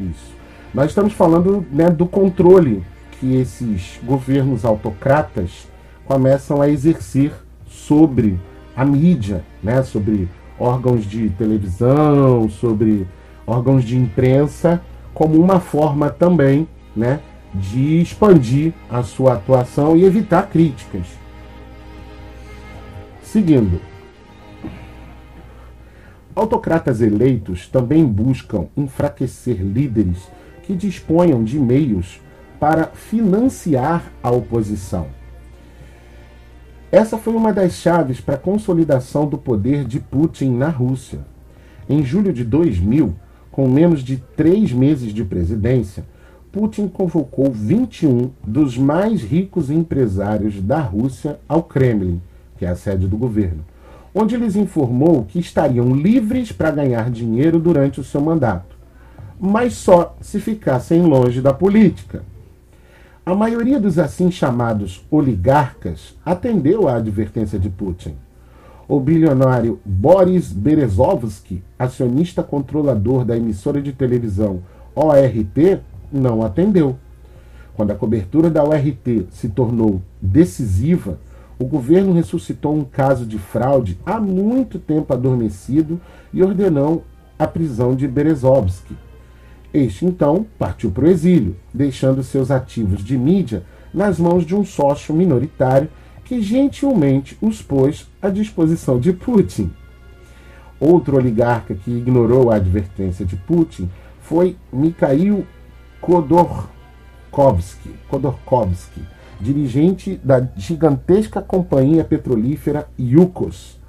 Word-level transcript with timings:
Isso. 0.00 0.34
Nós 0.72 0.90
estamos 0.90 1.12
falando 1.12 1.64
né, 1.70 1.90
do 1.90 2.06
controle 2.06 2.82
que 3.18 3.36
esses 3.36 4.00
governos 4.02 4.64
autocratas 4.64 5.68
começam 6.06 6.62
a 6.62 6.68
exercer 6.68 7.32
sobre 7.68 8.38
a 8.74 8.84
mídia, 8.84 9.44
né, 9.62 9.82
sobre 9.82 10.28
órgãos 10.58 11.04
de 11.04 11.28
televisão, 11.30 12.48
sobre 12.48 13.06
órgãos 13.46 13.84
de 13.84 13.96
imprensa, 13.96 14.80
como 15.12 15.38
uma 15.38 15.60
forma 15.60 16.08
também 16.08 16.66
né, 16.96 17.20
de 17.52 18.00
expandir 18.00 18.72
a 18.88 19.02
sua 19.02 19.34
atuação 19.34 19.96
e 19.96 20.04
evitar 20.04 20.48
críticas. 20.48 21.06
Seguindo, 23.22 23.80
autocratas 26.40 27.00
eleitos 27.00 27.68
também 27.68 28.04
buscam 28.04 28.66
enfraquecer 28.76 29.60
líderes 29.60 30.28
que 30.62 30.74
disponham 30.74 31.44
de 31.44 31.58
meios 31.58 32.20
para 32.58 32.86
financiar 32.86 34.10
a 34.22 34.30
oposição. 34.30 35.08
Essa 36.90 37.18
foi 37.18 37.34
uma 37.34 37.52
das 37.52 37.74
chaves 37.74 38.20
para 38.20 38.34
a 38.34 38.38
consolidação 38.38 39.26
do 39.26 39.38
poder 39.38 39.84
de 39.84 40.00
Putin 40.00 40.56
na 40.56 40.68
Rússia. 40.68 41.20
Em 41.88 42.02
julho 42.02 42.32
de 42.32 42.44
2000, 42.44 43.14
com 43.50 43.68
menos 43.68 44.02
de 44.02 44.16
três 44.16 44.72
meses 44.72 45.12
de 45.12 45.24
presidência, 45.24 46.04
Putin 46.50 46.88
convocou 46.88 47.50
21 47.50 48.30
dos 48.44 48.76
mais 48.76 49.22
ricos 49.22 49.70
empresários 49.70 50.60
da 50.60 50.80
Rússia 50.80 51.38
ao 51.48 51.62
Kremlin, 51.62 52.20
que 52.58 52.64
é 52.64 52.68
a 52.68 52.74
sede 52.74 53.06
do 53.06 53.16
governo, 53.16 53.64
onde 54.14 54.36
lhes 54.36 54.56
informou 54.56 55.24
que 55.24 55.38
estariam 55.38 55.94
livres 55.94 56.52
para 56.52 56.70
ganhar 56.70 57.10
dinheiro 57.10 57.58
durante 57.58 58.00
o 58.00 58.04
seu 58.04 58.20
mandato, 58.20 58.76
mas 59.38 59.74
só 59.74 60.16
se 60.20 60.40
ficassem 60.40 61.02
longe 61.02 61.40
da 61.40 61.52
política. 61.52 62.22
A 63.24 63.34
maioria 63.34 63.78
dos 63.78 63.98
assim 63.98 64.30
chamados 64.30 65.06
oligarcas 65.10 66.16
atendeu 66.24 66.88
à 66.88 66.96
advertência 66.96 67.58
de 67.58 67.68
Putin. 67.68 68.14
O 68.88 68.98
bilionário 68.98 69.78
Boris 69.84 70.52
Berezovsky, 70.52 71.62
acionista 71.78 72.42
controlador 72.42 73.24
da 73.24 73.36
emissora 73.36 73.80
de 73.80 73.92
televisão 73.92 74.62
ORT, 74.96 75.80
não 76.10 76.42
atendeu. 76.44 76.96
Quando 77.76 77.92
a 77.92 77.94
cobertura 77.94 78.50
da 78.50 78.64
URT 78.64 79.26
se 79.30 79.48
tornou 79.48 80.02
decisiva, 80.20 81.18
o 81.60 81.66
governo 81.66 82.14
ressuscitou 82.14 82.74
um 82.74 82.82
caso 82.82 83.26
de 83.26 83.38
fraude 83.38 83.98
há 84.06 84.18
muito 84.18 84.78
tempo 84.78 85.12
adormecido 85.12 86.00
e 86.32 86.42
ordenou 86.42 87.04
a 87.38 87.46
prisão 87.46 87.94
de 87.94 88.08
Berezovsky. 88.08 88.96
Este 89.72 90.06
então 90.06 90.46
partiu 90.58 90.90
para 90.90 91.04
o 91.04 91.08
exílio, 91.08 91.54
deixando 91.72 92.22
seus 92.22 92.50
ativos 92.50 93.04
de 93.04 93.18
mídia 93.18 93.62
nas 93.92 94.18
mãos 94.18 94.46
de 94.46 94.54
um 94.56 94.64
sócio 94.64 95.14
minoritário 95.14 95.90
que 96.24 96.40
gentilmente 96.40 97.36
os 97.42 97.60
pôs 97.60 98.10
à 98.22 98.30
disposição 98.30 98.98
de 98.98 99.12
Putin. 99.12 99.70
Outro 100.80 101.18
oligarca 101.18 101.74
que 101.74 101.90
ignorou 101.90 102.50
a 102.50 102.54
advertência 102.56 103.26
de 103.26 103.36
Putin 103.36 103.90
foi 104.22 104.56
Mikhail 104.72 105.46
Khodorkovsky, 106.00 107.90
Khodorkovsky, 108.08 109.02
dirigente 109.40 110.20
da 110.22 110.46
gigantesca 110.56 111.40
companhia 111.40 112.04
petrolífera 112.04 112.88
Yukos, 112.98 113.80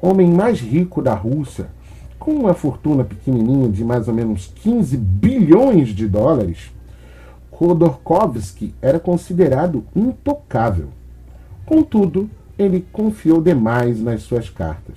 homem 0.00 0.30
mais 0.30 0.60
rico 0.60 1.02
da 1.02 1.14
Rússia, 1.14 1.68
com 2.18 2.32
uma 2.32 2.54
fortuna 2.54 3.04
pequenininha 3.04 3.68
de 3.68 3.84
mais 3.84 4.08
ou 4.08 4.14
menos 4.14 4.52
15 4.54 4.96
bilhões 4.96 5.88
de 5.88 6.06
dólares. 6.06 6.72
Khodorkovsky 7.50 8.74
era 8.80 8.98
considerado 8.98 9.84
intocável. 9.94 10.88
Contudo, 11.66 12.30
ele 12.58 12.84
confiou 12.92 13.40
demais 13.40 14.00
nas 14.00 14.22
suas 14.22 14.48
cartas. 14.48 14.96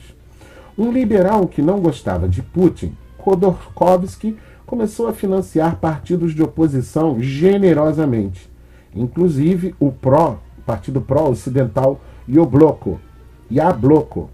Um 0.78 0.92
liberal 0.92 1.48
que 1.48 1.62
não 1.62 1.80
gostava 1.80 2.28
de 2.28 2.42
Putin, 2.42 2.96
Khodorkovsky 3.18 4.38
começou 4.66 5.08
a 5.08 5.14
financiar 5.14 5.78
partidos 5.78 6.34
de 6.34 6.44
oposição 6.44 7.20
generosamente, 7.20 8.47
inclusive 8.98 9.76
o 9.80 9.92
PRO, 9.92 10.40
Partido 10.66 11.02
Pró-Ocidental 11.02 12.02
Yabloko, 12.28 13.00
Yabloko. 13.52 14.30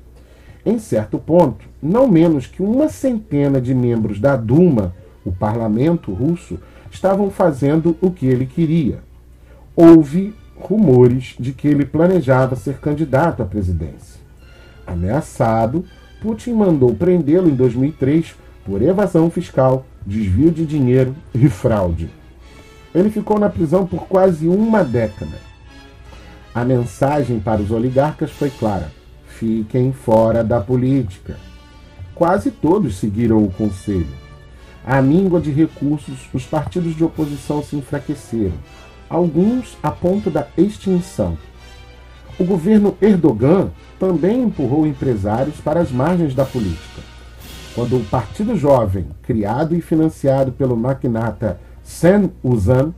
Em 0.66 0.80
certo 0.80 1.20
ponto, 1.20 1.66
não 1.82 2.08
menos 2.08 2.48
que 2.48 2.64
uma 2.64 2.90
centena 2.90 3.60
de 3.60 3.76
membros 3.76 4.20
da 4.20 4.36
Duma, 4.36 4.96
o 5.26 5.32
parlamento 5.32 6.12
russo, 6.14 6.58
estavam 6.90 7.30
fazendo 7.30 7.98
o 8.02 8.10
que 8.10 8.26
ele 8.26 8.46
queria. 8.46 9.00
Houve 9.76 10.34
rumores 10.56 11.36
de 11.40 11.52
que 11.52 11.68
ele 11.68 11.86
planejava 11.86 12.56
ser 12.56 12.80
candidato 12.80 13.44
à 13.44 13.46
presidência. 13.46 14.22
Ameaçado, 14.88 15.86
Putin 16.22 16.54
mandou 16.54 16.94
prendê-lo 16.96 17.50
em 17.50 17.56
2003 17.56 18.36
por 18.66 18.82
evasão 18.82 19.30
fiscal 19.30 19.86
desvio 20.06 20.52
de 20.52 20.66
dinheiro 20.66 21.16
e 21.34 21.50
fraude. 21.50 22.10
Ele 22.94 23.10
ficou 23.10 23.40
na 23.40 23.50
prisão 23.50 23.86
por 23.86 24.08
quase 24.08 24.48
uma 24.48 24.84
década. 24.84 25.38
A 26.54 26.64
mensagem 26.64 27.40
para 27.40 27.62
os 27.62 27.72
oligarcas 27.72 28.32
foi 28.32 28.50
clara: 28.50 28.92
fiquem 29.28 29.92
fora 29.92 30.44
da 30.44 30.62
política. 30.62 31.38
Quase 32.14 32.52
todos 32.52 32.98
seguiram 32.98 33.44
o 33.44 33.52
conselho. 33.52 34.24
À 34.86 35.02
míngua 35.02 35.42
de 35.42 35.50
recursos, 35.50 36.30
os 36.34 36.46
partidos 36.46 36.96
de 36.96 37.04
oposição 37.04 37.64
se 37.64 37.76
enfraqueceram, 37.76 38.54
alguns 39.10 39.78
a 39.82 39.90
ponto 39.90 40.30
da 40.30 40.48
extinção. 40.58 41.38
O 42.38 42.44
governo 42.44 42.98
Erdogan 43.02 43.70
também 44.00 44.44
empurrou 44.44 44.86
empresários 44.86 45.56
para 45.58 45.80
as 45.80 45.92
margens 45.92 46.36
da 46.36 46.46
política 46.46 47.14
quando 47.74 47.98
o 47.98 48.06
Partido 48.06 48.56
Jovem, 48.56 49.08
criado 49.24 49.76
e 49.76 49.82
financiado 49.82 50.52
pelo 50.52 50.78
magnata 50.78 51.60
Sam 51.84 52.32
Uzan, 52.44 52.94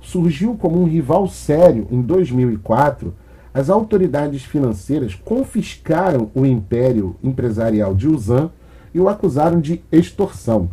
surgiu 0.00 0.54
como 0.54 0.80
um 0.80 0.84
rival 0.84 1.28
sério 1.28 1.86
em 1.90 2.00
2004, 2.00 3.12
as 3.52 3.68
autoridades 3.68 4.44
financeiras 4.44 5.14
confiscaram 5.14 6.30
o 6.34 6.46
império 6.46 7.16
empresarial 7.22 7.94
de 7.94 8.08
Uzan 8.08 8.50
e 8.94 9.00
o 9.00 9.08
acusaram 9.08 9.60
de 9.60 9.82
extorsão. 9.90 10.70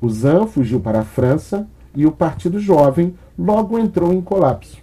Uzan 0.00 0.46
fugiu 0.46 0.80
para 0.80 1.00
a 1.00 1.04
França 1.04 1.68
e 1.94 2.06
o 2.06 2.12
Partido 2.12 2.58
Jovem 2.58 3.14
logo 3.38 3.78
entrou 3.78 4.12
em 4.12 4.20
colapso. 4.20 4.78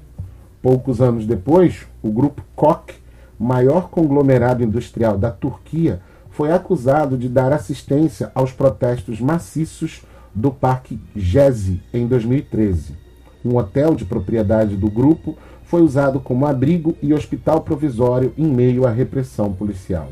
Poucos 0.62 1.02
anos 1.02 1.26
depois, 1.26 1.86
o 2.02 2.12
grupo 2.12 2.44
Koch, 2.56 2.94
maior 3.40 3.90
conglomerado 3.90 4.64
industrial 4.64 5.18
da 5.18 5.32
Turquia, 5.32 6.02
foi 6.30 6.52
acusado 6.52 7.18
de 7.18 7.30
dar 7.30 7.54
assistência 7.54 8.32
aos 8.36 8.52
protestos 8.52 9.22
maciços 9.22 10.04
do 10.36 10.52
Parque 10.52 11.00
Gezi 11.16 11.82
em 11.94 12.06
2013. 12.06 12.94
Um 13.44 13.56
hotel 13.56 13.96
de 13.96 14.04
propriedade 14.04 14.76
do 14.76 14.90
grupo 14.90 15.38
foi 15.64 15.82
usado 15.82 16.20
como 16.20 16.46
abrigo 16.46 16.96
e 17.02 17.14
hospital 17.14 17.62
provisório 17.62 18.34
em 18.38 18.46
meio 18.46 18.86
à 18.86 18.92
repressão 18.92 19.54
policial. 19.54 20.10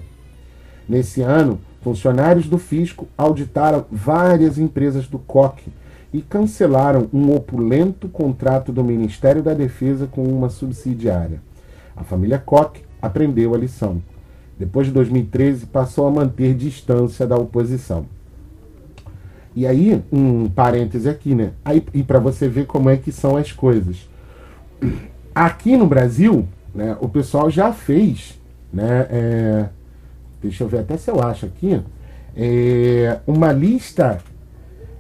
Nesse 0.87 1.21
ano, 1.21 1.59
funcionários 1.81 2.47
do 2.47 2.57
fisco 2.57 3.07
auditaram 3.17 3.85
várias 3.91 4.57
empresas 4.57 5.07
do 5.07 5.19
COC 5.19 5.71
e 6.13 6.21
cancelaram 6.21 7.09
um 7.13 7.35
opulento 7.35 8.07
contrato 8.07 8.71
do 8.71 8.83
Ministério 8.83 9.43
da 9.43 9.53
Defesa 9.53 10.07
com 10.07 10.23
uma 10.23 10.49
subsidiária. 10.49 11.41
A 11.95 12.03
família 12.03 12.39
Koch 12.39 12.81
aprendeu 13.01 13.53
a 13.53 13.57
lição 13.57 14.01
depois 14.57 14.87
de 14.87 14.93
2013, 14.93 15.65
passou 15.65 16.07
a 16.07 16.11
manter 16.11 16.53
distância 16.53 17.25
da 17.25 17.35
oposição. 17.35 18.05
E 19.55 19.67
aí, 19.67 20.01
um 20.11 20.49
parêntese 20.49 21.07
aqui, 21.07 21.35
né? 21.35 21.51
Aí, 21.63 21.83
e 21.93 22.03
para 22.03 22.19
você 22.19 22.47
ver 22.47 22.65
como 22.65 22.89
é 22.89 22.97
que 22.97 23.11
são 23.11 23.37
as 23.37 23.51
coisas. 23.51 24.09
Aqui 25.33 25.77
no 25.77 25.85
Brasil, 25.85 26.47
né, 26.73 26.97
o 26.99 27.07
pessoal 27.07 27.49
já 27.49 27.71
fez, 27.71 28.39
né? 28.71 29.07
É, 29.09 29.69
deixa 30.41 30.63
eu 30.63 30.67
ver 30.67 30.79
até 30.79 30.97
se 30.97 31.09
eu 31.09 31.21
acho 31.21 31.45
aqui, 31.45 31.81
é, 32.35 33.19
uma 33.27 33.51
lista. 33.51 34.19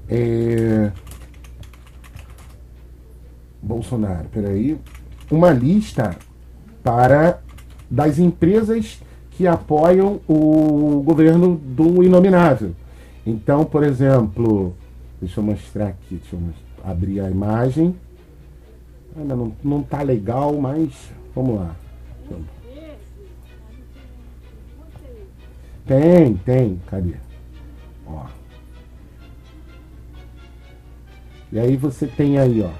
É, 0.07 0.91
Bolsonaro, 3.61 4.27
peraí. 4.31 4.77
Uma 5.31 5.51
lista 5.51 6.15
para 6.83 7.39
das 7.89 8.19
empresas 8.19 8.99
que 9.31 9.47
apoiam 9.47 10.19
o 10.27 11.01
governo 11.03 11.55
do 11.55 12.03
inominável. 12.03 12.75
Então, 13.25 13.63
por 13.63 13.83
exemplo, 13.83 14.75
deixa 15.21 15.39
eu 15.39 15.43
mostrar 15.43 15.87
aqui, 15.87 16.15
deixa 16.15 16.35
eu 16.35 16.41
abrir 16.83 17.19
a 17.21 17.29
imagem. 17.29 17.95
Ainda 19.15 19.35
não, 19.35 19.53
não 19.63 19.83
tá 19.83 20.01
legal, 20.01 20.53
mas 20.59 20.91
vamos 21.33 21.55
lá. 21.55 21.75
Tem, 25.85 26.35
tem, 26.37 26.81
cadê? 26.87 27.15
Ó. 28.07 28.25
E 31.51 31.59
aí 31.59 31.75
você 31.75 32.07
tem 32.07 32.39
aí, 32.39 32.61
ó, 32.61 32.71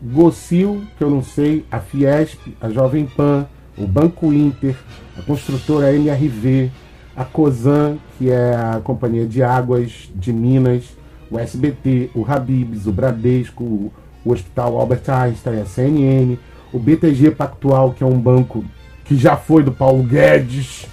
Gocil, 0.00 0.84
que 0.96 1.02
eu 1.02 1.10
não 1.10 1.22
sei, 1.22 1.64
a 1.70 1.80
Fiesp, 1.80 2.54
a 2.60 2.68
Jovem 2.68 3.06
Pan, 3.06 3.48
o 3.76 3.86
Banco 3.86 4.32
Inter, 4.32 4.76
a 5.18 5.22
construtora 5.22 5.92
MRV, 5.92 6.70
a 7.16 7.24
COSAN, 7.24 7.98
que 8.18 8.30
é 8.30 8.54
a 8.54 8.80
Companhia 8.82 9.26
de 9.26 9.42
Águas 9.42 10.10
de 10.14 10.32
Minas, 10.32 10.84
o 11.30 11.38
SBT, 11.38 12.10
o 12.14 12.24
Habibs, 12.26 12.86
o 12.86 12.92
Bradesco, 12.92 13.64
o, 13.64 13.92
Hospital 14.26 14.80
Albert 14.80 15.02
Einstein, 15.08 15.60
a 15.60 15.66
CNN, 15.66 16.38
o 16.72 16.78
BTG 16.78 17.32
Pactual, 17.32 17.92
que 17.92 18.02
é 18.02 18.06
um 18.06 18.18
banco 18.18 18.64
que 19.04 19.16
já 19.16 19.36
foi 19.36 19.62
do 19.62 19.70
Paulo 19.70 20.02
Guedes, 20.02 20.86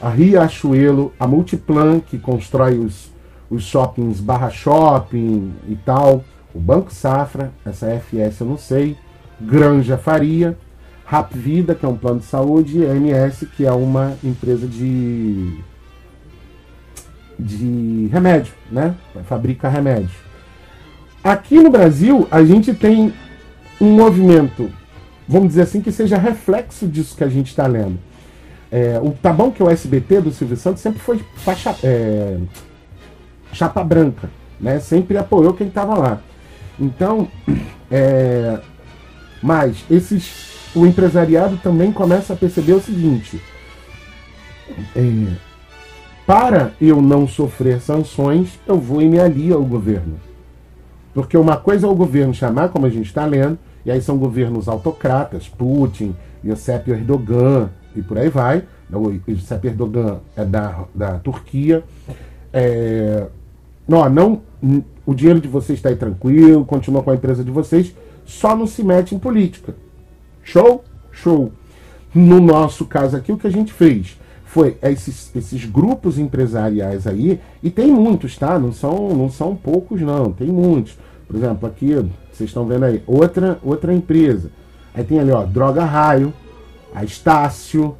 a 0.00 0.08
Riachuelo, 0.08 1.12
a 1.18 1.26
Multiplan, 1.26 1.98
que 1.98 2.18
constrói 2.18 2.78
os, 2.78 3.10
os 3.50 3.64
shoppings 3.64 4.20
barra 4.20 4.48
shopping 4.48 5.52
e 5.68 5.74
tal, 5.74 6.22
o 6.54 6.60
Banco 6.60 6.94
Safra, 6.94 7.52
essa 7.64 7.88
FS 7.88 8.40
eu 8.40 8.46
não 8.46 8.56
sei, 8.56 8.96
Granja 9.40 9.98
Faria, 9.98 10.56
Rap 11.06 11.36
Vida, 11.36 11.74
que 11.74 11.86
é 11.86 11.88
um 11.88 11.96
plano 11.96 12.20
de 12.20 12.26
saúde, 12.26 12.78
e 12.78 12.86
a 12.86 12.94
MS, 12.94 13.46
que 13.46 13.64
é 13.64 13.72
uma 13.72 14.16
empresa 14.22 14.66
de 14.66 15.58
de 17.38 18.08
remédio, 18.10 18.54
né? 18.70 18.94
Fabrica 19.26 19.68
remédio. 19.68 20.26
Aqui 21.22 21.60
no 21.60 21.70
Brasil, 21.70 22.26
a 22.30 22.42
gente 22.42 22.72
tem 22.72 23.12
um 23.80 23.92
movimento, 23.92 24.70
vamos 25.28 25.48
dizer 25.48 25.62
assim, 25.62 25.82
que 25.82 25.92
seja 25.92 26.16
reflexo 26.16 26.86
disso 26.86 27.16
que 27.16 27.24
a 27.24 27.28
gente 27.28 27.48
está 27.48 27.66
lendo. 27.66 27.98
É, 28.70 28.98
o 29.02 29.10
tá 29.10 29.32
bom 29.32 29.50
que 29.50 29.62
o 29.62 29.70
SBT 29.70 30.22
do 30.22 30.32
Silvio 30.32 30.56
Santos 30.56 30.82
sempre 30.82 30.98
foi 30.98 31.20
faixa, 31.36 31.76
é, 31.84 32.38
chapa 33.52 33.84
branca, 33.84 34.30
né? 34.60 34.80
Sempre 34.80 35.18
apoiou 35.18 35.52
quem 35.52 35.68
estava 35.68 35.94
lá. 35.94 36.20
Então, 36.80 37.28
é, 37.90 38.58
mas 39.42 39.84
esses, 39.90 40.55
o 40.76 40.86
empresariado 40.86 41.56
também 41.56 41.90
começa 41.90 42.34
a 42.34 42.36
perceber 42.36 42.74
o 42.74 42.80
seguinte: 42.80 43.40
é, 44.94 45.34
para 46.26 46.72
eu 46.80 47.00
não 47.00 47.26
sofrer 47.26 47.80
sanções, 47.80 48.58
eu 48.66 48.78
vou 48.78 49.00
e 49.00 49.08
me 49.08 49.18
alio 49.18 49.56
ao 49.56 49.64
governo. 49.64 50.20
Porque 51.14 51.36
uma 51.36 51.56
coisa 51.56 51.86
é 51.86 51.90
o 51.90 51.94
governo 51.94 52.34
chamar, 52.34 52.68
como 52.68 52.84
a 52.84 52.90
gente 52.90 53.06
está 53.06 53.24
lendo, 53.24 53.58
e 53.86 53.90
aí 53.90 54.02
são 54.02 54.18
governos 54.18 54.68
autocratas, 54.68 55.48
Putin, 55.48 56.14
Recep 56.44 56.90
Erdogan 56.90 57.70
e 57.94 58.02
por 58.02 58.18
aí 58.18 58.28
vai. 58.28 58.64
O 58.92 59.10
Erdogan 59.64 60.18
é 60.36 60.44
da, 60.44 60.84
da 60.94 61.18
Turquia. 61.18 61.82
É, 62.52 63.26
não, 63.88 64.08
não, 64.10 64.42
o 65.06 65.14
dinheiro 65.14 65.40
de 65.40 65.48
vocês 65.48 65.78
está 65.78 65.88
aí 65.88 65.96
tranquilo, 65.96 66.66
continua 66.66 67.02
com 67.02 67.10
a 67.10 67.14
empresa 67.14 67.42
de 67.42 67.50
vocês, 67.50 67.94
só 68.26 68.54
não 68.54 68.66
se 68.66 68.82
mete 68.82 69.14
em 69.14 69.18
política. 69.18 69.74
Show? 70.46 70.84
Show. 71.12 71.52
No 72.14 72.40
nosso 72.40 72.86
caso 72.86 73.16
aqui, 73.16 73.30
o 73.30 73.36
que 73.36 73.46
a 73.46 73.52
gente 73.52 73.72
fez? 73.72 74.16
foi 74.56 74.78
esses, 74.80 75.30
esses 75.36 75.66
grupos 75.66 76.18
empresariais 76.18 77.06
aí, 77.06 77.38
e 77.62 77.68
tem 77.68 77.92
muitos, 77.92 78.38
tá? 78.38 78.58
Não 78.58 78.72
são, 78.72 79.14
não 79.14 79.28
são 79.28 79.54
poucos, 79.54 80.00
não, 80.00 80.32
tem 80.32 80.46
muitos. 80.46 80.96
Por 81.26 81.36
exemplo, 81.36 81.68
aqui, 81.68 81.92
vocês 82.32 82.48
estão 82.48 82.64
vendo 82.64 82.84
aí, 82.84 83.02
outra, 83.06 83.58
outra 83.62 83.92
empresa. 83.92 84.50
Aí 84.94 85.04
tem 85.04 85.18
ali, 85.20 85.30
ó, 85.30 85.44
Droga 85.44 85.84
Raio, 85.84 86.32
a 86.94 87.04
Estácio, 87.04 87.94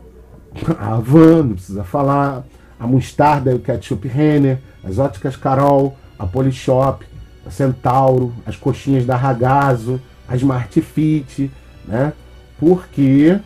a 0.78 0.94
Avan, 0.94 1.42
não 1.42 1.54
precisa 1.54 1.84
falar, 1.84 2.46
a 2.80 2.86
Mostarda 2.86 3.50
e 3.50 3.54
o 3.54 3.58
Ketchup 3.58 4.08
Renner, 4.08 4.58
as 4.82 4.98
Óticas 4.98 5.36
Carol, 5.36 5.94
a 6.18 6.26
Polishop, 6.26 7.04
a 7.44 7.50
Centauro, 7.50 8.32
as 8.46 8.56
coxinhas 8.56 9.04
da 9.04 9.14
Ragazo, 9.14 10.00
a 10.26 10.34
Smart 10.36 10.80
Fit, 10.80 11.50
né? 11.86 12.14
Porque 12.58 13.40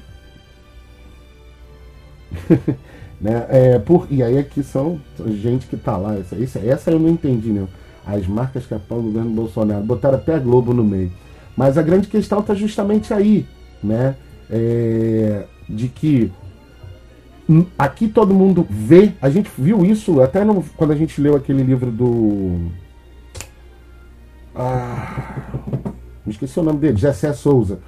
Né? 3.21 3.47
É, 3.51 3.79
por, 3.79 4.07
e 4.11 4.23
aí 4.23 4.39
aqui 4.39 4.63
são 4.63 4.99
gente 5.27 5.67
que 5.67 5.77
tá 5.77 5.97
lá. 5.97 6.17
Essa, 6.17 6.43
essa, 6.43 6.59
essa 6.61 6.91
eu 6.91 6.99
não 6.99 7.11
entendi, 7.11 7.51
né? 7.51 7.69
As 8.07 8.27
marcas 8.27 8.65
que 8.65 8.73
apoiam 8.73 9.03
o 9.03 9.07
governo 9.09 9.31
Bolsonaro. 9.31 9.85
Botaram 9.85 10.17
até 10.17 10.35
a 10.35 10.39
Globo 10.39 10.73
no 10.73 10.83
meio. 10.83 11.13
Mas 11.55 11.77
a 11.77 11.83
grande 11.83 12.09
questão 12.09 12.41
está 12.41 12.55
justamente 12.55 13.13
aí, 13.13 13.47
né? 13.85 14.17
É, 14.49 15.45
de 15.69 15.89
que 15.89 16.33
aqui 17.79 18.09
todo 18.09 18.33
mundo 18.33 18.67
vê, 18.71 19.13
a 19.21 19.29
gente 19.29 19.51
viu 19.59 19.85
isso 19.85 20.23
até 20.23 20.43
no, 20.43 20.63
quando 20.77 20.93
a 20.93 20.97
gente 20.97 21.21
leu 21.21 21.37
aquele 21.37 21.63
livro 21.63 21.91
do. 21.91 22.71
Ah, 24.55 25.37
me 26.25 26.33
esqueci 26.33 26.59
o 26.59 26.63
nome 26.63 26.79
dele, 26.79 26.97
Jessé 26.97 27.33
Souza 27.35 27.81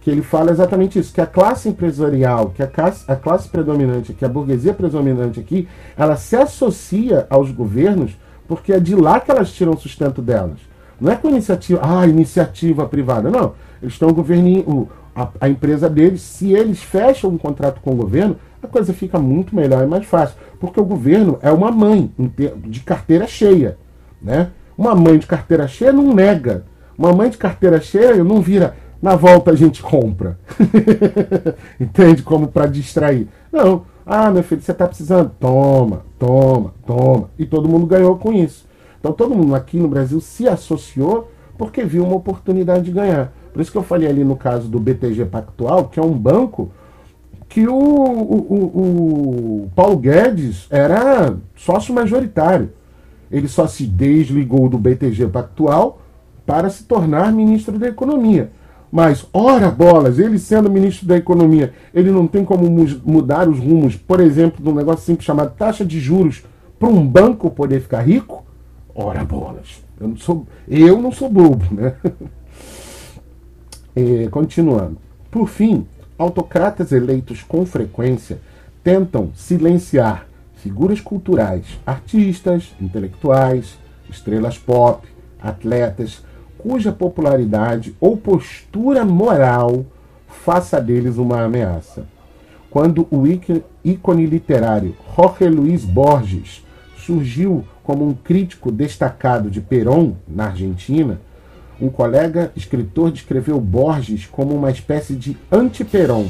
que 0.00 0.10
ele 0.10 0.22
fala 0.22 0.50
exatamente 0.50 0.98
isso, 0.98 1.12
que 1.12 1.20
a 1.20 1.26
classe 1.26 1.68
empresarial, 1.68 2.50
que 2.50 2.62
a 2.62 2.66
classe, 2.66 3.04
a 3.06 3.14
classe 3.14 3.48
predominante, 3.48 4.14
que 4.14 4.24
a 4.24 4.28
burguesia 4.28 4.72
predominante 4.72 5.38
aqui, 5.38 5.68
ela 5.96 6.16
se 6.16 6.36
associa 6.36 7.26
aos 7.28 7.50
governos 7.50 8.16
porque 8.48 8.72
é 8.72 8.80
de 8.80 8.96
lá 8.96 9.20
que 9.20 9.30
elas 9.30 9.52
tiram 9.52 9.72
o 9.72 9.78
sustento 9.78 10.20
delas. 10.22 10.58
Não 11.00 11.12
é 11.12 11.16
com 11.16 11.28
iniciativa, 11.28 11.80
ah, 11.82 12.06
iniciativa 12.06 12.86
privada, 12.86 13.30
não. 13.30 13.54
Eles 13.80 13.94
estão 13.94 14.12
governinho, 14.12 14.88
a, 15.14 15.28
a 15.40 15.48
empresa 15.48 15.88
deles, 15.88 16.20
se 16.20 16.52
eles 16.52 16.82
fecham 16.82 17.30
um 17.30 17.38
contrato 17.38 17.80
com 17.80 17.92
o 17.92 17.96
governo, 17.96 18.36
a 18.62 18.66
coisa 18.66 18.92
fica 18.92 19.18
muito 19.18 19.54
melhor 19.54 19.82
e 19.82 19.86
mais 19.86 20.04
fácil, 20.04 20.36
porque 20.58 20.80
o 20.80 20.84
governo 20.84 21.38
é 21.42 21.50
uma 21.50 21.70
mãe 21.70 22.10
de 22.66 22.80
carteira 22.80 23.26
cheia, 23.26 23.78
né? 24.20 24.50
Uma 24.76 24.94
mãe 24.94 25.18
de 25.18 25.26
carteira 25.26 25.68
cheia 25.68 25.92
não 25.92 26.14
nega. 26.14 26.64
Uma 26.96 27.12
mãe 27.12 27.30
de 27.30 27.38
carteira 27.38 27.80
cheia 27.80 28.22
não 28.24 28.40
vira, 28.40 28.76
na 29.00 29.16
volta 29.16 29.50
a 29.50 29.56
gente 29.56 29.82
compra. 29.82 30.38
Entende? 31.80 32.22
Como 32.22 32.48
para 32.48 32.66
distrair. 32.66 33.28
Não. 33.52 33.82
Ah, 34.04 34.30
meu 34.30 34.42
filho, 34.42 34.60
você 34.60 34.72
está 34.72 34.86
precisando? 34.86 35.30
Toma, 35.38 36.02
toma, 36.18 36.74
toma. 36.86 37.30
E 37.38 37.46
todo 37.46 37.68
mundo 37.68 37.86
ganhou 37.86 38.16
com 38.16 38.32
isso. 38.32 38.66
Então 38.98 39.12
todo 39.12 39.34
mundo 39.34 39.54
aqui 39.54 39.78
no 39.78 39.88
Brasil 39.88 40.20
se 40.20 40.48
associou 40.48 41.30
porque 41.56 41.84
viu 41.84 42.04
uma 42.04 42.16
oportunidade 42.16 42.84
de 42.84 42.90
ganhar. 42.90 43.32
Por 43.52 43.60
isso 43.60 43.70
que 43.70 43.78
eu 43.78 43.82
falei 43.82 44.08
ali 44.08 44.24
no 44.24 44.36
caso 44.36 44.68
do 44.68 44.78
BTG 44.78 45.26
Pactual, 45.26 45.88
que 45.88 45.98
é 45.98 46.02
um 46.02 46.12
banco 46.12 46.70
que 47.48 47.66
o, 47.66 47.74
o, 47.74 48.36
o, 48.48 49.64
o 49.64 49.70
Paulo 49.74 49.96
Guedes 49.96 50.66
era 50.70 51.36
sócio 51.56 51.92
majoritário. 51.94 52.70
Ele 53.30 53.48
só 53.48 53.66
se 53.66 53.86
desligou 53.86 54.68
do 54.68 54.78
BTG 54.78 55.28
Pactual 55.28 56.00
para 56.46 56.68
se 56.70 56.84
tornar 56.84 57.32
ministro 57.32 57.78
da 57.78 57.88
Economia. 57.88 58.50
Mas, 58.90 59.24
ora 59.32 59.70
bolas, 59.70 60.18
ele 60.18 60.38
sendo 60.38 60.70
ministro 60.70 61.06
da 61.06 61.16
Economia, 61.16 61.72
ele 61.94 62.10
não 62.10 62.26
tem 62.26 62.44
como 62.44 62.68
mudar 63.04 63.48
os 63.48 63.58
rumos, 63.58 63.94
por 63.94 64.20
exemplo, 64.20 64.62
de 64.62 64.68
um 64.68 64.74
negócio 64.74 65.04
simples 65.04 65.24
chamado 65.24 65.54
taxa 65.56 65.84
de 65.84 66.00
juros 66.00 66.42
para 66.78 66.88
um 66.88 67.06
banco 67.06 67.50
poder 67.50 67.80
ficar 67.80 68.00
rico? 68.00 68.44
Ora 68.94 69.24
bolas. 69.24 69.82
Eu 70.00 70.08
não 70.08 70.16
sou, 70.16 70.46
eu 70.66 71.00
não 71.00 71.12
sou 71.12 71.28
bobo, 71.28 71.64
né? 71.72 71.94
É, 73.94 74.28
continuando. 74.28 74.98
Por 75.32 75.48
fim, 75.48 75.84
autocratas 76.16 76.92
eleitos 76.92 77.42
com 77.42 77.66
frequência 77.66 78.38
tentam 78.84 79.32
silenciar 79.34 80.28
figuras 80.54 81.00
culturais, 81.00 81.64
artistas, 81.84 82.72
intelectuais, 82.80 83.76
estrelas 84.08 84.56
pop, 84.56 85.08
atletas, 85.40 86.22
cuja 86.62 86.92
popularidade 86.92 87.94
ou 88.00 88.16
postura 88.16 89.04
moral 89.04 89.84
faça 90.28 90.80
deles 90.80 91.16
uma 91.16 91.42
ameaça. 91.42 92.04
Quando 92.70 93.06
o 93.10 93.24
ícone 93.84 94.26
literário 94.26 94.94
Jorge 95.16 95.48
Luiz 95.48 95.84
Borges 95.84 96.64
surgiu 96.96 97.64
como 97.82 98.06
um 98.06 98.14
crítico 98.14 98.70
destacado 98.70 99.50
de 99.50 99.60
Perón 99.60 100.12
na 100.28 100.46
Argentina, 100.46 101.20
um 101.80 101.88
colega 101.88 102.52
escritor 102.54 103.10
descreveu 103.10 103.58
Borges 103.58 104.26
como 104.26 104.54
uma 104.54 104.70
espécie 104.70 105.14
de 105.14 105.36
anti-Perón. 105.50 106.28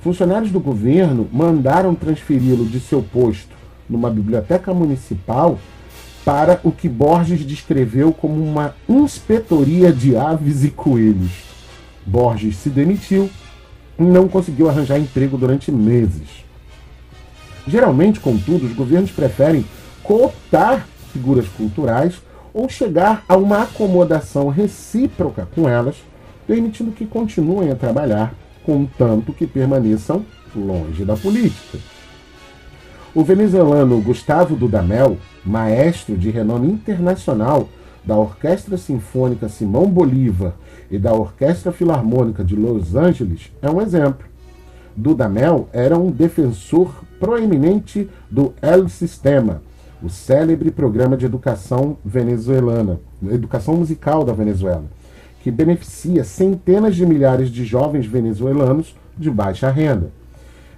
Funcionários 0.00 0.50
do 0.50 0.60
governo 0.60 1.28
mandaram 1.32 1.94
transferi-lo 1.94 2.66
de 2.66 2.80
seu 2.80 3.02
posto 3.02 3.54
numa 3.88 4.10
biblioteca 4.10 4.74
municipal 4.74 5.58
para 6.24 6.58
o 6.64 6.72
que 6.72 6.88
Borges 6.88 7.44
descreveu 7.44 8.12
como 8.12 8.42
uma 8.42 8.74
inspetoria 8.88 9.92
de 9.92 10.16
aves 10.16 10.64
e 10.64 10.70
coelhos. 10.70 11.32
Borges 12.06 12.56
se 12.56 12.70
demitiu 12.70 13.30
e 13.98 14.02
não 14.02 14.26
conseguiu 14.26 14.68
arranjar 14.68 14.98
emprego 14.98 15.36
durante 15.36 15.70
meses. 15.70 16.44
Geralmente, 17.66 18.20
contudo, 18.20 18.66
os 18.66 18.72
governos 18.72 19.10
preferem 19.10 19.64
cooptar 20.02 20.86
figuras 21.12 21.46
culturais 21.48 22.20
ou 22.52 22.68
chegar 22.68 23.24
a 23.28 23.36
uma 23.36 23.62
acomodação 23.62 24.48
recíproca 24.48 25.48
com 25.54 25.68
elas, 25.68 25.96
permitindo 26.46 26.92
que 26.92 27.06
continuem 27.06 27.70
a 27.70 27.76
trabalhar, 27.76 28.34
contanto 28.64 29.32
que 29.32 29.46
permaneçam 29.46 30.24
longe 30.54 31.04
da 31.04 31.16
política. 31.16 31.78
O 33.14 33.22
venezuelano 33.22 34.00
Gustavo 34.00 34.56
Dudamel, 34.56 35.16
maestro 35.46 36.16
de 36.16 36.30
renome 36.30 36.66
internacional, 36.66 37.68
da 38.04 38.16
Orquestra 38.16 38.76
Sinfônica 38.76 39.48
Simão 39.48 39.88
Bolívar 39.88 40.54
e 40.90 40.98
da 40.98 41.14
Orquestra 41.14 41.70
Filarmônica 41.70 42.42
de 42.42 42.56
Los 42.56 42.96
Angeles 42.96 43.52
é 43.62 43.70
um 43.70 43.80
exemplo. 43.80 44.26
Dudamel 44.96 45.68
era 45.72 45.96
um 45.96 46.10
defensor 46.10 47.04
proeminente 47.20 48.10
do 48.28 48.52
El 48.60 48.88
Sistema, 48.88 49.62
o 50.02 50.10
célebre 50.10 50.72
programa 50.72 51.16
de 51.16 51.24
educação 51.24 51.96
venezuelana, 52.04 52.98
educação 53.30 53.76
musical 53.76 54.24
da 54.24 54.32
Venezuela, 54.32 54.86
que 55.40 55.52
beneficia 55.52 56.24
centenas 56.24 56.96
de 56.96 57.06
milhares 57.06 57.48
de 57.48 57.64
jovens 57.64 58.06
venezuelanos 58.06 58.96
de 59.16 59.30
baixa 59.30 59.70
renda. 59.70 60.10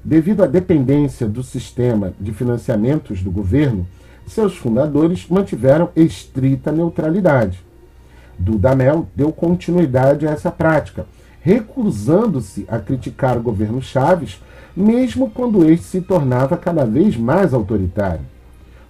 Devido 0.07 0.45
à 0.45 0.47
dependência 0.47 1.27
do 1.27 1.43
sistema 1.43 2.13
de 2.21 2.33
financiamentos 2.33 3.25
do 3.25 3.31
governo, 3.33 3.85
seus 4.25 4.57
fundadores 4.57 5.27
mantiveram 5.29 5.89
estrita 5.97 6.71
neutralidade. 6.71 7.59
Dudamel 8.39 9.09
deu 9.17 9.33
continuidade 9.33 10.25
a 10.25 10.31
essa 10.31 10.49
prática, 10.49 11.07
recusando-se 11.41 12.65
a 12.69 12.79
criticar 12.79 13.37
o 13.37 13.43
governo 13.43 13.83
Chaves, 13.83 14.41
mesmo 14.77 15.29
quando 15.29 15.69
este 15.69 15.87
se 15.87 16.01
tornava 16.01 16.57
cada 16.57 16.87
vez 16.87 17.17
mais 17.17 17.53
autoritário. 17.53 18.25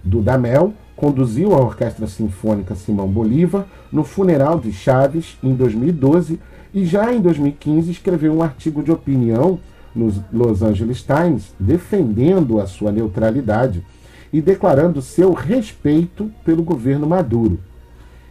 Dudamel 0.03 0.71
conduziu 0.95 1.55
a 1.55 1.57
Orquestra 1.57 2.05
Sinfônica 2.05 2.75
Simão 2.75 3.07
Bolívar 3.07 3.65
no 3.91 4.03
funeral 4.03 4.59
de 4.59 4.71
Chaves 4.71 5.35
em 5.41 5.55
2012 5.55 6.39
e 6.75 6.85
já 6.85 7.11
em 7.11 7.19
2015 7.19 7.89
escreveu 7.89 8.35
um 8.35 8.43
artigo 8.43 8.83
de 8.83 8.91
opinião 8.91 9.59
nos 9.97 10.21
Los 10.31 10.61
Angeles 10.61 11.03
Times 11.03 11.53
defendendo 11.59 12.59
a 12.59 12.67
sua 12.67 12.91
neutralidade 12.91 13.83
e 14.31 14.39
declarando 14.41 15.01
seu 15.01 15.33
respeito 15.33 16.31
pelo 16.45 16.63
governo 16.63 17.07
Maduro. 17.07 17.59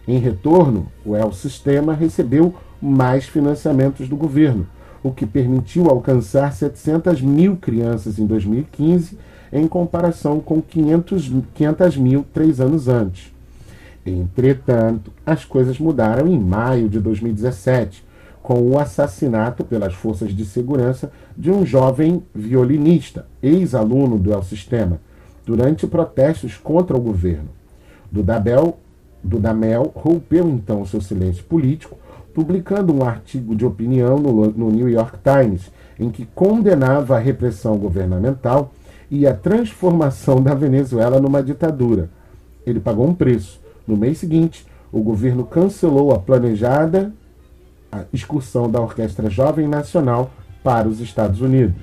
Em 0.07 0.19
retorno, 0.19 0.87
o 1.05 1.17
El 1.17 1.33
Sistema 1.33 1.93
recebeu 1.93 2.55
mais 2.81 3.25
financiamentos 3.25 4.09
do 4.09 4.17
governo, 4.17 4.67
o 5.03 5.11
que 5.11 5.27
permitiu 5.27 5.87
alcançar 5.89 6.53
700 6.53 7.21
mil 7.21 7.57
crianças 7.57 8.19
em 8.19 8.27
2015, 8.27 9.19
em 9.53 9.67
comparação 9.67 10.39
com 10.41 10.61
500, 10.61 11.33
500 11.55 11.97
mil 11.97 12.25
três 12.33 12.61
anos 12.61 12.89
antes. 12.89 13.33
Entretanto, 14.05 15.11
as 15.25 15.45
coisas 15.45 15.79
mudaram 15.79 16.29
em 16.29 16.39
maio 16.39 16.89
de 16.89 17.01
2017, 17.01 18.05
com 18.47 18.61
o 18.61 18.79
assassinato 18.79 19.65
pelas 19.65 19.93
forças 19.93 20.33
de 20.33 20.45
segurança 20.45 21.11
de 21.37 21.51
um 21.51 21.67
jovem 21.67 22.23
violinista, 22.33 23.27
ex-aluno 23.43 24.17
do 24.17 24.33
El 24.33 24.45
Sistema, 24.45 25.01
durante 25.45 25.85
protestos 25.85 26.57
contra 26.57 26.97
o 26.97 27.01
governo. 27.01 27.49
Dudabel, 28.09 28.79
Dudamel 29.21 29.91
rompeu 29.97 30.49
então 30.49 30.87
seu 30.87 31.01
silêncio 31.01 31.43
político, 31.43 31.99
publicando 32.33 32.95
um 32.95 33.05
artigo 33.05 33.57
de 33.57 33.67
opinião 33.67 34.17
no, 34.17 34.47
no 34.53 34.71
New 34.71 34.89
York 34.89 35.19
Times, 35.25 35.73
em 35.99 36.09
que 36.09 36.25
condenava 36.33 37.17
a 37.17 37.19
repressão 37.19 37.77
governamental 37.77 38.71
e 39.11 39.27
a 39.27 39.35
transformação 39.35 40.41
da 40.41 40.55
Venezuela 40.55 41.19
numa 41.19 41.43
ditadura. 41.43 42.11
Ele 42.65 42.79
pagou 42.79 43.09
um 43.09 43.15
preço. 43.15 43.61
No 43.85 43.97
mês 43.97 44.19
seguinte, 44.19 44.65
o 44.93 45.01
governo 45.01 45.45
cancelou 45.45 46.13
a 46.13 46.19
planejada 46.21 47.13
a 47.91 48.05
excursão 48.13 48.71
da 48.71 48.81
Orquestra 48.81 49.31
Jovem 49.31 49.69
Nacional 49.69 50.31
para 50.63 50.89
os 50.89 51.01
Estados 51.01 51.41
Unidos. 51.41 51.83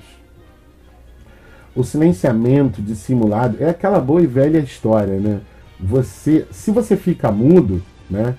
O 1.74 1.82
silenciamento 1.82 2.80
dissimulado 2.80 3.56
é 3.60 3.68
aquela 3.68 3.98
boa 3.98 4.22
e 4.22 4.26
velha 4.26 4.58
história, 4.58 5.18
né? 5.18 5.40
Você, 5.80 6.46
se 6.50 6.70
você 6.70 6.96
fica 6.96 7.32
mudo, 7.32 7.82
né? 8.08 8.36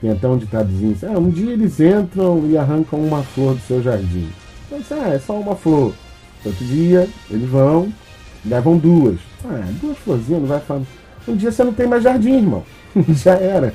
Tem 0.00 0.10
até 0.10 0.26
um 0.26 0.36
ditadozinho 0.36 0.92
assim, 0.92 1.06
ah, 1.06 1.18
um 1.18 1.30
dia 1.30 1.52
eles 1.52 1.78
entram 1.78 2.44
e 2.48 2.58
arrancam 2.58 2.98
uma 3.00 3.22
flor 3.22 3.54
do 3.54 3.60
seu 3.60 3.80
jardim. 3.80 4.28
Então, 4.70 4.98
ah, 5.00 5.10
é 5.10 5.18
só 5.18 5.38
uma 5.38 5.54
flor. 5.54 5.94
Outro 6.44 6.64
dia, 6.64 7.08
eles 7.30 7.48
vão, 7.48 7.92
levam 8.44 8.76
duas. 8.76 9.20
Ah, 9.44 9.64
duas 9.80 9.96
florzinhas, 9.98 10.42
não 10.42 10.48
vai 10.48 10.60
falar. 10.60 10.82
Um 11.28 11.36
dia 11.36 11.52
você 11.52 11.62
não 11.62 11.72
tem 11.72 11.86
mais 11.86 12.02
jardim, 12.02 12.38
irmão. 12.38 12.64
Já 13.10 13.34
era. 13.34 13.72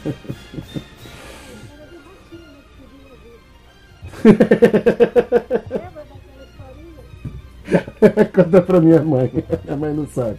Conta 8.34 8.62
pra 8.62 8.80
minha 8.80 9.02
mãe. 9.02 9.32
Minha 9.64 9.78
mãe 9.78 9.94
não 9.94 10.08
sabe. 10.08 10.38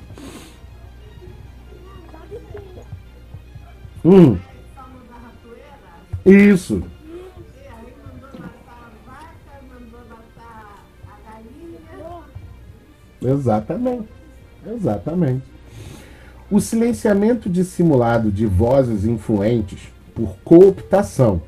Hum. 4.04 4.38
Isso. 6.25 6.83
Exatamente. 13.21 14.09
Exatamente. 14.66 15.45
O 16.50 16.61
silenciamento 16.61 17.49
dissimulado 17.49 18.30
de 18.30 18.47
vozes 18.47 19.04
influentes 19.04 19.80
por 20.14 20.37
cooptação 20.45 21.42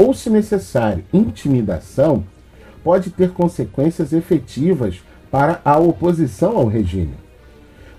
ou, 0.00 0.14
se 0.14 0.30
necessário, 0.30 1.04
intimidação 1.12 2.24
pode 2.82 3.10
ter 3.10 3.32
consequências 3.32 4.14
efetivas 4.14 5.02
para 5.30 5.60
a 5.62 5.76
oposição 5.76 6.56
ao 6.56 6.66
regime. 6.66 7.12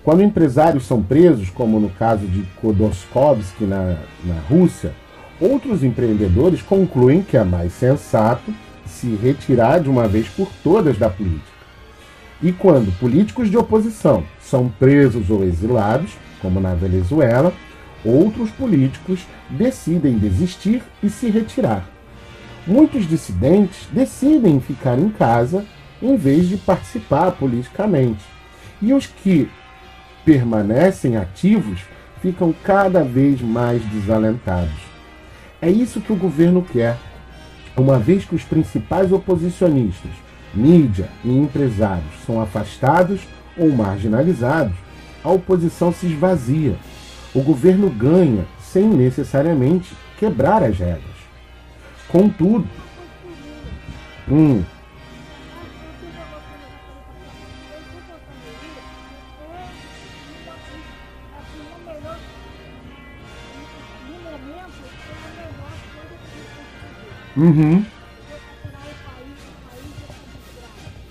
Quando 0.02 0.24
empresários 0.24 0.84
são 0.84 1.00
presos, 1.00 1.48
como 1.48 1.78
no 1.78 1.90
caso 1.90 2.26
de 2.26 2.42
Khodorkovsky 2.60 3.62
na, 3.62 3.98
na 4.24 4.34
Rússia, 4.48 4.92
outros 5.40 5.84
empreendedores 5.84 6.60
concluem 6.60 7.22
que 7.22 7.36
é 7.36 7.44
mais 7.44 7.72
sensato 7.72 8.52
se 8.84 9.14
retirar 9.14 9.78
de 9.78 9.88
uma 9.88 10.08
vez 10.08 10.28
por 10.28 10.48
todas 10.64 10.98
da 10.98 11.08
política. 11.08 11.52
E 12.42 12.50
quando 12.50 12.92
políticos 12.98 13.48
de 13.48 13.56
oposição 13.56 14.24
são 14.40 14.68
presos 14.68 15.30
ou 15.30 15.44
exilados, 15.44 16.10
como 16.40 16.58
na 16.58 16.74
Venezuela, 16.74 17.52
outros 18.04 18.50
políticos 18.50 19.20
decidem 19.48 20.18
desistir 20.18 20.82
e 21.00 21.08
se 21.08 21.30
retirar. 21.30 21.91
Muitos 22.66 23.08
dissidentes 23.08 23.88
decidem 23.92 24.60
ficar 24.60 24.98
em 24.98 25.08
casa 25.08 25.64
em 26.00 26.16
vez 26.16 26.48
de 26.48 26.56
participar 26.56 27.32
politicamente. 27.32 28.24
E 28.80 28.92
os 28.92 29.06
que 29.06 29.50
permanecem 30.24 31.16
ativos 31.16 31.80
ficam 32.20 32.54
cada 32.62 33.02
vez 33.02 33.40
mais 33.40 33.82
desalentados. 33.86 34.80
É 35.60 35.68
isso 35.68 36.00
que 36.00 36.12
o 36.12 36.16
governo 36.16 36.62
quer, 36.62 36.96
uma 37.76 37.98
vez 37.98 38.24
que 38.24 38.34
os 38.34 38.44
principais 38.44 39.12
oposicionistas, 39.12 40.10
mídia 40.54 41.08
e 41.24 41.30
empresários 41.30 42.14
são 42.26 42.40
afastados 42.40 43.20
ou 43.56 43.70
marginalizados, 43.70 44.76
a 45.24 45.30
oposição 45.30 45.92
se 45.92 46.06
esvazia. 46.06 46.76
O 47.34 47.42
governo 47.42 47.88
ganha 47.90 48.44
sem 48.60 48.88
necessariamente 48.88 49.94
quebrar 50.18 50.62
as 50.62 50.78
regras. 50.78 51.11
Contudo, 52.12 52.68
hum, 54.28 54.62
Uhum. 67.34 67.86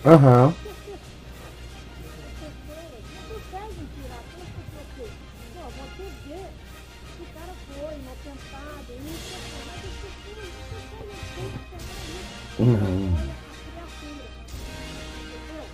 Aham. 0.05 0.45
Uhum. 0.45 0.60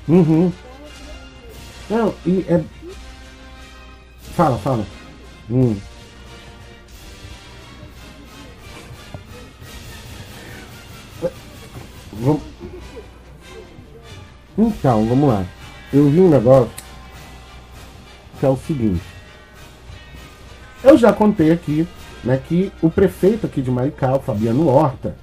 Uhum. 0.07 0.51
Não, 1.89 2.13
e 2.25 2.45
é. 2.47 2.63
Fala, 4.35 4.57
fala. 4.57 4.85
Hum. 5.49 5.75
Vamos... 12.13 12.41
Então, 14.57 15.05
vamos 15.07 15.29
lá. 15.29 15.45
Eu 15.93 16.09
vi 16.09 16.19
um 16.19 16.29
negócio 16.29 16.71
que 18.39 18.45
é 18.45 18.49
o 18.49 18.57
seguinte. 18.57 19.01
Eu 20.83 20.97
já 20.97 21.11
contei 21.13 21.51
aqui 21.51 21.87
né, 22.23 22.41
que 22.47 22.71
o 22.81 22.89
prefeito 22.89 23.45
aqui 23.45 23.61
de 23.61 23.71
Maricá, 23.71 24.17
Fabiano 24.19 24.67
Horta, 24.67 25.15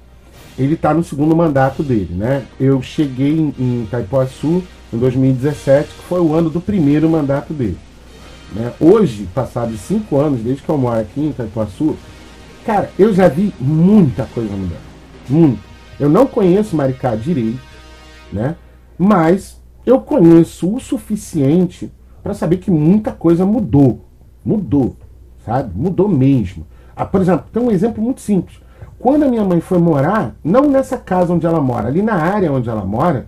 ele 0.57 0.75
está 0.75 0.93
no 0.93 1.03
segundo 1.03 1.35
mandato 1.35 1.83
dele. 1.83 2.13
Né? 2.13 2.45
Eu 2.59 2.81
cheguei 2.81 3.37
em, 3.37 3.53
em 3.59 3.83
Itaipuaçu 3.83 4.63
em 4.93 4.97
2017, 4.97 5.89
que 5.89 6.03
foi 6.03 6.19
o 6.19 6.33
ano 6.33 6.49
do 6.49 6.61
primeiro 6.61 7.09
mandato 7.09 7.53
dele. 7.53 7.77
Né? 8.53 8.73
Hoje, 8.79 9.27
passados 9.33 9.79
cinco 9.81 10.17
anos, 10.17 10.41
desde 10.41 10.61
que 10.61 10.69
eu 10.69 10.77
moro 10.77 10.99
aqui 10.99 11.19
em 11.19 11.29
Itaipuaçu, 11.29 11.95
Cara, 12.65 12.89
eu 12.97 13.13
já 13.13 13.27
vi 13.27 13.53
muita 13.59 14.25
coisa 14.25 14.49
mudando. 14.49 14.81
Muito. 15.29 15.59
Eu 15.99 16.09
não 16.09 16.25
conheço 16.25 16.75
Maricá 16.75 17.15
direito, 17.15 17.61
né? 18.33 18.55
Mas 18.97 19.61
eu 19.85 20.01
conheço 20.01 20.73
o 20.73 20.79
suficiente 20.79 21.91
para 22.23 22.33
saber 22.33 22.57
que 22.57 22.71
muita 22.71 23.11
coisa 23.11 23.45
mudou. 23.45 24.03
Mudou, 24.43 24.95
sabe? 25.45 25.71
Mudou 25.75 26.09
mesmo. 26.09 26.65
Ah, 26.95 27.05
por 27.05 27.21
exemplo, 27.21 27.45
tem 27.53 27.61
um 27.61 27.69
exemplo 27.69 28.03
muito 28.03 28.19
simples. 28.19 28.59
Quando 28.97 29.23
a 29.23 29.29
minha 29.29 29.43
mãe 29.43 29.61
foi 29.61 29.77
morar, 29.77 30.35
não 30.43 30.67
nessa 30.67 30.97
casa 30.97 31.33
onde 31.33 31.45
ela 31.45 31.61
mora, 31.61 31.87
ali 31.87 32.01
na 32.01 32.15
área 32.15 32.51
onde 32.51 32.67
ela 32.67 32.83
mora, 32.83 33.27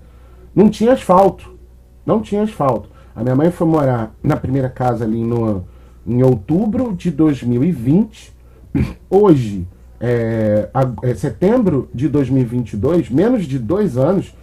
não 0.57 0.69
tinha 0.69 0.93
asfalto. 0.93 1.55
Não 2.03 2.19
tinha 2.19 2.41
asfalto. 2.41 2.89
A 3.15 3.21
minha 3.21 3.35
mãe 3.35 3.51
foi 3.51 3.67
morar 3.67 4.15
na 4.23 4.35
primeira 4.35 4.67
casa 4.67 5.05
ali 5.05 5.23
no, 5.23 5.63
em 6.05 6.23
outubro 6.23 6.95
de 6.95 7.11
2020. 7.11 8.33
Hoje, 9.07 9.67
é, 9.99 10.67
é, 11.03 11.13
setembro 11.13 11.87
de 11.93 12.07
2022, 12.07 13.11
menos 13.11 13.45
de 13.45 13.59
dois 13.59 13.99
anos, 13.99 14.35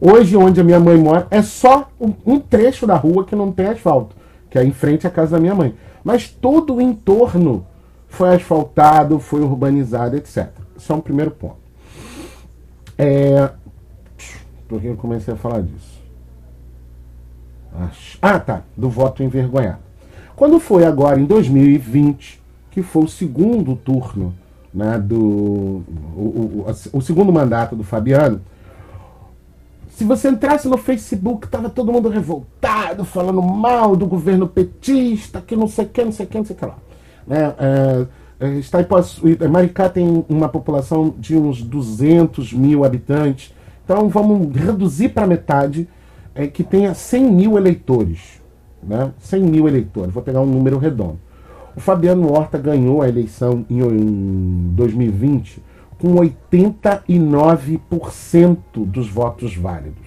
hoje 0.00 0.34
onde 0.34 0.62
a 0.62 0.64
minha 0.64 0.80
mãe 0.80 0.96
mora, 0.96 1.26
é 1.30 1.42
só 1.42 1.90
um, 2.00 2.40
trecho 2.40 2.86
da 2.86 2.96
rua 2.96 3.26
que 3.26 3.36
não 3.36 3.52
tem 3.52 3.66
asfalto, 3.66 4.16
que 4.48 4.58
é 4.58 4.64
em 4.64 4.72
frente 4.72 5.06
à 5.06 5.10
casa 5.10 5.32
da 5.32 5.40
minha 5.40 5.54
mãe. 5.54 5.74
Mas 6.02 6.28
todo 6.28 6.76
o 6.76 6.80
entorno 6.80 7.66
foi 8.08 8.34
asfaltado, 8.34 9.18
foi 9.18 9.42
urbanizado, 9.42 10.16
etc. 10.16 10.48
Isso 10.74 10.90
é 10.90 10.96
um 10.96 11.00
primeiro 11.02 11.32
ponto. 11.32 11.56
É... 12.96 13.50
Por 14.72 14.80
que 14.80 14.86
eu 14.86 14.96
comecei 14.96 15.34
a 15.34 15.36
falar 15.36 15.60
disso? 15.60 16.00
Ah, 18.22 18.40
tá. 18.40 18.62
Do 18.74 18.88
voto 18.88 19.22
envergonhado. 19.22 19.80
Quando 20.34 20.58
foi 20.58 20.86
agora, 20.86 21.20
em 21.20 21.26
2020, 21.26 22.40
que 22.70 22.82
foi 22.82 23.04
o 23.04 23.06
segundo 23.08 23.76
turno 23.76 24.32
né, 24.72 24.98
do 24.98 25.82
o, 26.16 26.64
o, 26.64 26.74
o, 26.94 27.02
segundo 27.02 27.30
mandato 27.30 27.76
do 27.76 27.84
Fabiano, 27.84 28.40
se 29.90 30.04
você 30.04 30.30
entrasse 30.30 30.66
no 30.68 30.78
Facebook, 30.78 31.48
tava 31.48 31.68
todo 31.68 31.92
mundo 31.92 32.08
revoltado, 32.08 33.04
falando 33.04 33.42
mal 33.42 33.94
do 33.94 34.06
governo 34.06 34.48
petista, 34.48 35.42
que 35.42 35.54
não 35.54 35.68
sei 35.68 35.84
o 35.84 35.88
que, 35.90 36.02
não 36.02 36.12
sei 36.12 36.24
o 36.24 36.28
que, 36.30 36.38
não 36.38 36.44
sei 36.46 36.56
o 36.56 36.58
que 36.58 36.64
lá. 36.64 36.78
Né? 37.26 37.54
É, 37.58 38.06
é, 38.40 38.54
está 38.54 38.80
em, 38.80 39.48
Maricá 39.50 39.90
tem 39.90 40.24
uma 40.30 40.48
população 40.48 41.14
de 41.18 41.36
uns 41.36 41.62
200 41.62 42.54
mil 42.54 42.86
habitantes, 42.86 43.52
então 43.92 44.08
vamos 44.08 44.56
reduzir 44.56 45.10
para 45.10 45.26
metade, 45.26 45.86
é, 46.34 46.46
que 46.46 46.64
tenha 46.64 46.94
100 46.94 47.30
mil 47.30 47.58
eleitores. 47.58 48.40
Né? 48.82 49.12
100 49.18 49.42
mil 49.42 49.68
eleitores, 49.68 50.14
vou 50.14 50.22
pegar 50.22 50.40
um 50.40 50.46
número 50.46 50.78
redondo. 50.78 51.18
O 51.76 51.80
Fabiano 51.80 52.32
Horta 52.32 52.56
ganhou 52.56 53.02
a 53.02 53.08
eleição 53.08 53.66
em, 53.68 53.80
em 53.80 54.72
2020 54.74 55.62
com 55.98 56.14
89% 56.14 58.56
dos 58.86 59.10
votos 59.10 59.54
válidos. 59.54 60.06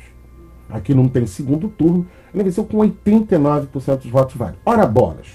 Aqui 0.67 0.95
não 0.95 1.07
tem 1.07 1.27
segundo 1.27 1.69
turno, 1.69 2.07
ele 2.33 2.43
venceu 2.43 2.65
com 2.65 2.79
89% 2.79 4.01
dos 4.01 4.09
votos 4.09 4.35
válidos. 4.35 4.61
Ora, 4.65 4.87
bolas, 4.87 5.27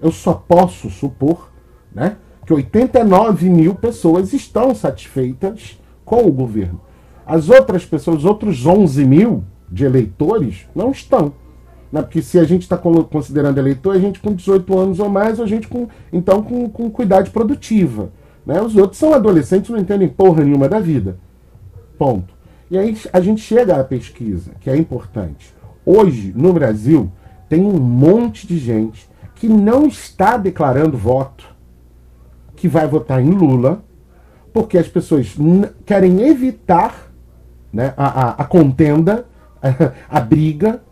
eu 0.00 0.10
só 0.10 0.32
posso 0.32 0.88
supor 0.88 1.50
né, 1.94 2.16
que 2.46 2.54
89 2.54 3.50
mil 3.50 3.74
pessoas 3.74 4.32
estão 4.32 4.74
satisfeitas 4.74 5.78
com 6.02 6.26
o 6.26 6.32
governo. 6.32 6.80
As 7.30 7.48
outras 7.48 7.84
pessoas, 7.84 8.18
os 8.18 8.24
outros 8.24 8.66
11 8.66 9.04
mil 9.04 9.44
de 9.70 9.84
eleitores, 9.84 10.66
não 10.74 10.90
estão. 10.90 11.32
Né? 11.92 12.02
Porque 12.02 12.20
se 12.20 12.40
a 12.40 12.42
gente 12.42 12.62
está 12.62 12.76
considerando 12.76 13.56
eleitor, 13.56 13.94
a 13.94 14.00
gente 14.00 14.18
com 14.18 14.34
18 14.34 14.76
anos 14.76 14.98
ou 14.98 15.08
mais, 15.08 15.38
ou 15.38 15.44
a 15.44 15.48
gente 15.48 15.68
com, 15.68 15.86
então 16.12 16.42
com, 16.42 16.68
com 16.68 16.90
cuidade 16.90 17.30
produtiva. 17.30 18.10
Né? 18.44 18.60
Os 18.60 18.74
outros 18.74 18.98
são 18.98 19.14
adolescentes, 19.14 19.70
não 19.70 19.78
entendem 19.78 20.08
porra 20.08 20.42
nenhuma 20.42 20.68
da 20.68 20.80
vida. 20.80 21.18
Ponto. 21.96 22.34
E 22.68 22.76
aí 22.76 22.98
a 23.12 23.20
gente 23.20 23.40
chega 23.42 23.76
à 23.76 23.84
pesquisa, 23.84 24.50
que 24.60 24.68
é 24.68 24.76
importante. 24.76 25.54
Hoje, 25.86 26.32
no 26.34 26.52
Brasil, 26.52 27.12
tem 27.48 27.64
um 27.64 27.78
monte 27.78 28.44
de 28.44 28.58
gente 28.58 29.08
que 29.36 29.48
não 29.48 29.86
está 29.86 30.36
declarando 30.36 30.98
voto, 30.98 31.46
que 32.56 32.66
vai 32.66 32.88
votar 32.88 33.22
em 33.22 33.30
Lula, 33.30 33.84
porque 34.52 34.76
as 34.76 34.88
pessoas 34.88 35.36
querem 35.86 36.22
evitar 36.22 37.09
né, 37.72 37.94
a, 37.96 38.06
a, 38.06 38.30
a 38.30 38.44
contenda, 38.44 39.26
a, 39.62 39.92
a 40.18 40.20
briga, 40.20 40.82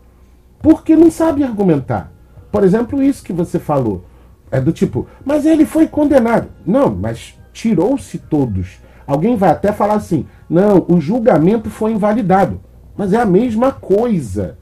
porque 0.61 0.95
não 0.95 1.11
sabe 1.11 1.43
argumentar. 1.43 2.11
Por 2.51 2.63
exemplo, 2.63 3.01
isso 3.01 3.23
que 3.23 3.33
você 3.33 3.59
falou. 3.59 4.05
É 4.51 4.59
do 4.59 4.71
tipo, 4.71 5.07
mas 5.23 5.45
ele 5.45 5.65
foi 5.65 5.87
condenado. 5.87 6.49
Não, 6.65 6.89
mas 6.89 7.37
tirou-se 7.53 8.17
todos. 8.17 8.79
Alguém 9.05 9.35
vai 9.35 9.49
até 9.49 9.71
falar 9.71 9.93
assim: 9.93 10.25
não, 10.49 10.85
o 10.87 10.99
julgamento 10.99 11.69
foi 11.69 11.91
invalidado. 11.91 12.59
Mas 12.97 13.13
é 13.13 13.17
a 13.17 13.25
mesma 13.25 13.71
coisa. 13.71 14.57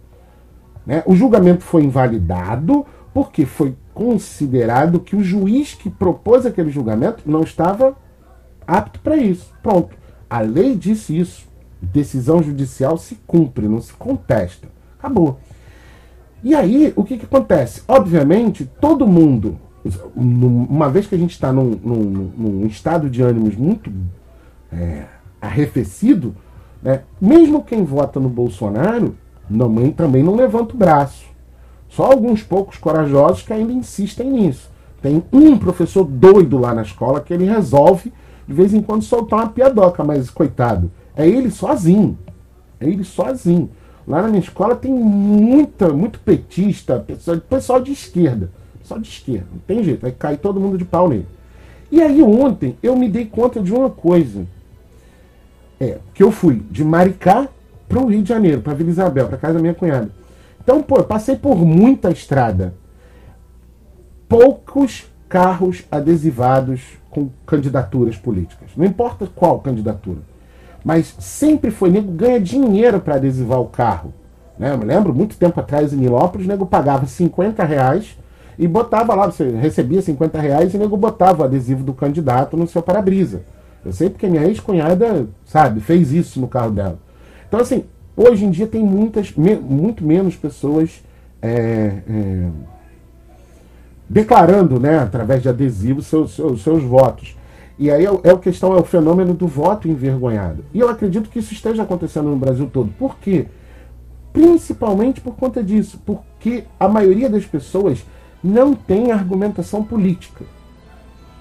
Né? 0.86 1.04
O 1.06 1.16
julgamento 1.16 1.64
foi 1.64 1.84
invalidado 1.84 2.86
porque 3.14 3.46
foi 3.46 3.76
considerado 3.94 5.00
que 5.00 5.16
o 5.16 5.24
juiz 5.24 5.74
que 5.74 5.90
propôs 5.90 6.46
aquele 6.46 6.70
julgamento 6.70 7.24
não 7.26 7.42
estava 7.42 7.96
apto 8.66 9.00
para 9.00 9.16
isso. 9.18 9.52
Pronto. 9.64 9.98
A 10.30 10.42
lei 10.42 10.76
disse 10.76 11.18
isso. 11.18 11.47
Decisão 11.82 12.42
judicial 12.42 12.98
se 12.98 13.16
cumpre, 13.28 13.68
não 13.68 13.82
se 13.82 13.94
contesta. 13.94 14.68
Acabou. 14.98 15.40
E 16.44 16.54
aí, 16.56 16.94
o 16.96 17.04
que, 17.04 17.18
que 17.18 17.26
acontece? 17.26 17.82
Obviamente, 17.88 18.70
todo 18.80 19.08
mundo, 19.08 19.58
uma 20.16 20.90
vez 20.90 21.08
que 21.08 21.16
a 21.16 21.18
gente 21.18 21.32
está 21.32 21.52
num, 21.52 21.72
num, 21.84 22.32
num, 22.38 22.66
estado 22.68 23.10
de 23.10 23.22
ânimos 23.22 23.56
muito 23.56 23.92
é, 24.72 25.06
arrefecido, 25.42 26.36
né, 26.82 27.02
mesmo 27.20 27.64
quem 27.64 27.84
vota 27.84 28.20
no 28.20 28.30
Bolsonaro 28.30 29.16
não, 29.50 29.92
também 29.92 30.24
não 30.24 30.36
levanta 30.36 30.74
o 30.74 30.78
braço. 30.78 31.26
Só 31.90 32.12
alguns 32.12 32.44
poucos 32.44 32.78
corajosos 32.78 33.44
que 33.44 33.54
ainda 33.54 33.72
insistem 33.72 34.30
nisso. 34.30 34.70
Tem 35.02 35.24
um 35.32 35.58
professor 35.58 36.04
doido 36.04 36.58
lá 36.58 36.74
na 36.74 36.82
escola 36.82 37.22
que 37.22 37.34
ele 37.34 37.46
resolve 37.46 38.12
de 38.48 38.54
vez 38.54 38.74
em 38.74 38.82
quando 38.82 39.04
soltar 39.04 39.40
uma 39.40 39.50
piadoca, 39.50 40.04
mas 40.04 40.30
coitado, 40.30 40.92
é 41.18 41.28
ele 41.28 41.50
sozinho. 41.50 42.18
É 42.80 42.88
ele 42.88 43.04
sozinho. 43.04 43.70
Lá 44.08 44.22
na 44.22 44.28
minha 44.28 44.40
escola 44.40 44.76
tem 44.76 44.94
muita, 44.94 45.92
muito 45.92 46.20
petista, 46.20 47.00
pessoal, 47.00 47.38
pessoal 47.40 47.82
de 47.82 47.92
esquerda. 47.92 48.52
Pessoal 48.80 49.00
de 49.02 49.10
esquerda, 49.10 49.48
não 49.52 49.60
tem 49.60 49.84
jeito, 49.84 50.02
vai 50.02 50.12
cair 50.12 50.38
todo 50.38 50.62
mundo 50.62 50.78
de 50.78 50.86
pau 50.86 51.10
nele. 51.10 51.28
E 51.92 52.02
aí 52.02 52.22
ontem 52.22 52.78
eu 52.82 52.96
me 52.96 53.10
dei 53.10 53.26
conta 53.26 53.60
de 53.60 53.74
uma 53.74 53.90
coisa. 53.90 54.46
É, 55.80 55.98
que 56.14 56.24
eu 56.24 56.32
fui 56.32 56.64
de 56.72 56.84
Maricá 56.84 57.50
para 57.88 58.00
o 58.00 58.08
Rio 58.08 58.24
de 58.24 58.30
Janeiro, 58.30 58.62
para 58.62 58.74
Vila 58.74 58.90
Isabel, 58.90 59.28
para 59.28 59.38
casa 59.38 59.56
da 59.56 59.60
minha 59.60 59.74
cunhada. 59.74 60.10
Então, 60.64 60.82
pô, 60.82 61.04
passei 61.04 61.36
por 61.36 61.56
muita 61.58 62.10
estrada. 62.10 62.74
Poucos 64.28 65.06
carros 65.30 65.84
adesivados 65.92 66.82
com 67.10 67.30
candidaturas 67.46 68.16
políticas. 68.18 68.70
Não 68.76 68.86
importa 68.86 69.28
qual 69.36 69.60
candidatura 69.60 70.20
mas 70.84 71.16
sempre 71.20 71.72
foi 71.72 71.90
nego 71.90 72.12
ganha 72.12 72.40
dinheiro 72.40 73.00
para 73.00 73.16
adesivar 73.16 73.60
o 73.60 73.68
carro. 73.68 74.14
Né? 74.58 74.72
Eu 74.72 74.78
me 74.78 74.86
lembro, 74.86 75.14
muito 75.14 75.38
tempo 75.38 75.60
atrás 75.60 75.94
em 75.94 75.98
Nilópolis, 75.98 76.46
o 76.46 76.50
nego 76.50 76.66
pagava 76.66 77.06
50 77.06 77.64
reais 77.64 78.18
e 78.58 78.68
botava 78.68 79.14
lá, 79.14 79.28
você 79.28 79.50
recebia 79.50 80.02
50 80.02 80.40
reais 80.40 80.74
e 80.74 80.78
nego 80.78 80.98
botava 80.98 81.44
o 81.44 81.46
adesivo 81.46 81.84
do 81.84 81.94
candidato 81.94 82.58
no 82.58 82.68
seu 82.68 82.82
para-brisa. 82.82 83.44
Eu 83.86 83.94
sei 83.94 84.10
porque 84.10 84.28
minha 84.28 84.44
ex-cunhada, 84.44 85.28
sabe, 85.46 85.80
fez 85.80 86.12
isso 86.12 86.42
no 86.42 86.48
carro 86.48 86.72
dela. 86.72 87.00
Então, 87.48 87.60
assim, 87.60 87.86
hoje 88.16 88.46
em 88.46 88.50
dia 88.50 88.68
tem 88.68 88.84
muitas, 88.84 89.32
me, 89.34 89.56
muito 89.56 90.04
menos 90.04 90.36
pessoas 90.36 91.04
é, 91.42 92.02
é, 92.10 92.48
declarando, 94.10 94.80
né, 94.80 95.00
através 95.00 95.42
de 95.42 95.50
adesivos, 95.50 96.08
seus, 96.08 96.36
seus, 96.36 96.62
seus 96.64 96.84
votos. 96.84 97.38
E 97.80 97.92
aí 97.92 98.06
é, 98.06 98.10
é 98.24 98.32
a 98.32 98.38
questão, 98.38 98.76
é 98.76 98.80
o 98.80 98.84
fenômeno 98.84 99.34
do 99.34 99.48
voto 99.48 99.88
envergonhado. 99.88 100.66
E 100.74 100.80
eu 100.80 100.90
acredito 100.90 101.30
que 101.30 101.40
isso 101.40 101.54
esteja 101.54 101.84
acontecendo 101.84 102.30
no 102.30 102.38
Brasil 102.38 102.70
todo. 102.72 102.92
Por 102.98 103.18
quê? 103.18 103.48
Principalmente 104.34 105.22
por 105.22 105.36
conta 105.36 105.64
disso, 105.64 106.00
porque 106.06 106.64
a 106.80 106.88
maioria 106.88 107.30
das 107.30 107.46
pessoas 107.46 108.04
não 108.44 108.74
tem 108.74 109.12
argumentação 109.12 109.84
política. 109.84 110.46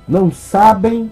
Não 0.07 0.31
sabem, 0.31 1.11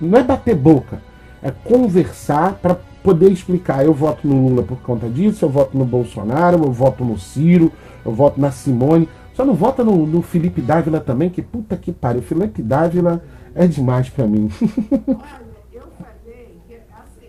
não 0.00 0.18
é 0.18 0.22
bater 0.22 0.56
boca, 0.56 1.02
é 1.42 1.50
conversar 1.50 2.54
para 2.54 2.76
poder 3.02 3.30
explicar. 3.30 3.84
Eu 3.84 3.92
voto 3.92 4.26
no 4.26 4.48
Lula 4.48 4.62
por 4.62 4.78
conta 4.78 5.08
disso, 5.08 5.44
eu 5.44 5.48
voto 5.48 5.76
no 5.76 5.84
Bolsonaro, 5.84 6.64
eu 6.64 6.72
voto 6.72 7.04
no 7.04 7.18
Ciro, 7.18 7.72
eu 8.04 8.12
voto 8.12 8.40
na 8.40 8.50
Simone. 8.50 9.08
Só 9.34 9.44
não 9.44 9.54
vota 9.54 9.84
no, 9.84 10.06
no 10.06 10.22
Felipe 10.22 10.60
Dávila 10.60 11.00
também, 11.00 11.28
que 11.28 11.42
puta 11.42 11.76
que 11.76 11.92
pariu. 11.92 12.22
Felipe 12.22 12.62
Dávila 12.62 13.22
é 13.60 13.66
demais 13.66 14.08
pra 14.08 14.26
mim. 14.26 14.48
Olha, 15.06 15.40
eu 15.70 15.82
falei 15.98 16.58
que 16.66 16.74
assim, 16.76 17.28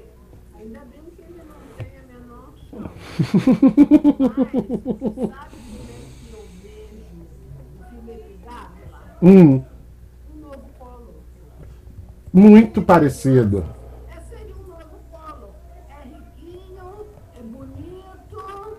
ainda 0.57 0.79
bem 0.79 1.01
que 1.13 1.21
ele 1.23 1.41
não 1.45 1.59
tem 1.77 1.91
a 1.99 2.03
menor 2.07 2.53
chance. 2.69 2.87
Mas, 5.27 5.29
sabe 5.29 5.55
como 5.59 5.83
é 5.83 5.99
que 6.21 6.33
eu 6.33 6.43
vejo 6.63 7.19
o 7.81 7.83
Felipe 8.05 8.39
Dávila? 8.45 8.99
Hum. 9.21 9.61
Um 10.33 10.39
novo 10.39 10.65
polo. 10.79 11.13
Muito 12.31 12.81
parecido. 12.81 13.65
É, 14.07 14.21
seria 14.21 14.55
um 14.55 14.67
novo 14.69 14.99
polo. 15.11 15.49
É 15.89 16.01
riquinho, 16.07 17.07
é 17.37 17.43
bonito. 17.43 18.77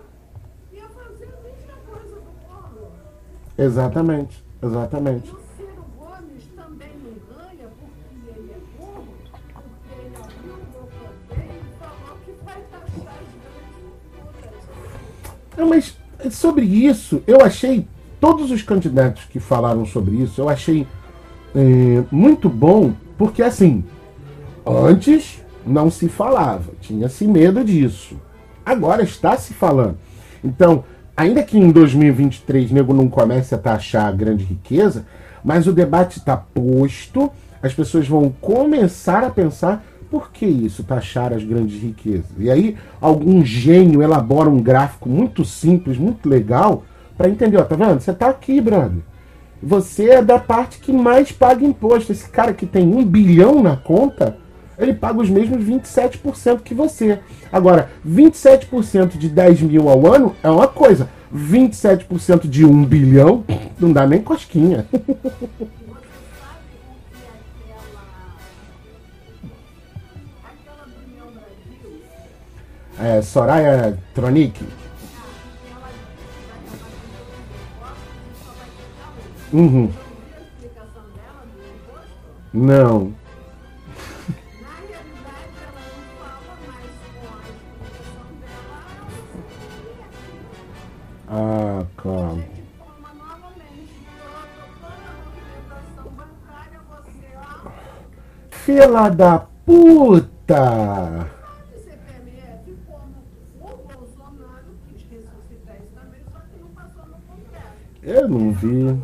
Ia 0.71 0.89
fazer 0.89 1.25
a 1.25 1.37
mesma 1.43 1.75
coisa 1.85 2.15
do 2.15 2.31
polo. 2.47 2.91
Exatamente, 3.59 4.43
exatamente. 4.59 5.42
Não, 15.63 15.69
mas 15.69 15.97
sobre 16.29 16.65
isso, 16.65 17.23
eu 17.25 17.39
achei 17.41 17.87
todos 18.19 18.51
os 18.51 18.61
candidatos 18.61 19.23
que 19.23 19.39
falaram 19.39 19.85
sobre 19.85 20.17
isso, 20.17 20.41
eu 20.41 20.49
achei 20.49 20.85
é, 21.55 22.03
muito 22.11 22.49
bom, 22.49 22.91
porque 23.17 23.41
assim, 23.41 23.81
antes 24.65 25.41
não 25.65 25.89
se 25.89 26.09
falava, 26.09 26.73
tinha-se 26.81 27.25
medo 27.25 27.63
disso. 27.63 28.17
Agora 28.65 29.03
está 29.03 29.37
se 29.37 29.53
falando. 29.53 29.97
Então, 30.43 30.83
ainda 31.15 31.41
que 31.41 31.57
em 31.57 31.71
2023 31.71 32.69
nego 32.71 32.93
não 32.93 33.07
comece 33.07 33.55
a 33.55 33.57
taxar 33.57 34.07
a 34.07 34.11
grande 34.11 34.43
riqueza, 34.43 35.05
mas 35.45 35.65
o 35.65 35.71
debate 35.71 36.19
está 36.19 36.35
posto, 36.35 37.31
as 37.61 37.73
pessoas 37.73 38.05
vão 38.05 38.33
começar 38.41 39.23
a 39.23 39.29
pensar 39.29 39.81
por 40.13 40.31
que 40.31 40.45
isso, 40.45 40.83
taxar 40.83 41.33
as 41.33 41.43
grandes 41.43 41.81
riquezas? 41.81 42.29
E 42.37 42.47
aí, 42.47 42.77
algum 43.01 43.43
gênio 43.43 44.03
elabora 44.03 44.47
um 44.47 44.61
gráfico 44.61 45.09
muito 45.09 45.43
simples, 45.43 45.97
muito 45.97 46.29
legal, 46.29 46.83
para 47.17 47.31
entender, 47.31 47.57
ó, 47.57 47.63
tá 47.63 47.75
vendo? 47.75 47.99
Você 47.99 48.13
tá 48.13 48.29
aqui, 48.29 48.61
brother. 48.61 49.01
Você 49.59 50.11
é 50.11 50.21
da 50.21 50.37
parte 50.37 50.77
que 50.77 50.93
mais 50.93 51.31
paga 51.31 51.65
imposto. 51.65 52.11
Esse 52.11 52.29
cara 52.29 52.53
que 52.53 52.67
tem 52.67 52.87
um 52.87 53.03
bilhão 53.03 53.63
na 53.63 53.75
conta, 53.75 54.37
ele 54.77 54.93
paga 54.93 55.19
os 55.19 55.31
mesmos 55.31 55.65
27% 55.65 56.61
que 56.61 56.75
você. 56.75 57.17
Agora, 57.51 57.89
27% 58.07 59.17
de 59.17 59.27
10 59.27 59.63
mil 59.63 59.89
ao 59.89 60.05
ano 60.05 60.35
é 60.43 60.49
uma 60.51 60.67
coisa. 60.67 61.09
27% 61.35 62.47
de 62.47 62.63
1 62.63 62.85
bilhão 62.85 63.43
não 63.79 63.91
dá 63.91 64.05
nem 64.05 64.21
cosquinha. 64.21 64.85
novamente. 93.19 94.07
Toda 94.79 94.93
a 94.93 95.15
movimentação 95.25 96.11
bancária, 96.11 96.79
você, 96.89 97.27
ó, 97.37 97.71
Fila 98.51 99.09
da 99.09 99.39
puta! 99.65 101.29
de 101.71 101.79
CPMF, 101.79 102.77
como 102.85 103.17
o 103.61 103.77
Bolsonaro 103.87 104.71
quis 104.89 105.01
ressuscitar 105.09 105.77
isso 105.77 105.93
também, 105.95 106.21
só 106.31 106.39
que 106.39 106.59
não 106.59 106.69
passou 106.69 107.05
no 107.07 107.17
Congresso. 107.21 107.92
Eu 108.05 108.27
não 108.27 108.51
vi. 108.51 108.99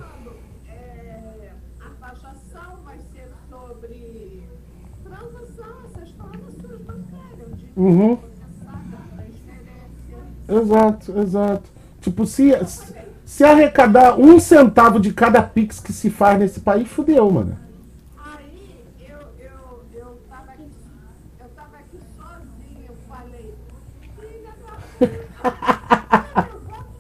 É, 0.68 1.52
a 1.80 2.06
taxação 2.08 2.78
vai 2.84 2.98
ser 3.14 3.30
sobre 3.50 4.44
transação, 5.04 5.76
essas 5.86 6.12
transações 6.12 6.82
bancárias, 6.86 7.58
de 7.58 7.70
Uhum. 7.76 8.18
Exato, 10.50 11.20
exato. 11.20 11.70
Tipo, 12.02 12.26
se, 12.26 12.52
se 13.24 13.44
arrecadar 13.44 14.20
um 14.20 14.40
centavo 14.40 15.00
de 15.00 15.14
cada 15.14 15.42
pix 15.44 15.80
que 15.80 15.94
se 15.94 16.10
faz 16.10 16.40
nesse 16.40 16.60
país, 16.60 16.88
fudeu, 16.88 17.30
mano. 17.30 17.56
Aí 18.18 18.84
eu, 19.08 19.20
eu, 19.40 19.84
eu 19.94 20.20
tava 20.28 20.52
aqui, 20.52 20.72
eu 21.40 21.46
tava 21.56 21.78
aqui 21.78 22.00
sozinha, 22.18 22.88
eu 22.88 22.96
falei, 23.08 23.54
filha 24.20 24.54
da 24.66 24.74
puta, 24.98 26.50
eu 26.52 26.60
voto 26.68 27.00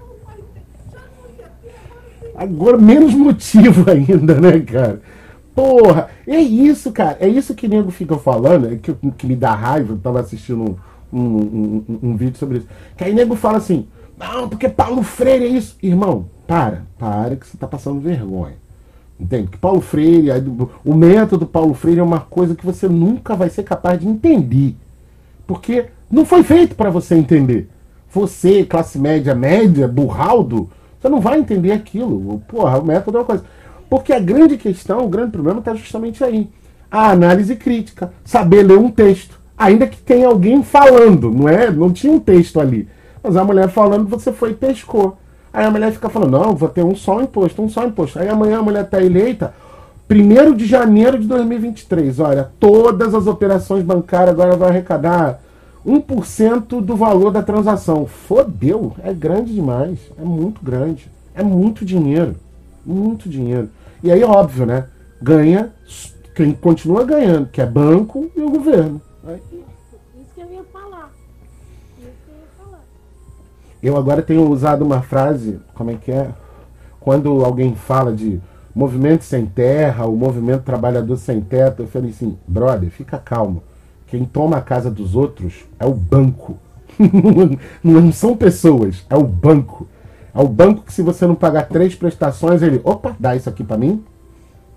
não 0.00 0.16
vai 0.26 0.38
ter, 0.54 0.62
já 0.90 1.00
não 1.00 1.30
ia 1.38 1.48
ter, 1.62 2.31
agora 2.42 2.78
menos 2.78 3.14
motivo 3.14 3.88
ainda, 3.90 4.40
né, 4.40 4.60
cara? 4.60 5.00
Porra, 5.54 6.08
é 6.26 6.40
isso, 6.40 6.92
cara. 6.92 7.18
É 7.20 7.28
isso 7.28 7.54
que 7.54 7.68
nego 7.68 7.90
fica 7.90 8.16
falando, 8.16 8.72
é 8.72 8.76
que, 8.76 8.94
que 9.16 9.26
me 9.26 9.36
dá 9.36 9.54
raiva. 9.54 9.92
Eu 9.92 9.98
tava 9.98 10.20
assistindo 10.20 10.76
um, 11.12 11.18
um, 11.18 11.84
um- 11.88 11.98
um 12.10 12.16
vídeo 12.16 12.38
sobre 12.38 12.58
isso. 12.58 12.66
Que 12.96 13.04
aí 13.04 13.12
nego 13.14 13.34
fala 13.36 13.58
assim: 13.58 13.86
não, 14.18 14.48
porque 14.48 14.68
Paulo 14.68 15.02
Freire 15.02 15.44
é 15.44 15.48
isso. 15.48 15.76
Irmão, 15.82 16.26
para, 16.46 16.84
para 16.98 17.36
que 17.36 17.46
você 17.46 17.56
tá 17.58 17.66
passando 17.66 18.00
vergonha. 18.00 18.54
Entende? 19.20 19.48
Que 19.48 19.58
Paulo 19.58 19.80
Freire, 19.80 20.30
o 20.84 20.94
método 20.94 21.46
Paulo 21.46 21.74
Freire 21.74 22.00
é 22.00 22.02
uma 22.02 22.20
coisa 22.20 22.54
que 22.56 22.64
você 22.66 22.88
nunca 22.88 23.36
vai 23.36 23.48
ser 23.50 23.62
capaz 23.62 24.00
de 24.00 24.08
entender. 24.08 24.74
Porque 25.46 25.86
não 26.10 26.24
foi 26.24 26.42
feito 26.42 26.74
para 26.74 26.90
você 26.90 27.14
entender. 27.14 27.68
Você, 28.10 28.64
classe 28.64 28.98
média, 28.98 29.34
média, 29.34 29.86
burraldo, 29.86 30.68
você 31.02 31.08
não 31.08 31.20
vai 31.20 31.38
entender 31.38 31.72
aquilo. 31.72 32.40
Porra, 32.46 32.78
o 32.78 32.84
método 32.84 33.18
é 33.18 33.20
uma 33.20 33.26
coisa. 33.26 33.44
Porque 33.90 34.12
a 34.12 34.20
grande 34.20 34.56
questão, 34.56 35.04
o 35.04 35.08
grande 35.08 35.32
problema 35.32 35.58
está 35.58 35.74
justamente 35.74 36.22
aí. 36.22 36.48
A 36.88 37.10
análise 37.10 37.56
crítica, 37.56 38.12
saber 38.24 38.62
ler 38.62 38.78
um 38.78 38.90
texto. 38.90 39.40
Ainda 39.58 39.86
que 39.86 39.96
tenha 39.96 40.28
alguém 40.28 40.62
falando, 40.62 41.30
não 41.30 41.48
é? 41.48 41.70
Não 41.70 41.92
tinha 41.92 42.12
um 42.12 42.20
texto 42.20 42.60
ali. 42.60 42.88
Mas 43.22 43.36
a 43.36 43.44
mulher 43.44 43.68
falando, 43.68 44.08
você 44.08 44.32
foi 44.32 44.52
e 44.52 44.54
pescou. 44.54 45.18
Aí 45.52 45.66
a 45.66 45.70
mulher 45.70 45.92
fica 45.92 46.08
falando, 46.08 46.30
não, 46.30 46.54
vou 46.54 46.68
ter 46.68 46.84
um 46.84 46.94
só 46.94 47.20
imposto, 47.20 47.60
um 47.60 47.68
só 47.68 47.84
imposto. 47.84 48.18
Aí 48.18 48.28
amanhã 48.28 48.60
a 48.60 48.62
mulher 48.62 48.84
está 48.84 49.02
eleita, 49.02 49.52
1 50.08 50.54
de 50.54 50.66
janeiro 50.66 51.18
de 51.18 51.26
2023. 51.26 52.20
Olha, 52.20 52.50
todas 52.58 53.14
as 53.14 53.26
operações 53.26 53.82
bancárias 53.82 54.30
agora 54.30 54.56
vão 54.56 54.68
arrecadar 54.68 55.40
1% 55.86 56.80
do 56.80 56.96
valor 56.96 57.30
da 57.30 57.42
transação. 57.42 58.06
Fodeu, 58.06 58.94
é 59.02 59.12
grande 59.12 59.54
demais, 59.54 59.98
é 60.18 60.22
muito 60.22 60.64
grande, 60.64 61.10
é 61.34 61.42
muito 61.42 61.84
dinheiro, 61.84 62.36
muito 62.84 63.28
dinheiro. 63.28 63.68
E 64.02 64.10
aí, 64.10 64.22
óbvio, 64.22 64.66
né? 64.66 64.86
Ganha 65.20 65.72
quem 66.34 66.52
continua 66.52 67.04
ganhando, 67.04 67.48
que 67.48 67.60
é 67.60 67.66
banco 67.66 68.30
e 68.36 68.40
o 68.40 68.50
governo. 68.50 69.00
Aí, 69.24 69.36
Isso 69.36 70.34
que 70.34 70.40
eu 70.40 70.52
ia 70.52 70.64
falar. 70.72 71.10
Isso 71.98 72.10
que 72.24 72.30
eu 72.30 72.34
ia 72.34 72.64
falar. 72.64 72.80
Eu 73.82 73.96
agora 73.96 74.22
tenho 74.22 74.48
usado 74.48 74.84
uma 74.84 75.02
frase, 75.02 75.60
como 75.74 75.90
é 75.90 75.94
que 75.94 76.10
é? 76.10 76.30
Quando 76.98 77.44
alguém 77.44 77.74
fala 77.74 78.12
de 78.12 78.40
movimento 78.74 79.24
sem 79.24 79.44
terra, 79.44 80.06
o 80.06 80.16
movimento 80.16 80.62
trabalhador 80.62 81.16
sem 81.16 81.40
teto, 81.40 81.82
eu 81.82 81.86
falei 81.86 82.10
assim, 82.10 82.38
brother, 82.46 82.90
fica 82.90 83.18
calmo. 83.18 83.62
Quem 84.12 84.26
toma 84.26 84.58
a 84.58 84.60
casa 84.60 84.90
dos 84.90 85.16
outros 85.16 85.64
é 85.80 85.86
o 85.86 85.94
banco. 85.94 86.58
não 87.82 88.12
são 88.12 88.36
pessoas, 88.36 89.06
é 89.08 89.16
o 89.16 89.24
banco. 89.24 89.88
É 90.34 90.38
o 90.38 90.46
banco 90.46 90.82
que 90.82 90.92
se 90.92 91.00
você 91.00 91.26
não 91.26 91.34
pagar 91.34 91.66
três 91.66 91.94
prestações, 91.94 92.60
ele, 92.60 92.78
opa, 92.84 93.16
dá 93.18 93.34
isso 93.34 93.48
aqui 93.48 93.64
pra 93.64 93.78
mim. 93.78 94.04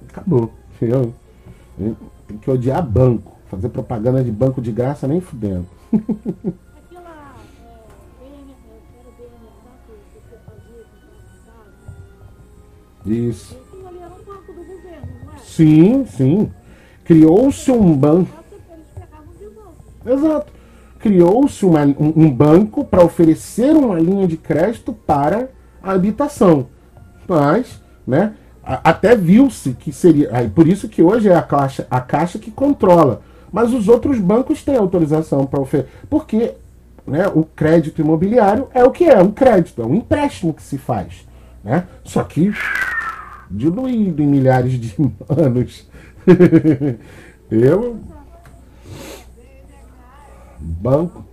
Acabou. 0.08 0.54
Tem 0.80 2.38
que 2.38 2.50
odiar 2.50 2.82
banco. 2.82 3.38
Fazer 3.52 3.68
propaganda 3.68 4.24
de 4.24 4.32
banco 4.32 4.62
de 4.62 4.72
graça 4.72 5.06
nem 5.06 5.20
fudendo. 5.20 5.66
É, 13.06 13.12
é. 13.12 13.14
Isso. 13.14 13.58
Não 13.74 13.90
é? 13.90 15.38
Sim, 15.44 16.06
sim. 16.06 16.52
Criou-se 17.04 17.72
um 17.72 17.96
banco. 17.96 18.32
Só 18.34 18.42
que 18.42 18.74
eles 18.74 18.88
pegavam 18.96 19.34
de 19.38 19.46
volta. 19.46 19.76
Exato. 20.06 20.52
Criou-se 21.00 21.66
um, 21.66 21.74
um 22.16 22.30
banco 22.30 22.84
para 22.84 23.04
oferecer 23.04 23.76
uma 23.76 24.00
linha 24.00 24.28
de 24.28 24.38
crédito 24.38 24.94
para 24.94 25.50
a 25.82 25.92
habitação. 25.92 26.68
Mas, 27.28 27.82
né, 28.06 28.34
até 28.64 29.16
viu-se 29.16 29.74
que 29.74 29.92
seria. 29.92 30.30
Aí, 30.32 30.50
por 30.50 30.68
isso 30.68 30.90
que 30.90 31.02
hoje 31.02 31.30
é 31.30 31.36
a 31.36 31.42
caixa, 31.42 31.86
a 31.90 32.00
caixa 32.00 32.40
que 32.40 32.50
controla. 32.50 33.22
Mas 33.52 33.74
os 33.74 33.88
outros 33.88 34.20
bancos 34.20 34.64
têm 34.64 34.76
autorização 34.76 35.46
para 35.46 35.62
oferecer. 35.62 35.90
Porque 36.10 36.54
né, 37.06 37.28
o 37.28 37.44
crédito 37.44 38.02
imobiliário 38.02 38.68
é 38.74 38.84
o 38.84 38.92
que 38.92 39.06
é, 39.06 39.22
um 39.22 39.32
crédito, 39.32 39.82
é 39.82 39.86
um 39.86 39.96
empréstimo 39.96 40.54
que 40.54 40.64
se 40.64 40.78
faz. 40.78 41.28
Né? 41.64 41.86
Só 42.04 42.24
que 42.24 42.52
diluído 43.50 44.22
em 44.22 44.28
milhares 44.28 44.74
de 44.74 44.96
anos. 45.30 45.88
Eu. 47.50 48.00
Banco. 50.66 51.24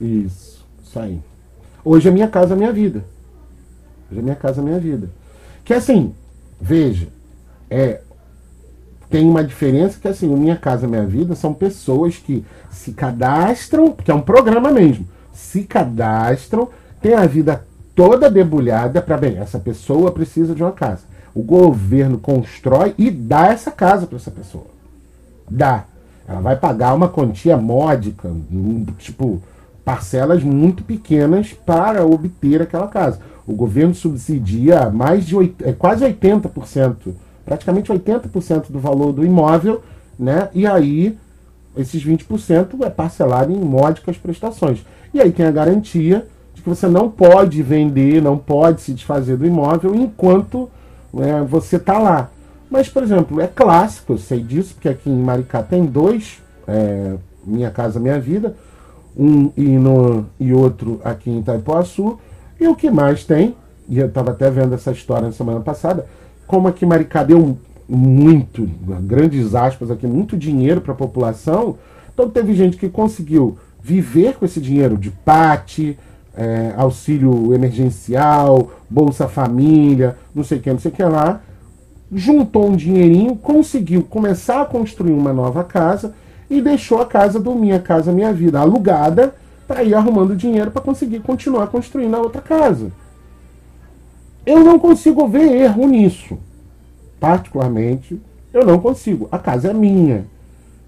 Isso, 0.00 0.66
isso 0.82 0.98
aí. 0.98 1.20
Hoje 1.84 2.08
é 2.08 2.12
minha 2.12 2.28
casa, 2.28 2.54
minha 2.54 2.72
vida. 2.72 3.04
Hoje 4.10 4.20
é 4.20 4.22
minha 4.22 4.36
casa, 4.36 4.62
minha 4.62 4.78
vida. 4.78 5.10
Que 5.64 5.74
assim, 5.74 6.14
veja, 6.60 7.08
é, 7.70 8.00
tem 9.10 9.28
uma 9.28 9.42
diferença 9.42 9.98
que 9.98 10.08
assim, 10.08 10.28
o 10.28 10.36
Minha 10.36 10.56
Casa 10.56 10.86
Minha 10.86 11.06
Vida 11.06 11.34
são 11.34 11.54
pessoas 11.54 12.16
que 12.16 12.44
se 12.70 12.92
cadastram, 12.92 13.92
que 13.92 14.10
é 14.10 14.14
um 14.14 14.20
programa 14.20 14.70
mesmo, 14.70 15.06
se 15.32 15.62
cadastram, 15.62 16.68
tem 17.00 17.14
a 17.14 17.26
vida 17.26 17.64
toda 17.94 18.30
debulhada 18.30 19.00
para 19.00 19.16
bem, 19.16 19.38
essa 19.38 19.58
pessoa 19.58 20.12
precisa 20.12 20.54
de 20.54 20.62
uma 20.62 20.72
casa. 20.72 21.02
O 21.34 21.42
governo 21.42 22.18
constrói 22.18 22.94
e 22.98 23.10
dá 23.10 23.48
essa 23.48 23.70
casa 23.70 24.06
para 24.06 24.16
essa 24.16 24.30
pessoa. 24.30 24.66
Dá. 25.50 25.84
Ela 26.28 26.40
vai 26.40 26.56
pagar 26.56 26.94
uma 26.94 27.08
quantia 27.08 27.56
módica, 27.56 28.30
tipo, 28.98 29.40
parcelas 29.82 30.42
muito 30.44 30.84
pequenas 30.84 31.54
para 31.54 32.04
obter 32.04 32.60
aquela 32.60 32.86
casa. 32.86 33.20
O 33.46 33.54
governo 33.54 33.94
subsidia 33.94 34.90
mais 34.90 35.26
de 35.26 35.34
8, 35.34 35.66
é, 35.66 35.72
quase 35.72 36.04
80%, 36.04 37.14
praticamente 37.46 37.90
80% 37.90 38.70
do 38.70 38.78
valor 38.78 39.12
do 39.12 39.24
imóvel, 39.24 39.82
né? 40.18 40.50
E 40.54 40.66
aí 40.66 41.16
esses 41.74 42.04
20% 42.04 42.84
é 42.84 42.90
parcelado 42.90 43.50
em 43.50 43.56
módicas 43.56 44.18
prestações. 44.18 44.84
E 45.14 45.20
aí 45.20 45.32
tem 45.32 45.46
a 45.46 45.50
garantia 45.50 46.26
de 46.52 46.60
que 46.60 46.68
você 46.68 46.86
não 46.86 47.08
pode 47.08 47.62
vender, 47.62 48.20
não 48.20 48.36
pode 48.36 48.82
se 48.82 48.92
desfazer 48.92 49.38
do 49.38 49.46
imóvel 49.46 49.94
enquanto 49.94 50.68
né, 51.14 51.46
você 51.48 51.76
está 51.76 51.98
lá. 51.98 52.30
Mas, 52.70 52.88
por 52.88 53.02
exemplo, 53.02 53.40
é 53.40 53.46
clássico, 53.46 54.12
eu 54.14 54.18
sei 54.18 54.40
disso, 54.40 54.74
porque 54.74 54.88
aqui 54.88 55.08
em 55.08 55.22
Maricá 55.22 55.62
tem 55.62 55.86
dois, 55.86 56.42
é, 56.66 57.14
Minha 57.44 57.70
Casa 57.70 57.98
Minha 57.98 58.20
Vida, 58.20 58.54
um 59.16 59.50
e, 59.56 59.64
no, 59.64 60.26
e 60.38 60.52
outro 60.52 61.00
aqui 61.02 61.30
em 61.30 61.38
Itaipuaçu. 61.38 62.18
E 62.60 62.68
o 62.68 62.74
que 62.74 62.90
mais 62.90 63.24
tem, 63.24 63.56
e 63.88 63.98
eu 63.98 64.06
estava 64.06 64.32
até 64.32 64.50
vendo 64.50 64.74
essa 64.74 64.92
história 64.92 65.26
na 65.26 65.32
semana 65.32 65.60
passada, 65.60 66.06
como 66.46 66.68
aqui 66.68 66.84
Maricá 66.84 67.22
deu 67.22 67.58
muito, 67.88 68.68
grandes 69.02 69.54
aspas 69.54 69.90
aqui, 69.90 70.06
muito 70.06 70.36
dinheiro 70.36 70.80
para 70.80 70.92
a 70.92 70.96
população, 70.96 71.76
então 72.12 72.28
teve 72.28 72.52
gente 72.54 72.76
que 72.76 72.88
conseguiu 72.88 73.56
viver 73.82 74.34
com 74.34 74.44
esse 74.44 74.60
dinheiro 74.60 74.98
de 74.98 75.10
PAT, 75.10 75.96
é, 76.36 76.74
auxílio 76.76 77.54
emergencial, 77.54 78.70
Bolsa 78.90 79.26
Família, 79.26 80.16
não 80.34 80.44
sei 80.44 80.58
o 80.58 80.60
que, 80.60 80.70
não 80.70 80.78
sei 80.78 80.90
o 80.90 80.94
que 80.94 81.02
lá, 81.02 81.40
juntou 82.12 82.68
um 82.68 82.76
dinheirinho, 82.76 83.36
conseguiu 83.36 84.02
começar 84.02 84.62
a 84.62 84.66
construir 84.66 85.12
uma 85.12 85.32
nova 85.32 85.62
casa 85.62 86.14
e 86.50 86.60
deixou 86.60 87.00
a 87.00 87.06
casa 87.06 87.38
do 87.38 87.54
Minha 87.54 87.78
Casa 87.78 88.12
Minha 88.12 88.32
Vida 88.32 88.60
alugada 88.60 89.34
para 89.66 89.82
ir 89.82 89.94
arrumando 89.94 90.34
dinheiro 90.34 90.70
para 90.70 90.80
conseguir 90.80 91.20
continuar 91.20 91.66
construindo 91.66 92.14
a 92.14 92.20
outra 92.20 92.40
casa. 92.40 92.90
Eu 94.46 94.64
não 94.64 94.78
consigo 94.78 95.28
ver 95.28 95.52
erro 95.52 95.86
nisso. 95.86 96.38
Particularmente, 97.20 98.18
eu 98.52 98.64
não 98.64 98.78
consigo. 98.78 99.28
A 99.30 99.38
casa 99.38 99.68
é 99.68 99.74
minha. 99.74 100.24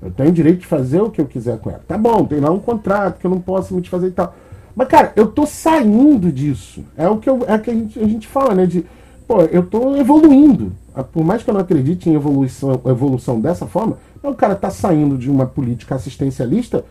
Eu 0.00 0.10
tenho 0.10 0.32
direito 0.32 0.60
de 0.60 0.66
fazer 0.66 1.02
o 1.02 1.10
que 1.10 1.20
eu 1.20 1.26
quiser 1.26 1.58
com 1.58 1.68
ela. 1.68 1.82
Tá 1.86 1.98
bom, 1.98 2.24
tem 2.24 2.40
lá 2.40 2.50
um 2.50 2.58
contrato 2.58 3.18
que 3.18 3.26
eu 3.26 3.30
não 3.30 3.40
posso 3.40 3.74
me 3.74 3.82
desfazer 3.82 4.08
e 4.08 4.12
tal. 4.12 4.34
Mas, 4.74 4.88
cara, 4.88 5.12
eu 5.14 5.26
tô 5.26 5.44
saindo 5.44 6.32
disso. 6.32 6.82
É 6.96 7.06
o 7.06 7.18
que, 7.18 7.28
eu, 7.28 7.44
é 7.46 7.58
que 7.58 7.70
a, 7.70 7.74
gente, 7.74 7.98
a 7.98 8.06
gente 8.06 8.26
fala, 8.26 8.54
né? 8.54 8.64
De, 8.64 8.86
pô, 9.30 9.42
eu 9.42 9.62
tô 9.64 9.94
evoluindo. 9.94 10.72
Ah, 10.92 11.04
por 11.04 11.24
mais 11.24 11.44
que 11.44 11.50
eu 11.50 11.54
não 11.54 11.60
acredite 11.60 12.10
em 12.10 12.14
evolução, 12.14 12.80
evolução 12.84 13.40
dessa 13.40 13.64
forma, 13.64 13.96
o 14.20 14.34
cara 14.34 14.56
tá 14.56 14.70
saindo 14.70 15.16
de 15.16 15.30
uma 15.30 15.46
política 15.46 15.94
assistencialista 15.94 16.84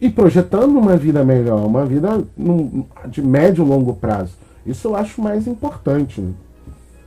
e 0.00 0.08
projetando 0.08 0.78
uma 0.78 0.96
vida 0.96 1.24
melhor, 1.24 1.66
uma 1.66 1.84
vida 1.84 2.22
num, 2.36 2.84
de 3.08 3.20
médio 3.20 3.64
e 3.64 3.68
longo 3.68 3.94
prazo. 3.94 4.34
Isso 4.64 4.86
eu 4.86 4.94
acho 4.94 5.20
mais 5.20 5.48
importante. 5.48 6.24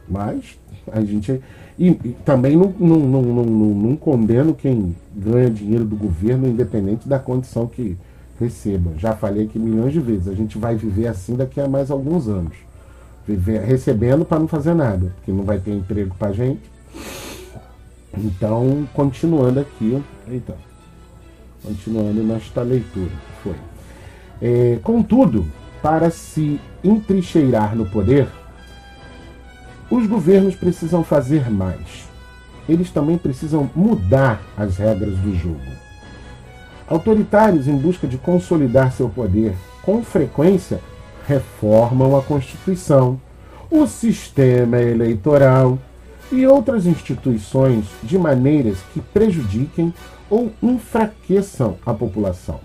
Mas 0.10 0.60
a 0.92 1.00
gente. 1.00 1.42
E, 1.80 1.88
e 1.88 2.16
também 2.26 2.58
não, 2.58 2.74
não, 2.78 3.00
não, 3.00 3.46
não 3.46 3.96
condeno 3.96 4.54
quem 4.54 4.94
ganha 5.16 5.50
dinheiro 5.50 5.86
do 5.86 5.96
governo, 5.96 6.50
independente 6.50 7.08
da 7.08 7.18
condição 7.18 7.66
que 7.66 7.98
receba. 8.38 8.92
Já 8.98 9.16
falei 9.16 9.46
aqui 9.46 9.58
milhões 9.58 9.94
de 9.94 10.02
vezes. 10.02 10.28
A 10.28 10.34
gente 10.34 10.58
vai 10.58 10.76
viver 10.76 11.08
assim 11.08 11.34
daqui 11.36 11.62
a 11.62 11.68
mais 11.68 11.90
alguns 11.90 12.28
anos. 12.28 12.66
Viver, 13.28 13.62
recebendo 13.62 14.24
para 14.24 14.40
não 14.40 14.48
fazer 14.48 14.74
nada, 14.76 15.12
porque 15.16 15.32
não 15.32 15.44
vai 15.44 15.58
ter 15.58 15.72
emprego 15.72 16.16
para 16.18 16.32
gente. 16.32 16.62
Então, 18.18 18.88
continuando 18.94 19.60
aqui. 19.60 20.02
Eita. 20.28 20.56
Continuando 21.64 22.22
nesta 22.24 22.62
leitura. 22.62 23.12
Foi. 23.42 23.56
É, 24.42 24.80
contudo, 24.84 25.46
para 25.82 26.10
se 26.12 26.60
entrincheirar 26.84 27.76
no 27.76 27.86
poder, 27.88 28.28
os 29.90 30.06
governos 30.08 30.56
precisam 30.56 31.04
fazer 31.04 31.50
mais. 31.50 32.06
Eles 32.68 32.90
também 32.90 33.18
precisam 33.18 33.70
mudar 33.76 34.42
as 34.58 34.78
regras 34.78 35.16
do 35.18 35.36
jogo. 35.36 35.60
Autoritários, 36.88 37.68
em 37.68 37.78
busca 37.78 38.08
de 38.08 38.18
consolidar 38.18 38.92
seu 38.92 39.10
poder, 39.10 39.56
com 39.84 40.04
frequência 40.04 40.80
reformam 41.28 42.16
a 42.18 42.22
Constituição, 42.22 43.20
o 43.70 43.88
sistema 43.88 44.80
eleitoral 44.82 45.80
e 46.32 46.46
outras 46.46 46.86
instituições 46.86 47.86
de 48.04 48.18
maneiras 48.18 48.78
que 48.94 49.02
prejudiquem 49.02 49.94
ou 50.30 50.52
enfraqueçam 50.62 51.78
a 51.86 51.94
população. 51.94 52.60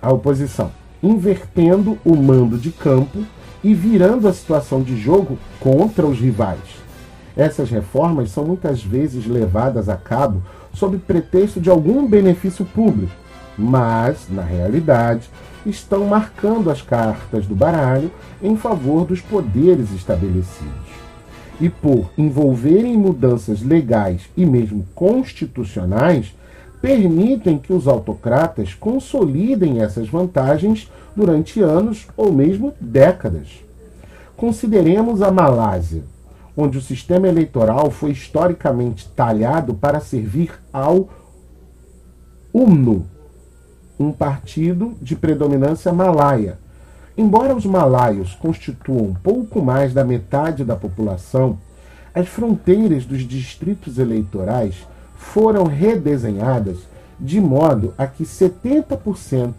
A 0.00 0.12
oposição, 0.12 0.70
invertendo 1.02 1.98
o 2.04 2.16
mando 2.16 2.58
de 2.58 2.70
campo 2.70 3.24
e 3.62 3.74
virando 3.74 4.28
a 4.28 4.32
situação 4.32 4.82
de 4.82 4.96
jogo 4.96 5.38
contra 5.58 6.06
os 6.06 6.18
rivais. 6.18 6.58
Essas 7.36 7.70
reformas 7.70 8.30
são 8.30 8.44
muitas 8.44 8.82
vezes 8.82 9.26
levadas 9.26 9.88
a 9.88 9.96
cabo 9.96 10.42
sob 10.72 10.98
pretexto 10.98 11.60
de 11.60 11.70
algum 11.70 12.06
benefício 12.06 12.64
público, 12.64 13.12
mas, 13.58 14.28
na 14.30 14.42
realidade, 14.42 15.28
estão 15.66 16.06
marcando 16.06 16.70
as 16.70 16.80
cartas 16.80 17.46
do 17.46 17.54
baralho 17.54 18.10
em 18.40 18.56
favor 18.56 19.04
dos 19.04 19.20
poderes 19.20 19.90
estabelecidos. 19.90 20.88
E 21.60 21.68
por 21.68 22.10
envolverem 22.16 22.96
mudanças 22.96 23.60
legais 23.62 24.22
e 24.36 24.46
mesmo 24.46 24.86
constitucionais, 24.94 26.32
permitem 26.80 27.58
que 27.58 27.72
os 27.72 27.88
autocratas 27.88 28.72
consolidem 28.74 29.82
essas 29.82 30.08
vantagens 30.08 30.88
durante 31.16 31.60
anos 31.60 32.06
ou 32.16 32.32
mesmo 32.32 32.72
décadas. 32.80 33.48
Consideremos 34.36 35.20
a 35.20 35.32
Malásia, 35.32 36.04
onde 36.56 36.78
o 36.78 36.82
sistema 36.82 37.26
eleitoral 37.26 37.90
foi 37.90 38.12
historicamente 38.12 39.08
talhado 39.08 39.74
para 39.74 39.98
servir 39.98 40.52
ao 40.72 41.08
UMNO, 42.54 43.17
um 43.98 44.12
partido 44.12 44.94
de 45.02 45.16
predominância 45.16 45.92
malaia. 45.92 46.58
Embora 47.16 47.54
os 47.54 47.66
malaios 47.66 48.34
constituam 48.34 49.14
pouco 49.22 49.60
mais 49.60 49.92
da 49.92 50.04
metade 50.04 50.64
da 50.64 50.76
população, 50.76 51.58
as 52.14 52.28
fronteiras 52.28 53.04
dos 53.04 53.22
distritos 53.22 53.98
eleitorais 53.98 54.86
foram 55.16 55.64
redesenhadas 55.64 56.78
de 57.18 57.40
modo 57.40 57.92
a 57.98 58.06
que 58.06 58.22
70% 58.22 59.52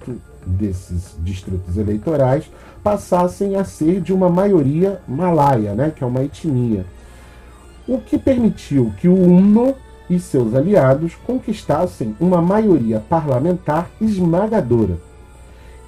desses 0.46 1.16
distritos 1.20 1.78
eleitorais 1.78 2.50
passassem 2.82 3.56
a 3.58 3.66
ser 3.66 4.00
de 4.00 4.14
uma 4.14 4.30
maioria 4.30 5.02
malaia, 5.08 5.74
né, 5.74 5.92
que 5.94 6.04
é 6.04 6.08
uma 6.08 6.24
etnia. 6.24 6.86
O 7.88 7.98
que 8.00 8.18
permitiu 8.18 8.94
que 8.98 9.08
o 9.08 9.16
UNO 9.16 9.76
e 10.10 10.20
seus 10.20 10.56
aliados 10.56 11.16
conquistassem 11.26 12.16
uma 12.20 12.42
maioria 12.42 13.00
parlamentar 13.00 13.90
esmagadora. 14.02 14.98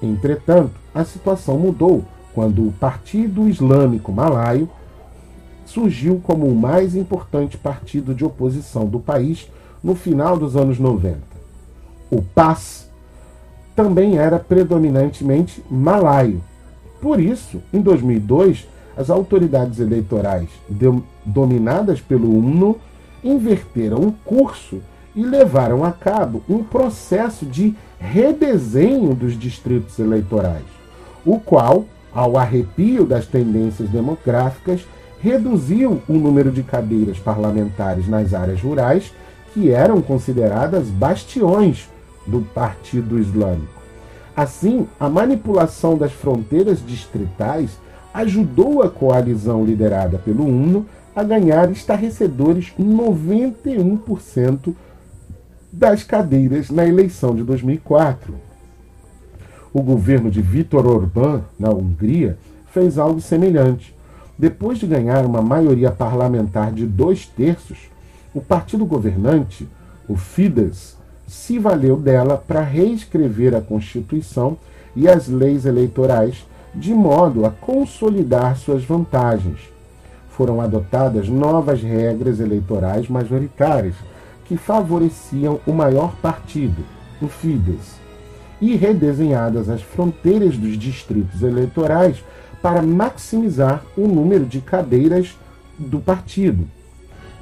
Entretanto, 0.02 0.72
a 0.94 1.04
situação 1.04 1.58
mudou 1.58 2.04
quando 2.34 2.66
o 2.66 2.72
Partido 2.72 3.48
Islâmico 3.48 4.12
Malaio 4.12 4.68
surgiu 5.64 6.20
como 6.22 6.46
o 6.46 6.54
mais 6.54 6.94
importante 6.94 7.56
partido 7.56 8.14
de 8.14 8.24
oposição 8.24 8.86
do 8.86 9.00
país 9.00 9.50
no 9.82 9.94
final 9.94 10.36
dos 10.36 10.56
anos 10.56 10.78
90. 10.78 11.18
O 12.10 12.22
PAS 12.22 12.90
também 13.74 14.18
era 14.18 14.38
predominantemente 14.38 15.62
malaio. 15.70 16.42
Por 17.00 17.18
isso, 17.18 17.62
em 17.72 17.80
2002, 17.80 18.68
as 18.96 19.08
autoridades 19.08 19.80
eleitorais 19.80 20.48
dominadas 21.24 22.00
pelo 22.00 22.30
UNO 22.36 22.76
inverteram 23.22 23.98
o 23.98 24.12
curso 24.24 24.80
e 25.14 25.22
levaram 25.22 25.84
a 25.84 25.92
cabo 25.92 26.42
um 26.48 26.62
processo 26.62 27.44
de 27.44 27.74
redesenho 27.98 29.14
dos 29.14 29.38
distritos 29.38 29.98
eleitorais, 29.98 30.64
o 31.24 31.38
qual, 31.38 31.84
ao 32.12 32.36
arrepio 32.36 33.04
das 33.04 33.26
tendências 33.26 33.88
demográficas, 33.88 34.86
reduziu 35.20 36.02
o 36.08 36.12
número 36.14 36.50
de 36.50 36.62
cadeiras 36.62 37.18
parlamentares 37.18 38.08
nas 38.08 38.34
áreas 38.34 38.60
rurais, 38.60 39.12
que 39.54 39.70
eram 39.70 40.00
consideradas 40.00 40.88
bastiões 40.88 41.88
do 42.26 42.40
Partido 42.40 43.18
Islâmico. 43.18 43.82
Assim, 44.34 44.88
a 44.98 45.08
manipulação 45.08 45.96
das 45.96 46.12
fronteiras 46.12 46.84
distritais 46.84 47.78
ajudou 48.14 48.82
a 48.82 48.88
coalizão 48.88 49.64
liderada 49.64 50.18
pelo 50.18 50.44
UNO 50.44 50.86
a 51.14 51.22
ganhar 51.22 51.70
estarrecedores 51.70 52.72
91% 52.78 54.74
das 55.70 56.02
cadeiras 56.02 56.70
na 56.70 56.86
eleição 56.86 57.34
de 57.34 57.42
2004. 57.42 58.34
O 59.72 59.82
governo 59.82 60.30
de 60.30 60.42
Viktor 60.42 60.86
Orbán, 60.86 61.42
na 61.58 61.70
Hungria, 61.70 62.36
fez 62.70 62.98
algo 62.98 63.20
semelhante. 63.20 63.94
Depois 64.38 64.78
de 64.78 64.86
ganhar 64.86 65.24
uma 65.24 65.40
maioria 65.40 65.90
parlamentar 65.90 66.72
de 66.72 66.86
dois 66.86 67.26
terços, 67.26 67.78
o 68.34 68.40
partido 68.40 68.84
governante, 68.84 69.68
o 70.08 70.16
Fidesz, 70.16 70.96
se 71.26 71.58
valeu 71.58 71.96
dela 71.96 72.36
para 72.36 72.60
reescrever 72.60 73.54
a 73.54 73.60
Constituição 73.60 74.58
e 74.94 75.08
as 75.08 75.28
leis 75.28 75.64
eleitorais 75.64 76.46
de 76.74 76.92
modo 76.92 77.46
a 77.46 77.50
consolidar 77.50 78.56
suas 78.56 78.84
vantagens. 78.84 79.71
Foram 80.32 80.60
adotadas 80.60 81.28
novas 81.28 81.82
regras 81.82 82.40
eleitorais 82.40 83.08
majoritárias 83.08 83.94
que 84.44 84.56
favoreciam 84.56 85.60
o 85.66 85.72
maior 85.72 86.16
partido, 86.16 86.82
o 87.20 87.28
Fidesz, 87.28 88.00
e 88.60 88.74
redesenhadas 88.74 89.68
as 89.68 89.82
fronteiras 89.82 90.56
dos 90.56 90.78
distritos 90.78 91.42
eleitorais 91.42 92.24
para 92.62 92.80
maximizar 92.80 93.82
o 93.96 94.06
número 94.06 94.46
de 94.46 94.60
cadeiras 94.60 95.36
do 95.78 96.00
partido. 96.00 96.66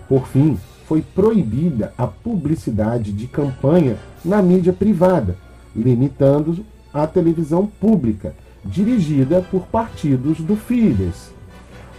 Por 0.08 0.26
fim, 0.26 0.58
foi 0.86 1.02
proibida 1.02 1.92
a 1.96 2.06
publicidade 2.06 3.12
de 3.12 3.28
campanha 3.28 3.96
na 4.24 4.42
mídia 4.42 4.72
privada, 4.72 5.36
limitando 5.76 6.64
a 6.92 7.06
televisão 7.06 7.66
pública, 7.66 8.34
dirigida 8.64 9.40
por 9.48 9.66
partidos 9.66 10.40
do 10.40 10.56
Fidesz. 10.56 11.32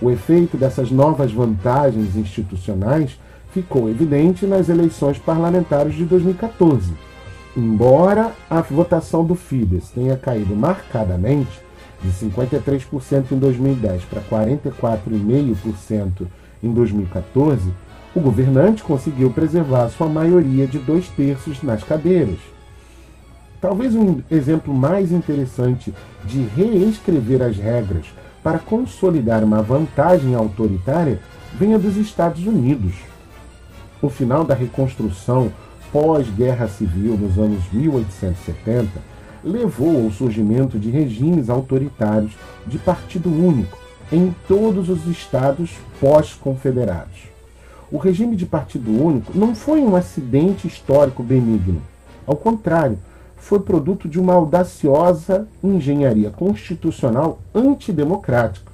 O 0.01 0.09
efeito 0.09 0.57
dessas 0.57 0.89
novas 0.89 1.31
vantagens 1.31 2.15
institucionais 2.15 3.19
ficou 3.51 3.87
evidente 3.87 4.47
nas 4.47 4.67
eleições 4.67 5.19
parlamentares 5.19 5.93
de 5.93 6.05
2014. 6.05 6.91
Embora 7.55 8.31
a 8.49 8.61
votação 8.61 9.23
do 9.23 9.35
Fidesz 9.35 9.89
tenha 9.89 10.17
caído 10.17 10.55
marcadamente, 10.55 11.61
de 12.01 12.09
53% 12.11 13.31
em 13.31 13.37
2010 13.37 14.05
para 14.05 14.21
44,5% 14.21 16.25
em 16.63 16.73
2014, 16.73 17.71
o 18.15 18.19
governante 18.19 18.81
conseguiu 18.83 19.29
preservar 19.31 19.87
sua 19.89 20.07
maioria 20.07 20.65
de 20.65 20.79
dois 20.79 21.07
terços 21.09 21.61
nas 21.61 21.83
cadeiras. 21.83 22.39
Talvez 23.59 23.93
um 23.93 24.21
exemplo 24.31 24.73
mais 24.73 25.11
interessante 25.11 25.93
de 26.25 26.41
reescrever 26.55 27.43
as 27.43 27.57
regras 27.57 28.07
para 28.43 28.59
consolidar 28.59 29.43
uma 29.43 29.61
vantagem 29.61 30.35
autoritária 30.35 31.19
venha 31.53 31.77
dos 31.77 31.97
Estados 31.97 32.45
Unidos. 32.45 32.93
O 34.01 34.09
final 34.09 34.43
da 34.43 34.55
reconstrução 34.55 35.51
pós-guerra 35.91 36.67
civil 36.67 37.17
nos 37.17 37.37
anos 37.37 37.63
1870 37.71 38.89
levou 39.43 40.05
ao 40.05 40.11
surgimento 40.11 40.79
de 40.79 40.89
regimes 40.89 41.49
autoritários 41.49 42.31
de 42.65 42.77
partido 42.77 43.29
único 43.29 43.77
em 44.11 44.33
todos 44.47 44.89
os 44.89 45.05
estados 45.07 45.71
pós-confederados. 45.99 47.29
O 47.91 47.97
regime 47.97 48.35
de 48.35 48.45
partido 48.45 48.89
único 48.91 49.37
não 49.37 49.53
foi 49.53 49.81
um 49.81 49.95
acidente 49.95 50.67
histórico 50.67 51.21
benigno. 51.21 51.81
Ao 52.25 52.35
contrário, 52.35 52.97
foi 53.41 53.59
produto 53.59 54.07
de 54.07 54.19
uma 54.19 54.33
audaciosa 54.33 55.47
engenharia 55.63 56.29
constitucional 56.29 57.39
antidemocrática. 57.53 58.71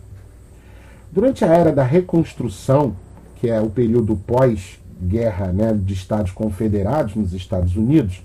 Durante 1.10 1.46
a 1.46 1.48
era 1.48 1.72
da 1.72 1.84
reconstrução, 1.84 2.94
que 3.38 3.50
é 3.50 3.62
o 3.62 3.70
período 3.70 4.18
pós-guerra 4.18 5.48
né, 5.54 5.74
de 5.74 5.94
Estados 5.94 6.32
Confederados 6.32 7.16
nos 7.16 7.34
Estados 7.34 7.78
Unidos, 7.78 8.22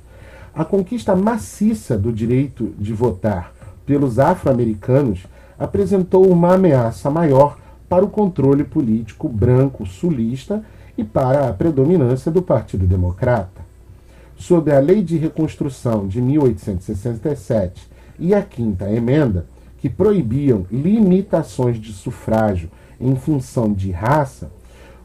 a 0.52 0.64
conquista 0.64 1.14
maciça 1.14 1.96
do 1.96 2.12
direito 2.12 2.74
de 2.76 2.92
votar 2.92 3.54
pelos 3.86 4.18
afro-americanos 4.18 5.20
apresentou 5.58 6.28
uma 6.28 6.54
ameaça 6.54 7.08
maior 7.08 7.56
para 7.88 8.04
o 8.04 8.10
controle 8.10 8.64
político 8.64 9.28
branco 9.28 9.86
sulista 9.86 10.62
e 10.98 11.04
para 11.04 11.48
a 11.48 11.52
predominância 11.52 12.32
do 12.32 12.42
Partido 12.42 12.84
Democrata. 12.84 13.61
Sob 14.42 14.72
a 14.72 14.80
Lei 14.80 15.04
de 15.04 15.16
Reconstrução 15.16 16.08
de 16.08 16.20
1867 16.20 17.88
e 18.18 18.34
a 18.34 18.42
Quinta 18.42 18.90
Emenda, 18.90 19.46
que 19.78 19.88
proibiam 19.88 20.66
limitações 20.68 21.80
de 21.80 21.92
sufrágio 21.92 22.68
em 23.00 23.14
função 23.14 23.72
de 23.72 23.92
raça, 23.92 24.50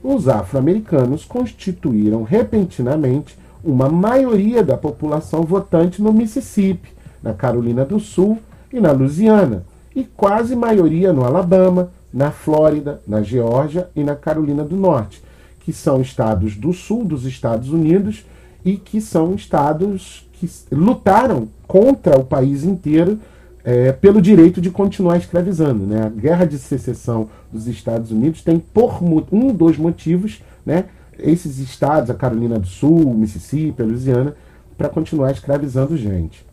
os 0.03 0.27
afro-americanos 0.27 1.23
constituíram 1.23 2.23
repentinamente 2.23 3.37
uma 3.63 3.87
maioria 3.87 4.63
da 4.63 4.75
população 4.75 5.43
votante 5.43 6.01
no 6.01 6.11
Mississippi, 6.11 6.89
na 7.21 7.31
Carolina 7.31 7.85
do 7.85 7.99
Sul 7.99 8.39
e 8.73 8.79
na 8.79 8.91
Louisiana, 8.91 9.63
e 9.95 10.03
quase 10.03 10.55
maioria 10.55 11.13
no 11.13 11.23
Alabama, 11.23 11.91
na 12.11 12.31
Flórida, 12.31 13.01
na 13.07 13.21
Geórgia 13.21 13.87
e 13.95 14.03
na 14.03 14.15
Carolina 14.15 14.63
do 14.63 14.75
Norte, 14.75 15.21
que 15.59 15.71
são 15.71 16.01
estados 16.01 16.55
do 16.55 16.73
sul 16.73 17.05
dos 17.05 17.23
Estados 17.23 17.69
Unidos 17.69 18.25
e 18.67 18.75
que 18.75 18.99
são 18.99 19.33
estados 19.33 20.27
que 20.33 20.49
lutaram 20.73 21.47
contra 21.65 22.19
o 22.19 22.25
país 22.25 22.65
inteiro 22.65 23.17
é, 23.63 23.93
pelo 23.93 24.21
direito 24.21 24.59
de 24.59 24.69
continuar 24.69 25.15
escravizando. 25.15 25.85
Né? 25.85 26.03
A 26.03 26.09
guerra 26.09 26.43
de 26.43 26.59
secessão 26.59 27.29
dos 27.49 27.65
Estados 27.65 28.11
Unidos 28.11 28.41
tem 28.41 28.59
por 28.59 29.01
um 29.31 29.53
dos 29.53 29.77
motivos 29.77 30.43
né, 30.65 30.83
esses 31.17 31.59
estados, 31.59 32.09
a 32.09 32.13
Carolina 32.13 32.59
do 32.59 32.67
Sul, 32.67 33.13
Mississippi, 33.13 33.81
a 33.81 33.85
Louisiana, 33.85 34.35
para 34.77 34.89
continuar 34.89 35.31
escravizando 35.31 35.95
gente. 35.95 36.45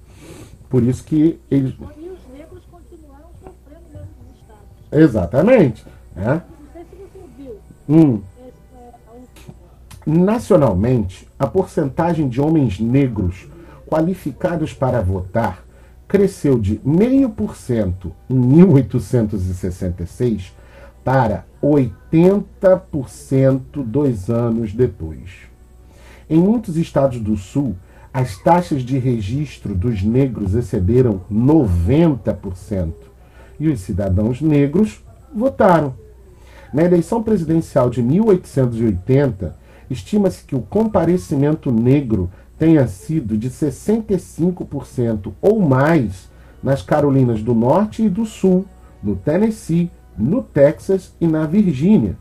Por 0.71 0.85
isso 0.85 1.03
que 1.03 1.41
eles. 1.51 1.73
E 1.73 2.09
os 2.09 2.21
negros 2.33 2.63
continuaram 2.71 3.29
sofrendo 3.43 3.87
nesses 3.93 4.41
estados. 4.41 4.63
Exatamente. 4.93 5.85
Né? 6.15 6.43
Não 6.61 6.73
sei 6.73 6.85
se 6.85 6.97
você 6.97 7.43
viu. 7.43 7.57
Hum. 7.89 8.21
Nacionalmente, 10.07 11.27
a 11.39 11.47
porcentagem 11.47 12.29
de 12.29 12.41
homens 12.41 12.79
negros 12.79 13.49
qualificados 13.87 14.73
para 14.73 15.01
votar 15.01 15.65
cresceu 16.07 16.59
de 16.59 16.77
0,5% 16.79 18.13
em 18.29 18.35
1866 18.35 20.55
para 21.03 21.47
80% 21.63 23.83
dois 23.85 24.29
anos 24.29 24.73
depois. 24.73 25.31
Em 26.29 26.39
muitos 26.39 26.77
estados 26.77 27.21
do 27.21 27.37
Sul, 27.37 27.75
as 28.13 28.39
taxas 28.39 28.83
de 28.83 28.99
registro 28.99 29.75
dos 29.75 30.03
negros 30.03 30.55
excederam 30.55 31.23
90%. 31.33 32.93
E 33.59 33.69
os 33.69 33.81
cidadãos 33.81 34.41
negros 34.41 35.03
votaram. 35.35 35.95
Na 36.73 36.83
eleição 36.83 37.23
presidencial 37.23 37.91
de 37.91 38.03
1880, 38.03 39.57
estima-se 39.91 40.45
que 40.45 40.55
o 40.55 40.61
comparecimento 40.61 41.71
negro 41.71 42.31
tenha 42.59 42.87
sido 42.87 43.37
de 43.37 43.51
65% 43.51 45.33
ou 45.41 45.61
mais 45.61 46.31
nas 46.63 46.83
Carolinas 46.83 47.43
do 47.43 47.55
Norte 47.55 48.03
e 48.03 48.09
do 48.09 48.25
Sul, 48.25 48.65
no 49.03 49.17
Tennessee, 49.17 49.91
no 50.17 50.43
Texas 50.43 51.15
e 51.21 51.27
na 51.27 51.47
Virgínia. 51.47 52.17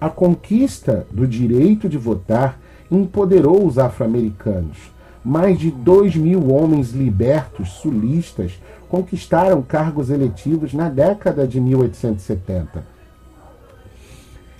A 0.00 0.08
conquista 0.08 1.06
do 1.10 1.26
direito 1.26 1.88
de 1.88 1.98
votar 1.98 2.58
empoderou 2.90 3.66
os 3.66 3.78
afro-americanos. 3.78 4.78
Mais 5.24 5.58
de 5.58 5.70
2 5.70 6.16
mil 6.16 6.52
homens 6.52 6.92
libertos 6.92 7.70
sulistas 7.72 8.58
conquistaram 8.88 9.60
cargos 9.60 10.08
eletivos 10.08 10.72
na 10.72 10.88
década 10.88 11.46
de 11.46 11.60
1870 11.60 12.97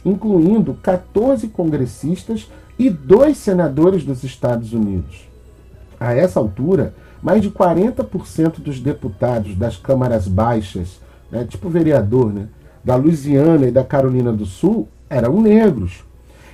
incluindo 0.08 0.74
14 0.74 1.48
congressistas 1.48 2.50
e 2.78 2.88
dois 2.88 3.36
senadores 3.36 4.04
dos 4.04 4.22
Estados 4.24 4.72
Unidos. 4.72 5.28
A 5.98 6.14
essa 6.14 6.38
altura, 6.38 6.94
mais 7.22 7.42
de 7.42 7.50
40% 7.50 8.60
dos 8.60 8.80
deputados 8.80 9.54
das 9.56 9.76
câmaras 9.76 10.28
baixas, 10.28 11.00
né, 11.30 11.44
tipo 11.44 11.68
vereador, 11.68 12.32
né, 12.32 12.46
da 12.84 12.96
Louisiana 12.96 13.66
e 13.66 13.72
da 13.72 13.84
Carolina 13.84 14.32
do 14.32 14.46
Sul, 14.46 14.88
eram 15.10 15.40
negros. 15.40 16.04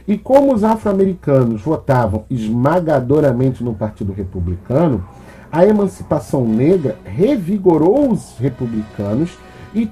E 0.07 0.19
como 0.19 0.55
os 0.55 0.65
afro-americanos 0.65 1.63
votavam 1.63 2.25
esmagadoramente 2.29 3.63
no 3.63 3.75
Partido 3.75 4.13
Republicano, 4.13 5.05
a 5.51 5.65
emancipação 5.65 6.47
negra 6.47 6.97
revigorou 7.05 8.11
os 8.11 8.37
republicanos 8.39 9.39
e 9.75 9.89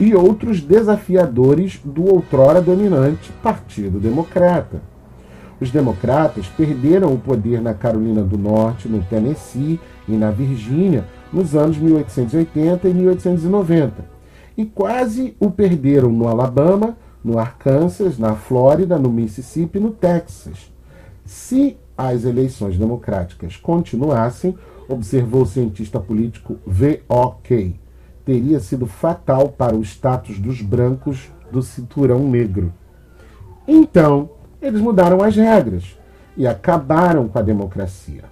e 0.00 0.14
outros 0.14 0.60
desafiadores 0.60 1.80
do 1.84 2.12
outrora 2.12 2.60
dominante 2.60 3.32
Partido 3.42 3.98
Democrata. 3.98 4.80
Os 5.60 5.70
democratas 5.70 6.46
perderam 6.48 7.14
o 7.14 7.18
poder 7.18 7.60
na 7.62 7.72
Carolina 7.72 8.22
do 8.22 8.36
Norte, 8.36 8.88
no 8.88 9.02
Tennessee 9.02 9.80
e 10.06 10.12
na 10.12 10.30
Virgínia 10.30 11.04
nos 11.32 11.54
anos 11.54 11.76
1880 11.78 12.88
e 12.88 12.94
1890, 12.94 14.04
e 14.56 14.64
quase 14.64 15.36
o 15.40 15.50
perderam 15.50 16.10
no 16.10 16.28
Alabama, 16.28 16.96
no 17.22 17.38
Arkansas, 17.38 18.18
na 18.18 18.34
Flórida, 18.34 18.98
no 18.98 19.10
Mississippi 19.10 19.78
e 19.78 19.80
no 19.80 19.90
Texas. 19.90 20.72
Se 21.24 21.76
as 21.96 22.24
eleições 22.24 22.78
democráticas 22.78 23.56
continuassem, 23.56 24.56
observou 24.88 25.42
o 25.42 25.46
cientista 25.46 25.98
político 25.98 26.56
V.O.K., 26.66 27.85
teria 28.26 28.58
sido 28.58 28.86
fatal 28.86 29.48
para 29.48 29.76
o 29.76 29.82
status 29.82 30.40
dos 30.40 30.60
brancos 30.60 31.30
do 31.50 31.62
cinturão 31.62 32.28
negro. 32.28 32.72
Então, 33.66 34.28
eles 34.60 34.80
mudaram 34.80 35.22
as 35.22 35.36
regras 35.36 35.96
e 36.36 36.44
acabaram 36.44 37.28
com 37.28 37.38
a 37.38 37.42
democracia. 37.42 38.24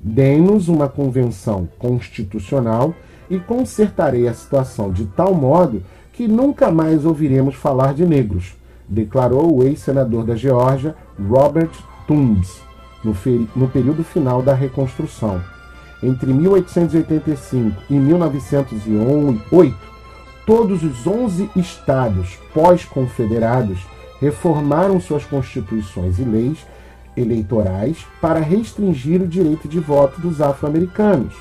Dê-nos 0.00 0.68
uma 0.68 0.88
convenção 0.88 1.68
constitucional 1.78 2.94
e 3.28 3.38
consertarei 3.38 4.26
a 4.26 4.32
situação 4.32 4.90
de 4.90 5.04
tal 5.04 5.34
modo 5.34 5.82
que 6.14 6.26
nunca 6.26 6.70
mais 6.70 7.04
ouviremos 7.04 7.54
falar 7.54 7.92
de 7.92 8.06
negros, 8.06 8.54
declarou 8.88 9.54
o 9.54 9.62
ex-senador 9.62 10.24
da 10.24 10.34
Geórgia, 10.34 10.96
Robert 11.28 11.70
Toombs, 12.06 12.62
no, 13.04 13.14
no 13.54 13.68
período 13.68 14.02
final 14.02 14.42
da 14.42 14.54
reconstrução. 14.54 15.40
Entre 16.02 16.32
1885 16.32 17.82
e 17.90 17.94
1908, 17.94 19.76
todos 20.46 20.82
os 20.82 21.06
11 21.06 21.50
estados 21.54 22.38
pós-confederados 22.54 23.78
reformaram 24.20 25.00
suas 25.00 25.24
constituições 25.24 26.18
e 26.18 26.24
leis 26.24 26.58
eleitorais 27.16 28.06
para 28.20 28.40
restringir 28.40 29.20
o 29.20 29.28
direito 29.28 29.68
de 29.68 29.78
voto 29.78 30.20
dos 30.20 30.40
afro-americanos, 30.40 31.34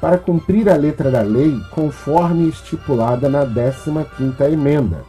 para 0.00 0.18
cumprir 0.18 0.68
a 0.68 0.76
letra 0.76 1.10
da 1.10 1.22
lei 1.22 1.60
conforme 1.70 2.48
estipulada 2.48 3.28
na 3.28 3.46
15ª 3.46 4.52
emenda. 4.52 5.04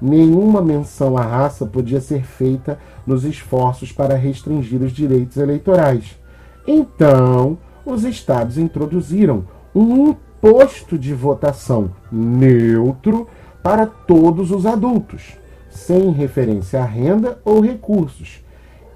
Nenhuma 0.00 0.62
menção 0.62 1.18
à 1.18 1.22
raça 1.22 1.66
podia 1.66 2.00
ser 2.00 2.24
feita 2.24 2.78
nos 3.06 3.24
esforços 3.24 3.92
para 3.92 4.14
restringir 4.14 4.80
os 4.80 4.92
direitos 4.92 5.36
eleitorais. 5.36 6.18
Então, 6.66 7.58
os 7.90 8.04
estados 8.04 8.58
introduziram 8.58 9.44
um 9.74 10.08
imposto 10.10 10.98
de 10.98 11.12
votação 11.12 11.90
neutro 12.10 13.28
para 13.62 13.86
todos 13.86 14.50
os 14.50 14.64
adultos, 14.64 15.36
sem 15.68 16.10
referência 16.10 16.80
à 16.80 16.84
renda 16.84 17.38
ou 17.44 17.60
recursos, 17.60 18.42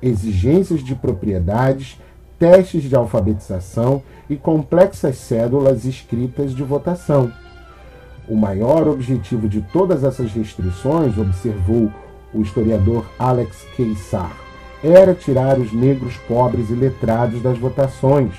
exigências 0.01 0.83
de 0.83 0.95
propriedades, 0.95 2.01
testes 2.39 2.85
de 2.85 2.97
alfabetização 2.97 4.03
e 4.29 4.37
complexas 4.37 5.17
cédulas 5.17 5.85
escritas 5.85 6.55
de 6.55 6.63
votação. 6.63 7.31
O 8.29 8.35
maior 8.35 8.89
objetivo 8.89 9.49
de 9.49 9.61
todas 9.61 10.03
essas 10.03 10.33
restrições, 10.33 11.19
observou 11.19 11.91
o 12.33 12.41
historiador 12.41 13.05
Alex 13.19 13.67
Keissar, 13.77 14.33
era 14.83 15.15
tirar 15.15 15.59
os 15.59 15.73
negros 15.73 16.17
pobres 16.29 16.71
e 16.71 16.75
letrados 16.75 17.43
das 17.43 17.59
votações. 17.59 18.33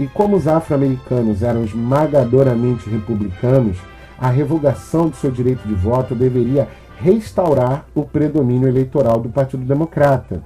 E 0.00 0.06
como 0.06 0.34
os 0.34 0.48
afro-americanos 0.48 1.42
eram 1.42 1.62
esmagadoramente 1.62 2.88
republicanos, 2.88 3.76
a 4.18 4.30
revogação 4.30 5.10
de 5.10 5.16
seu 5.16 5.30
direito 5.30 5.68
de 5.68 5.74
voto 5.74 6.14
deveria 6.14 6.66
restaurar 6.98 7.84
o 7.94 8.02
predomínio 8.02 8.66
eleitoral 8.66 9.20
do 9.20 9.28
Partido 9.28 9.62
Democrata. 9.62 10.42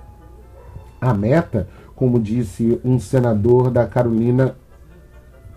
A 1.00 1.14
meta, 1.14 1.68
como 1.94 2.18
disse 2.18 2.80
um 2.84 2.98
senador 2.98 3.70
da 3.70 3.86
Carolina 3.86 4.56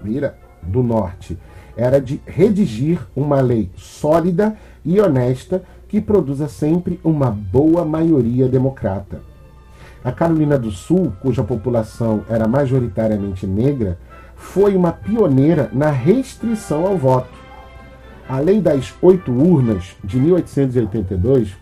Mira, 0.04 0.38
do 0.62 0.84
Norte, 0.84 1.36
era 1.76 2.00
de 2.00 2.22
redigir 2.28 3.00
uma 3.16 3.42
lei 3.42 3.72
sólida 3.76 4.56
e 4.86 5.02
honesta 5.02 5.64
que 5.88 6.00
produza 6.00 6.48
sempre 6.48 7.00
uma 7.04 7.32
boa 7.32 7.84
maioria 7.84 8.48
democrata. 8.48 9.37
A 10.08 10.12
Carolina 10.14 10.58
do 10.58 10.72
Sul, 10.72 11.12
cuja 11.20 11.44
população 11.44 12.24
era 12.30 12.48
majoritariamente 12.48 13.46
negra, 13.46 14.00
foi 14.38 14.74
uma 14.74 14.94
pioneira 14.94 15.70
na 15.74 15.92
restrição 15.92 16.88
ao 16.88 16.98
voto. 16.98 17.38
A 18.26 18.40
Lei 18.40 18.62
das 18.62 18.94
Oito 19.02 19.34
Urnas, 19.34 19.98
de 20.02 20.18
1882, 20.18 21.58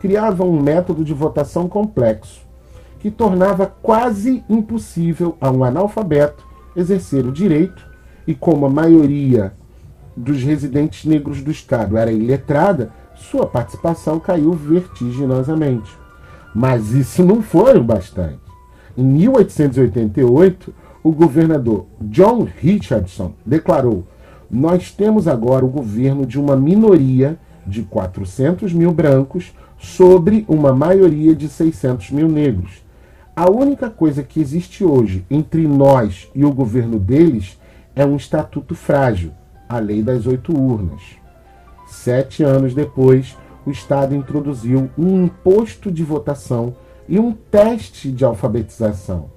criava 0.00 0.44
um 0.44 0.62
método 0.62 1.04
de 1.04 1.12
votação 1.12 1.68
complexo, 1.68 2.40
que 3.00 3.10
tornava 3.10 3.66
quase 3.66 4.42
impossível 4.48 5.36
a 5.42 5.50
um 5.50 5.64
analfabeto 5.64 6.42
exercer 6.74 7.26
o 7.26 7.32
direito, 7.32 7.86
e 8.26 8.34
como 8.34 8.64
a 8.64 8.70
maioria 8.70 9.52
dos 10.16 10.42
residentes 10.42 11.04
negros 11.04 11.42
do 11.42 11.50
Estado 11.50 11.98
era 11.98 12.10
iletrada, 12.10 12.94
sua 13.14 13.46
participação 13.46 14.18
caiu 14.18 14.52
vertiginosamente. 14.54 16.00
Mas 16.54 16.92
isso 16.92 17.24
não 17.24 17.42
foi 17.42 17.78
o 17.78 17.84
bastante. 17.84 18.40
Em 18.96 19.04
1888, 19.04 20.74
o 21.02 21.12
governador 21.12 21.86
John 22.00 22.46
Richardson 22.60 23.32
declarou: 23.44 24.06
Nós 24.50 24.92
temos 24.92 25.26
agora 25.26 25.64
o 25.64 25.70
governo 25.70 26.26
de 26.26 26.38
uma 26.38 26.56
minoria 26.56 27.38
de 27.66 27.82
400 27.82 28.72
mil 28.72 28.92
brancos 28.92 29.52
sobre 29.78 30.44
uma 30.48 30.72
maioria 30.72 31.34
de 31.34 31.48
600 31.48 32.10
mil 32.10 32.28
negros. 32.28 32.82
A 33.34 33.50
única 33.50 33.88
coisa 33.88 34.22
que 34.22 34.40
existe 34.40 34.84
hoje 34.84 35.24
entre 35.30 35.66
nós 35.66 36.28
e 36.34 36.44
o 36.44 36.52
governo 36.52 36.98
deles 36.98 37.58
é 37.96 38.04
um 38.04 38.16
estatuto 38.16 38.74
frágil, 38.74 39.32
a 39.68 39.78
Lei 39.78 40.02
das 40.02 40.26
Oito 40.26 40.52
Urnas. 40.56 41.02
Sete 41.86 42.42
anos 42.42 42.74
depois, 42.74 43.36
o 43.64 43.70
Estado 43.70 44.14
introduziu 44.14 44.90
um 44.98 45.24
imposto 45.24 45.90
de 45.90 46.02
votação 46.02 46.74
e 47.08 47.18
um 47.18 47.32
teste 47.32 48.10
de 48.10 48.24
alfabetização. 48.24 49.30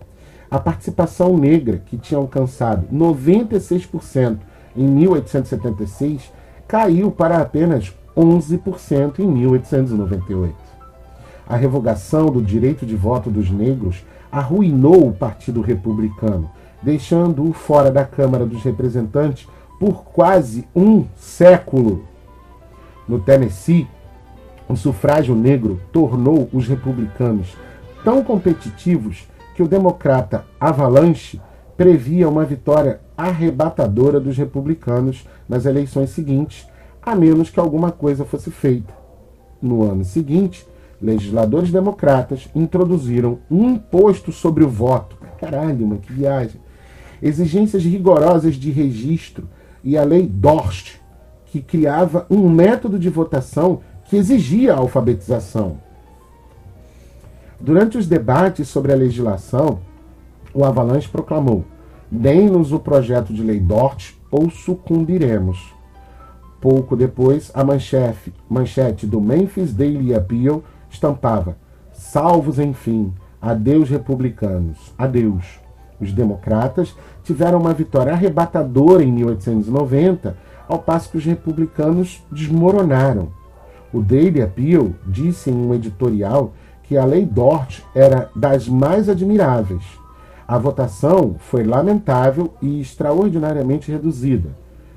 A 0.50 0.60
participação 0.60 1.38
negra, 1.38 1.82
que 1.86 1.98
tinha 1.98 2.20
alcançado 2.20 2.88
96% 2.94 4.38
em 4.76 4.88
1876, 4.88 6.32
caiu 6.68 7.12
para 7.12 7.38
apenas 7.40 7.94
11% 8.16 9.20
em 9.20 9.28
1898. 9.28 10.56
A 11.48 11.56
revogação 11.56 12.28
do 12.28 12.42
direito 12.42 12.86
de 12.86 12.96
voto 12.96 13.30
dos 13.30 13.52
negros 13.52 14.04
arruinou 14.32 15.08
o 15.08 15.14
Partido 15.14 15.62
Republicano, 15.62 16.50
deixando-o 16.82 17.54
fora 17.54 17.92
da 17.92 18.04
Câmara 18.04 18.46
dos 18.46 18.64
Representantes 18.64 19.48
por 19.80 20.04
quase 20.06 20.68
um 20.76 21.06
século. 21.16 22.06
No 23.08 23.20
Tennessee, 23.20 23.88
o 24.68 24.76
sufrágio 24.76 25.36
negro 25.36 25.80
tornou 25.92 26.50
os 26.52 26.68
republicanos 26.68 27.56
tão 28.04 28.24
competitivos 28.24 29.28
que 29.56 29.64
o 29.64 29.68
democrata 29.68 30.46
Avalanche 30.60 31.40
previa 31.78 32.30
uma 32.30 32.46
vitória 32.46 33.02
arrebatadora 33.18 34.20
dos 34.20 34.38
republicanos 34.38 35.28
nas 35.48 35.66
eleições 35.66 36.10
seguintes, 36.10 36.68
a 37.02 37.16
menos 37.16 37.50
que 37.50 37.60
alguma 37.60 37.92
coisa 37.92 38.26
fosse 38.26 38.52
feita. 38.52 38.94
No 39.62 39.84
ano 39.84 40.04
seguinte, 40.04 40.66
legisladores 41.02 41.72
democratas 41.72 42.50
introduziram 42.56 43.40
um 43.50 43.70
imposto 43.72 44.32
sobre 44.32 44.64
o 44.64 44.70
voto. 44.70 45.18
Caralho, 45.40 45.88
mano, 45.88 46.02
que 46.02 46.14
viagem! 46.14 46.60
Exigências 47.22 47.84
rigorosas 47.84 48.56
de 48.56 48.72
registro 48.72 49.48
e 49.84 49.98
a 49.98 50.04
lei 50.04 50.28
Dorst, 50.28 50.98
que 51.46 51.62
criava 51.62 52.26
um 52.30 52.50
método 52.50 53.00
de 53.00 53.10
votação 53.10 53.82
que 54.06 54.16
exigia 54.16 54.74
a 54.74 54.78
alfabetização. 54.78 55.78
Durante 57.60 57.98
os 57.98 58.08
debates 58.08 58.68
sobre 58.68 58.94
a 58.94 58.96
legislação, 58.96 59.80
o 60.54 60.64
Avalanche 60.64 61.10
proclamou: 61.10 61.66
Deem-nos 62.10 62.72
o 62.72 62.80
projeto 62.80 63.34
de 63.34 63.42
lei 63.42 63.60
Dort 63.60 64.14
ou 64.30 64.50
sucumbiremos. 64.50 65.74
Pouco 66.62 66.96
depois, 66.96 67.52
a 67.54 67.64
manchete, 67.64 68.34
manchete 68.50 69.06
do 69.08 69.20
Memphis 69.22 69.74
Daily 69.74 70.14
Appeal 70.14 70.64
estampava: 70.90 71.58
Salvos, 71.94 72.60
enfim, 72.60 73.14
adeus 73.42 73.90
republicanos, 73.90 74.94
adeus. 74.98 75.60
Os 76.00 76.12
democratas 76.12 76.96
tiveram 77.24 77.60
uma 77.60 77.74
vitória 77.74 78.12
arrebatadora 78.12 79.04
em 79.04 79.12
1890, 79.12 80.36
ao 80.68 80.80
passo 80.80 81.10
que 81.10 81.18
os 81.18 81.26
republicanos 81.26 82.24
desmoronaram. 82.32 83.30
O 83.96 84.02
Daily 84.02 84.42
Appeal 84.42 84.90
disse 85.08 85.50
em 85.50 85.54
um 85.54 85.74
editorial 85.74 86.52
que 86.84 86.98
a 86.98 87.06
lei 87.06 87.26
Dort 87.26 87.80
era 87.96 88.30
das 88.36 88.68
mais 88.68 89.08
admiráveis. 89.08 89.84
A 90.46 90.58
votação 90.58 91.38
foi 91.40 91.64
lamentável 91.64 92.54
e 92.62 92.82
extraordinariamente 92.82 93.90
reduzida, 93.90 94.50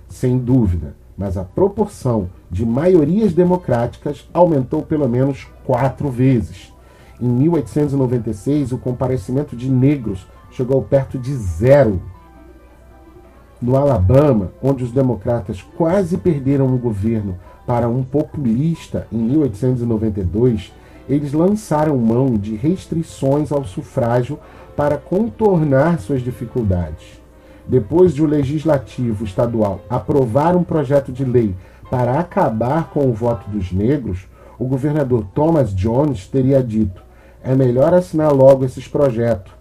sem 0.09 0.37
dúvida, 0.37 0.97
mas 1.17 1.37
a 1.37 1.45
proporção 1.45 2.29
de 2.51 2.67
maiorias 2.67 3.33
democráticas 3.33 4.29
aumentou 4.35 4.83
pelo 4.83 5.09
menos 5.09 5.47
quatro 5.65 6.09
vezes. 6.09 6.75
Em 7.21 7.29
1896, 7.29 8.73
o 8.73 8.79
comparecimento 8.79 9.55
de 9.55 9.71
negros 9.71 10.27
chegou 10.51 10.83
perto 10.83 11.17
de 11.17 11.37
zero. 11.37 12.03
No 13.63 13.77
Alabama, 13.77 14.51
onde 14.61 14.83
os 14.83 14.91
democratas 14.91 15.63
quase 15.77 16.19
perderam 16.19 16.75
o 16.75 16.79
governo 16.79 17.37
para 17.69 17.87
um 17.87 18.03
populista 18.03 19.07
em 19.13 19.19
1892, 19.19 20.73
eles 21.07 21.35
lançaram 21.35 21.99
mão 21.99 22.33
de 22.33 22.57
restrições 22.57 23.53
ao 23.53 23.63
sufrágio 23.63 24.39
para 24.75 24.97
contornar 24.97 26.01
suas 26.01 26.23
dificuldades. 26.23 27.21
Depois 27.67 28.15
de 28.15 28.23
o 28.23 28.27
legislativo 28.27 29.23
estadual 29.23 29.83
aprovar 29.91 30.57
um 30.57 30.65
projeto 30.65 31.13
de 31.13 31.27
lei 31.27 31.55
para 31.91 32.19
acabar 32.19 32.89
com 32.89 33.07
o 33.07 33.13
voto 33.13 33.51
dos 33.51 33.71
negros, 33.71 34.27
o 34.59 34.65
governador 34.65 35.27
Thomas 35.35 35.75
Jones 35.75 36.27
teria 36.27 36.63
dito: 36.63 37.03
é 37.45 37.55
melhor 37.55 37.93
assinar 37.93 38.33
logo 38.33 38.65
esses 38.65 38.89
projetos. 38.89 39.53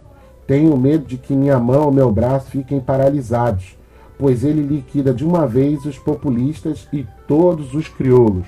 Tenho 0.48 0.78
medo 0.78 1.06
de 1.06 1.18
que 1.18 1.36
minha 1.36 1.60
mão 1.60 1.88
ou 1.88 1.92
meu 1.92 2.10
braço 2.10 2.52
fiquem 2.52 2.80
paralisados, 2.80 3.78
pois 4.18 4.46
ele 4.46 4.62
liquida 4.62 5.14
de 5.14 5.26
uma 5.26 5.46
vez 5.46 5.84
os 5.84 5.98
populistas 5.98 6.88
e 6.94 7.06
todos 7.28 7.74
os 7.74 7.88
crioulos. 7.88 8.48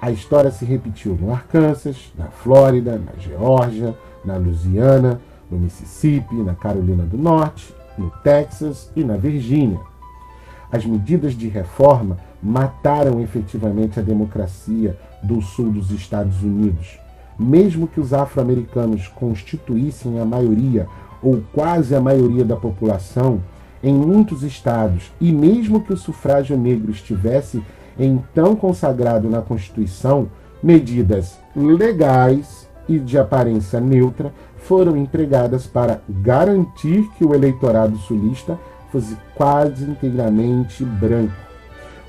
A 0.00 0.10
história 0.10 0.50
se 0.50 0.64
repetiu 0.64 1.16
no 1.20 1.32
Arkansas, 1.32 2.12
na 2.16 2.26
Flórida, 2.26 2.98
na 2.98 3.20
Geórgia, 3.20 3.96
na 4.24 4.36
Louisiana, 4.36 5.20
no 5.50 5.58
Mississippi, 5.58 6.34
na 6.36 6.54
Carolina 6.54 7.04
do 7.04 7.16
Norte, 7.16 7.74
no 7.96 8.10
Texas 8.22 8.90
e 8.94 9.02
na 9.02 9.16
Virgínia. 9.16 9.80
As 10.70 10.84
medidas 10.84 11.34
de 11.34 11.48
reforma 11.48 12.18
mataram 12.42 13.20
efetivamente 13.20 13.98
a 13.98 14.02
democracia 14.02 14.98
do 15.22 15.40
sul 15.40 15.70
dos 15.70 15.90
Estados 15.90 16.42
Unidos. 16.42 16.98
Mesmo 17.38 17.88
que 17.88 18.00
os 18.00 18.12
afro-americanos 18.12 19.08
constituíssem 19.08 20.20
a 20.20 20.24
maioria 20.24 20.86
ou 21.22 21.42
quase 21.52 21.94
a 21.94 22.00
maioria 22.00 22.44
da 22.44 22.56
população, 22.56 23.40
em 23.84 23.92
muitos 23.92 24.42
estados, 24.42 25.12
e 25.20 25.30
mesmo 25.30 25.82
que 25.82 25.92
o 25.92 25.96
sufrágio 25.96 26.56
negro 26.56 26.90
estivesse 26.90 27.62
então 27.98 28.56
consagrado 28.56 29.28
na 29.28 29.42
Constituição, 29.42 30.28
medidas 30.62 31.38
legais 31.54 32.68
e 32.88 32.98
de 32.98 33.18
aparência 33.18 33.78
neutra 33.78 34.32
foram 34.56 34.96
empregadas 34.96 35.66
para 35.66 36.00
garantir 36.08 37.06
que 37.18 37.24
o 37.24 37.34
eleitorado 37.34 37.98
sulista 37.98 38.58
fosse 38.90 39.16
quase 39.34 39.84
inteiramente 39.84 40.82
branco. 40.84 41.34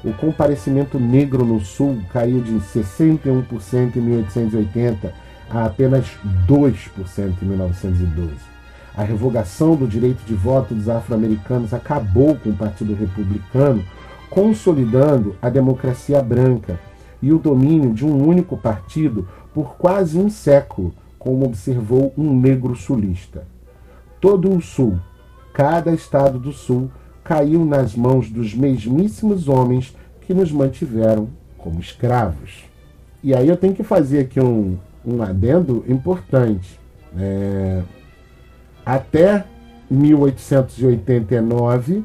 O 0.03 0.13
comparecimento 0.13 0.97
negro 0.97 1.43
no 1.43 1.59
Sul 1.59 1.99
caiu 2.13 2.39
de 2.39 2.53
61% 2.53 3.97
em 3.97 3.99
1880 3.99 5.13
a 5.49 5.65
apenas 5.65 6.05
2% 6.47 7.33
em 7.41 7.45
1912. 7.45 8.54
A 8.97 9.03
revogação 9.03 9.75
do 9.75 9.87
direito 9.87 10.23
de 10.25 10.33
voto 10.33 10.73
dos 10.73 10.87
afro-americanos 10.87 11.73
acabou 11.73 12.35
com 12.35 12.49
o 12.49 12.55
Partido 12.55 12.93
Republicano, 12.93 13.83
consolidando 14.29 15.35
a 15.41 15.49
democracia 15.49 16.21
branca 16.21 16.79
e 17.21 17.33
o 17.33 17.39
domínio 17.39 17.93
de 17.93 18.05
um 18.05 18.25
único 18.25 18.55
partido 18.55 19.27
por 19.53 19.75
quase 19.75 20.17
um 20.17 20.29
século, 20.29 20.93
como 21.19 21.45
observou 21.45 22.13
um 22.17 22.39
negro 22.39 22.75
sulista. 22.75 23.45
Todo 24.21 24.49
o 24.49 24.61
Sul, 24.61 24.97
cada 25.53 25.93
estado 25.93 26.39
do 26.39 26.53
Sul, 26.53 26.89
caiu 27.23 27.65
nas 27.65 27.95
mãos 27.95 28.29
dos 28.29 28.53
mesmíssimos 28.53 29.49
homens 29.49 29.95
que 30.21 30.33
nos 30.33 30.51
mantiveram 30.51 31.27
como 31.57 31.79
escravos. 31.79 32.63
E 33.23 33.33
aí 33.33 33.47
eu 33.47 33.57
tenho 33.57 33.73
que 33.73 33.83
fazer 33.83 34.19
aqui 34.19 34.39
um, 34.39 34.77
um 35.05 35.21
adendo 35.21 35.83
importante. 35.87 36.79
É, 37.17 37.81
até 38.85 39.45
1889 39.89 42.03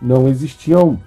não 0.00 0.26
existiam 0.28 0.98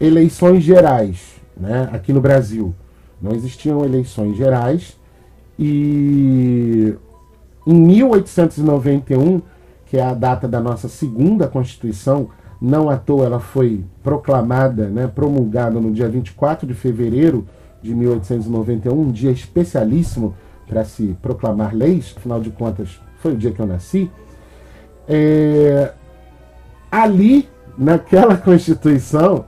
eleições 0.00 0.64
gerais 0.64 1.34
né, 1.56 1.88
aqui 1.92 2.12
no 2.12 2.20
Brasil. 2.20 2.74
Não 3.22 3.30
existiam 3.32 3.84
eleições 3.84 4.36
gerais 4.36 4.98
e 5.58 6.94
em 7.66 7.74
1891, 7.74 9.40
que 9.86 9.96
é 9.96 10.02
a 10.02 10.12
data 10.12 10.46
da 10.46 10.60
nossa 10.60 10.86
segunda 10.88 11.48
Constituição, 11.48 12.28
não 12.60 12.90
à 12.90 12.96
toa 12.96 13.26
ela 13.26 13.40
foi 13.40 13.84
proclamada, 14.02 14.88
né, 14.88 15.06
promulgada 15.06 15.80
no 15.80 15.92
dia 15.92 16.08
24 16.08 16.66
de 16.66 16.74
fevereiro 16.74 17.46
de 17.82 17.94
1891, 17.94 19.00
um 19.00 19.10
dia 19.10 19.30
especialíssimo 19.30 20.34
para 20.66 20.84
se 20.84 21.16
proclamar 21.22 21.74
leis, 21.74 22.14
afinal 22.16 22.40
de 22.40 22.50
contas 22.50 23.00
foi 23.24 23.32
o 23.32 23.36
dia 23.36 23.52
que 23.52 23.60
eu 23.60 23.66
nasci. 23.66 24.10
É, 25.08 25.92
ali, 26.92 27.48
naquela 27.76 28.36
Constituição, 28.38 29.46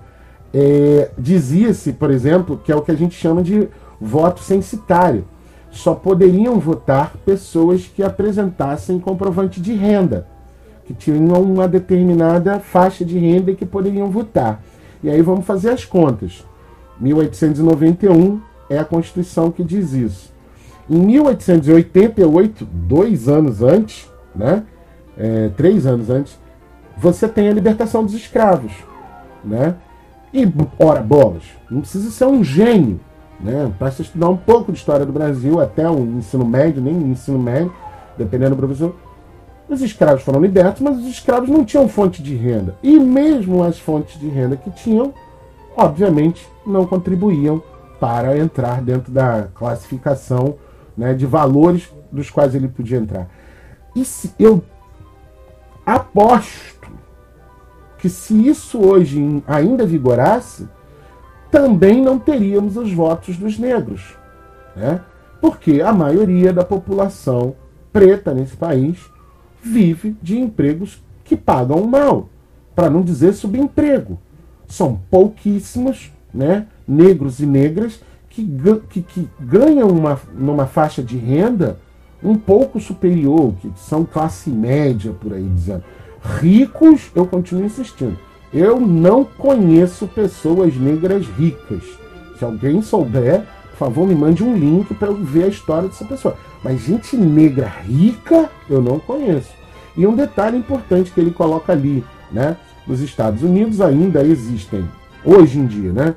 é, 0.52 1.10
dizia-se, 1.18 1.92
por 1.92 2.10
exemplo, 2.10 2.58
que 2.64 2.72
é 2.72 2.74
o 2.74 2.80
que 2.80 2.90
a 2.90 2.96
gente 2.96 3.14
chama 3.14 3.42
de 3.42 3.68
voto 4.00 4.40
censitário 4.40 5.26
só 5.70 5.94
poderiam 5.94 6.58
votar 6.58 7.12
pessoas 7.26 7.86
que 7.86 8.02
apresentassem 8.02 8.98
comprovante 8.98 9.60
de 9.60 9.74
renda, 9.74 10.26
que 10.86 10.94
tinham 10.94 11.42
uma 11.42 11.68
determinada 11.68 12.58
faixa 12.58 13.04
de 13.04 13.18
renda 13.18 13.50
e 13.50 13.56
que 13.56 13.66
poderiam 13.66 14.10
votar. 14.10 14.62
E 15.02 15.10
aí 15.10 15.20
vamos 15.20 15.44
fazer 15.44 15.68
as 15.68 15.84
contas. 15.84 16.46
1891 16.98 18.40
é 18.70 18.78
a 18.78 18.84
Constituição 18.86 19.50
que 19.50 19.62
diz 19.62 19.92
isso. 19.92 20.32
Em 20.88 20.98
1888, 20.98 22.64
dois 22.64 23.28
anos 23.28 23.62
antes, 23.62 24.10
né, 24.34 24.62
é, 25.16 25.50
três 25.56 25.86
anos 25.86 26.10
antes, 26.10 26.38
você 26.96 27.26
tem 27.28 27.48
a 27.48 27.52
libertação 27.52 28.04
dos 28.04 28.14
escravos. 28.14 28.72
Né? 29.44 29.74
E, 30.32 30.46
ora, 30.78 31.00
bolas, 31.00 31.44
não 31.70 31.80
precisa 31.80 32.10
ser 32.10 32.26
um 32.26 32.42
gênio 32.42 33.00
né? 33.40 33.72
Basta 33.78 34.02
estudar 34.02 34.28
um 34.28 34.36
pouco 34.36 34.72
de 34.72 34.78
história 34.78 35.04
do 35.04 35.12
Brasil, 35.12 35.60
até 35.60 35.88
o 35.88 35.98
ensino 35.98 36.44
médio, 36.44 36.82
nem 36.82 36.94
ensino 36.94 37.38
médio, 37.38 37.72
dependendo 38.16 38.54
do 38.54 38.58
professor. 38.58 38.94
Os 39.68 39.82
escravos 39.82 40.22
foram 40.22 40.40
libertos, 40.40 40.80
mas 40.80 40.98
os 40.98 41.06
escravos 41.06 41.48
não 41.48 41.64
tinham 41.64 41.88
fonte 41.88 42.22
de 42.22 42.34
renda. 42.34 42.76
E 42.82 42.98
mesmo 42.98 43.62
as 43.62 43.78
fontes 43.78 44.18
de 44.18 44.28
renda 44.28 44.56
que 44.56 44.70
tinham, 44.70 45.12
obviamente, 45.76 46.46
não 46.66 46.86
contribuíam 46.86 47.62
para 47.98 48.38
entrar 48.38 48.80
dentro 48.80 49.10
da 49.10 49.48
classificação 49.54 50.54
né, 50.96 51.14
de 51.14 51.26
valores 51.26 51.90
dos 52.10 52.30
quais 52.30 52.54
ele 52.54 52.68
podia 52.68 52.98
entrar. 52.98 53.28
E 53.94 54.04
se 54.04 54.32
eu 54.38 54.62
aposto 55.84 56.90
que 57.98 58.08
se 58.08 58.46
isso 58.46 58.78
hoje 58.78 59.42
ainda 59.46 59.86
vigorasse, 59.86 60.68
também 61.50 62.02
não 62.02 62.18
teríamos 62.18 62.76
os 62.76 62.92
votos 62.92 63.36
dos 63.36 63.58
negros. 63.58 64.16
Né? 64.74 65.00
Porque 65.40 65.80
a 65.80 65.92
maioria 65.92 66.52
da 66.52 66.64
população 66.64 67.54
preta 67.92 68.34
nesse 68.34 68.56
país 68.56 68.98
vive 69.62 70.16
de 70.22 70.38
empregos 70.38 71.02
que 71.24 71.36
pagam 71.36 71.84
mal, 71.86 72.28
para 72.74 72.90
não 72.90 73.02
dizer 73.02 73.32
subemprego. 73.32 74.18
São 74.68 75.00
pouquíssimos 75.10 76.12
né, 76.32 76.66
negros 76.86 77.40
e 77.40 77.46
negras 77.46 78.00
que, 78.36 78.80
que, 78.90 79.02
que 79.02 79.28
ganham 79.40 79.88
uma, 79.88 80.20
numa 80.36 80.66
faixa 80.66 81.02
de 81.02 81.16
renda 81.16 81.78
um 82.22 82.36
pouco 82.36 82.80
superior, 82.80 83.54
que 83.60 83.70
são 83.76 84.04
classe 84.04 84.50
média, 84.50 85.12
por 85.12 85.32
aí 85.32 85.48
dizendo. 85.54 85.84
Ricos, 86.40 87.10
eu 87.14 87.26
continuo 87.26 87.64
insistindo, 87.64 88.18
eu 88.52 88.80
não 88.80 89.24
conheço 89.24 90.06
pessoas 90.08 90.76
negras 90.76 91.26
ricas. 91.26 91.82
Se 92.38 92.44
alguém 92.44 92.82
souber, 92.82 93.42
por 93.70 93.76
favor, 93.76 94.06
me 94.06 94.14
mande 94.14 94.42
um 94.42 94.56
link 94.56 94.92
para 94.94 95.08
eu 95.08 95.16
ver 95.16 95.44
a 95.44 95.48
história 95.48 95.88
dessa 95.88 96.04
pessoa. 96.04 96.36
Mas 96.62 96.80
gente 96.80 97.16
negra 97.16 97.66
rica, 97.66 98.50
eu 98.68 98.82
não 98.82 98.98
conheço. 98.98 99.50
E 99.96 100.06
um 100.06 100.14
detalhe 100.14 100.58
importante 100.58 101.10
que 101.10 101.20
ele 101.20 101.30
coloca 101.30 101.72
ali, 101.72 102.04
né? 102.30 102.56
Nos 102.86 103.00
Estados 103.00 103.42
Unidos 103.42 103.80
ainda 103.80 104.22
existem, 104.22 104.88
hoje 105.24 105.58
em 105.58 105.66
dia, 105.66 105.92
né? 105.92 106.14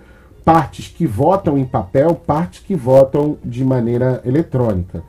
Partes 0.52 0.88
que 0.88 1.06
votam 1.06 1.60
em 1.60 1.64
papel, 1.64 2.16
partes 2.16 2.60
que 2.60 2.74
votam 2.74 3.38
de 3.46 3.64
maneira 3.64 4.20
eletrônica. 4.26 5.04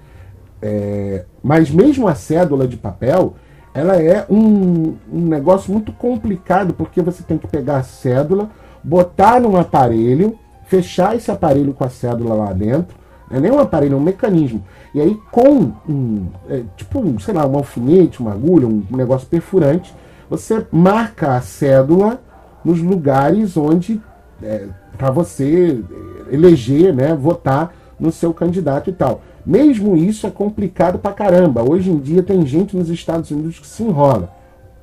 É, 0.60 1.24
mas 1.42 1.70
mesmo 1.70 2.06
a 2.06 2.14
cédula 2.14 2.68
de 2.68 2.76
papel, 2.76 3.36
ela 3.72 3.96
é 3.96 4.26
um, 4.28 4.96
um 5.10 5.20
negócio 5.22 5.72
muito 5.72 5.92
complicado, 5.92 6.74
porque 6.74 7.00
você 7.00 7.22
tem 7.22 7.38
que 7.38 7.46
pegar 7.46 7.78
a 7.78 7.82
cédula, 7.82 8.50
botar 8.84 9.40
num 9.40 9.56
aparelho, 9.56 10.38
fechar 10.66 11.16
esse 11.16 11.30
aparelho 11.30 11.72
com 11.72 11.84
a 11.84 11.88
cédula 11.88 12.34
lá 12.34 12.52
dentro, 12.52 12.94
não 13.30 13.38
é 13.38 13.40
nem 13.40 13.50
um 13.50 13.60
aparelho, 13.60 13.94
é 13.94 13.96
um 13.96 14.00
mecanismo. 14.00 14.62
E 14.94 15.00
aí 15.00 15.18
com 15.32 15.72
um, 15.88 16.26
é, 16.50 16.64
tipo, 16.76 17.00
um, 17.00 17.18
sei 17.18 17.32
lá, 17.32 17.46
um 17.46 17.56
alfinete, 17.56 18.20
uma 18.20 18.32
agulha, 18.32 18.66
um 18.66 18.84
negócio 18.90 19.26
perfurante, 19.26 19.94
você 20.28 20.66
marca 20.70 21.34
a 21.34 21.40
cédula 21.40 22.20
nos 22.62 22.78
lugares 22.82 23.56
onde 23.56 24.02
é, 24.42 24.68
para 25.00 25.10
você 25.10 25.82
eleger, 26.30 26.94
né, 26.94 27.14
votar 27.14 27.74
no 27.98 28.12
seu 28.12 28.34
candidato 28.34 28.90
e 28.90 28.92
tal. 28.92 29.22
Mesmo 29.46 29.96
isso 29.96 30.26
é 30.26 30.30
complicado 30.30 30.98
pra 30.98 31.10
caramba. 31.10 31.66
Hoje 31.66 31.90
em 31.90 31.98
dia 31.98 32.22
tem 32.22 32.44
gente 32.44 32.76
nos 32.76 32.90
Estados 32.90 33.30
Unidos 33.30 33.58
que 33.58 33.66
se 33.66 33.82
enrola. 33.82 34.30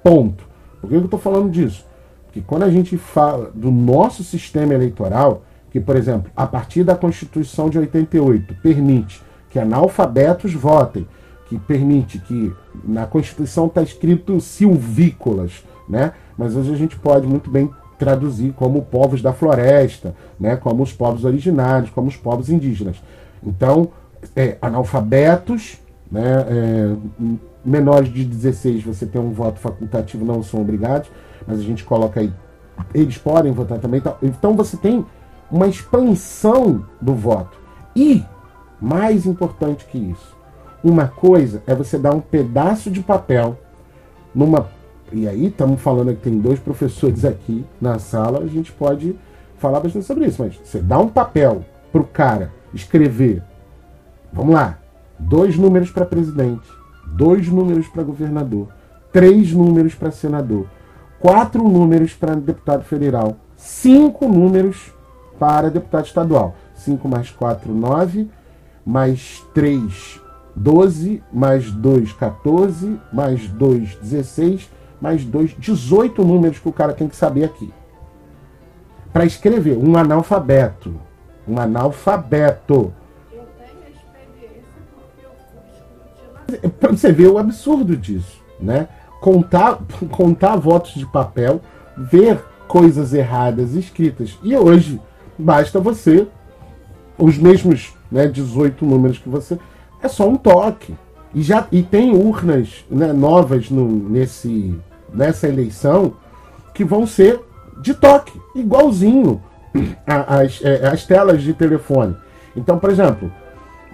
Ponto. 0.04 0.44
Por 0.82 0.90
que 0.90 0.96
eu 0.96 1.06
estou 1.06 1.20
falando 1.20 1.52
disso? 1.52 1.86
Porque 2.26 2.42
quando 2.42 2.64
a 2.64 2.72
gente 2.72 2.98
fala 2.98 3.52
do 3.54 3.70
nosso 3.70 4.24
sistema 4.24 4.74
eleitoral, 4.74 5.44
que 5.72 5.78
que, 5.78 5.86
por 5.86 5.96
exemplo, 5.96 6.32
a 6.36 6.48
partir 6.48 6.84
da 6.84 6.96
Constituição 6.96 7.70
de 7.70 7.78
88, 7.78 8.56
permite 8.64 9.22
que 9.52 9.60
analfabetos 9.60 10.52
votem, 10.52 11.08
que 11.48 11.60
permite 11.60 12.18
que 12.18 12.52
na 12.84 13.06
Constituição 13.06 13.68
está 13.68 13.84
escrito 13.84 14.40
silvícolas, 14.42 15.64
né? 15.88 16.14
mas 16.36 16.56
hoje 16.56 16.74
a 16.74 16.76
gente 16.76 16.98
pode 16.98 17.28
muito 17.28 17.50
bem 17.50 17.70
traduzir 17.98 18.54
como 18.54 18.84
povos 18.84 19.22
da 19.22 19.34
floresta, 19.34 20.16
né? 20.40 20.56
como 20.56 20.84
os 20.84 20.94
povos 20.94 21.26
originários, 21.26 21.90
como 21.90 22.08
os 22.08 22.16
povos 22.16 22.50
indígenas. 22.50 23.02
Então, 23.44 23.90
é, 24.36 24.58
analfabetos, 24.62 25.78
né? 26.12 26.46
É, 26.50 26.96
menores 27.64 28.12
de 28.12 28.24
16 28.24 28.84
você 28.84 29.06
tem 29.06 29.20
um 29.20 29.32
voto 29.32 29.60
facultativo, 29.60 30.26
não 30.26 30.42
são 30.42 30.62
obrigados, 30.62 31.12
mas 31.46 31.60
a 31.60 31.64
gente 31.64 31.84
coloca 31.84 32.22
aí, 32.22 32.32
eles 32.94 33.18
podem 33.18 33.52
votar 33.52 33.78
também. 33.80 34.02
Então 34.24 34.56
você 34.56 34.78
tem 34.78 35.06
uma 35.52 35.68
expansão 35.68 36.86
do 37.02 37.14
voto. 37.14 37.58
E, 37.96 38.24
mais 38.80 39.26
importante 39.26 39.86
que 39.86 39.98
isso, 39.98 40.36
uma 40.84 41.08
coisa 41.08 41.62
é 41.68 41.76
você 41.76 41.98
dar 41.98 42.14
um 42.14 42.22
pedaço 42.22 42.90
de 42.90 43.02
papel 43.02 43.58
numa. 44.34 44.70
E 45.12 45.28
aí, 45.28 45.48
estamos 45.48 45.82
falando 45.82 46.14
que 46.14 46.22
tem 46.22 46.38
dois 46.38 46.60
professores 46.60 47.24
aqui 47.24 47.66
na 47.80 48.00
sala, 48.00 48.40
a 48.40 48.48
gente 48.48 48.72
pode 48.72 49.16
falar 49.58 49.80
bastante 49.80 50.06
sobre 50.06 50.26
isso, 50.26 50.44
mas 50.44 50.60
você 50.64 50.80
dá 50.80 51.00
um 51.00 51.08
papel 51.08 51.64
para 51.92 52.02
o 52.02 52.06
cara 52.06 52.52
escrever, 52.74 53.42
vamos 54.32 54.54
lá, 54.54 54.78
dois 55.18 55.58
números 55.58 55.90
para 55.90 56.06
presidente, 56.06 56.68
dois 57.08 57.48
números 57.48 57.88
para 57.88 58.04
governador, 58.04 58.68
três 59.12 59.52
números 59.52 59.96
para 59.96 60.12
senador, 60.12 60.68
quatro 61.20 61.64
números 61.64 62.14
para 62.14 62.36
deputado 62.36 62.84
federal, 62.84 63.38
cinco 63.56 64.28
números 64.28 64.94
para 65.40 65.70
deputado 65.70 66.06
estadual. 66.06 66.56
5 66.78 67.08
mais 67.08 67.30
4, 67.32 67.74
9, 67.74 68.30
mais 68.86 69.44
3, 69.54 70.22
12, 70.56 71.24
mais 71.32 71.72
2, 71.72 72.14
14, 72.14 73.00
mais 73.12 73.48
2, 73.50 73.96
16, 74.02 74.70
mais 75.00 75.24
2, 75.24 75.56
18 75.58 76.24
números 76.24 76.60
que 76.60 76.68
o 76.68 76.74
cara 76.74 76.94
tem 76.94 77.08
que 77.08 77.16
saber 77.16 77.44
aqui. 77.44 77.74
Para 79.14 79.26
escrever, 79.26 79.78
um 79.78 79.98
analfabeto. 79.98 80.96
Um 81.48 81.60
analfabeto. 81.60 82.94
Eu 83.32 83.48
tenho 83.58 83.78
experiência 83.90 84.64
porque 84.96 85.26
eu 85.26 85.32
fui 85.50 86.50
escrutinada. 86.50 86.78
Para 86.80 86.92
você 86.92 87.12
ver 87.12 87.28
o 87.28 87.38
absurdo 87.38 87.96
disso, 87.96 88.44
né? 88.60 88.88
Contar, 89.22 89.80
contar 90.12 90.56
votos 90.56 90.94
de 90.94 91.06
papel, 91.06 91.62
ver 91.96 92.44
coisas 92.68 93.14
erradas 93.14 93.74
escritas. 93.74 94.38
E 94.44 94.56
hoje 94.56 95.02
basta 95.38 95.80
você, 95.80 96.28
os 97.18 97.38
mesmos 97.38 97.94
né, 98.12 98.28
18 98.28 98.86
números 98.86 99.18
que 99.18 99.30
você, 99.30 99.58
é 100.02 100.08
só 100.08 100.28
um 100.28 100.36
toque. 100.36 100.96
E, 101.34 101.42
já, 101.42 101.68
e 101.72 101.84
tem 101.84 102.16
urnas 102.16 102.86
né, 102.90 103.12
novas 103.14 103.70
no, 103.70 103.88
nesse, 103.88 104.76
nessa 105.14 105.48
eleição 105.48 106.14
que 106.74 106.84
vão 106.84 107.06
ser 107.06 107.40
de 107.82 107.94
toque, 107.94 108.40
igualzinho 108.56 109.42
às, 110.06 110.62
às 110.84 111.06
telas 111.06 111.42
de 111.42 111.54
telefone. 111.54 112.16
Então, 112.56 112.80
por 112.80 112.90
exemplo, 112.90 113.32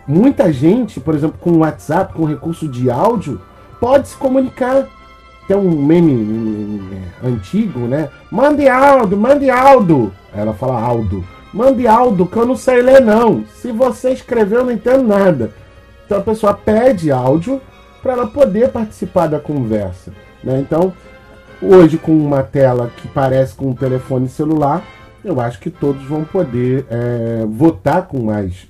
muita 0.08 0.52
gente, 0.52 1.00
por 1.00 1.16
exemplo, 1.16 1.38
com 1.40 1.60
WhatsApp, 1.60 2.14
com 2.14 2.26
recurso 2.26 2.68
de 2.68 2.90
áudio, 2.90 3.42
pode 3.80 4.08
se 4.08 4.16
comunicar. 4.16 4.88
Tem 5.48 5.58
um 5.58 5.82
meme 5.82 6.82
antigo, 7.22 7.80
né? 7.82 8.10
Mande 8.32 8.68
Aldo, 8.70 9.18
mande 9.18 9.50
Aldo. 9.50 10.14
Ela 10.34 10.54
fala 10.54 10.80
Aldo. 10.80 11.24
Mande 11.54 11.86
Aldo, 11.86 12.26
que 12.26 12.38
eu 12.38 12.46
não 12.46 12.56
sei 12.56 12.82
ler 12.82 13.02
não. 13.02 13.44
Se 13.56 13.72
você 13.72 14.12
escreveu, 14.12 14.60
eu 14.60 14.66
não 14.66 14.72
entendo 14.72 15.04
nada. 15.04 15.52
Então 16.06 16.18
a 16.18 16.22
pessoa 16.22 16.54
pede 16.54 17.12
áudio 17.12 17.62
para 18.02 18.14
ela 18.14 18.28
poder 18.28 18.70
participar 18.70 19.28
da 19.28 19.40
conversa. 19.40 20.12
Né? 20.44 20.60
Então, 20.60 20.94
hoje 21.62 21.98
com 21.98 22.12
uma 22.12 22.44
tela 22.44 22.92
que 22.98 23.08
parece 23.08 23.56
com 23.56 23.68
um 23.70 23.76
telefone 23.76 24.28
celular, 24.28 24.84
eu 25.24 25.40
acho 25.40 25.60
que 25.60 25.70
todos 25.70 26.04
vão 26.04 26.26
poder 26.26 26.86
é, 26.90 27.46
votar 27.48 28.08
com 28.08 28.22
mais, 28.22 28.68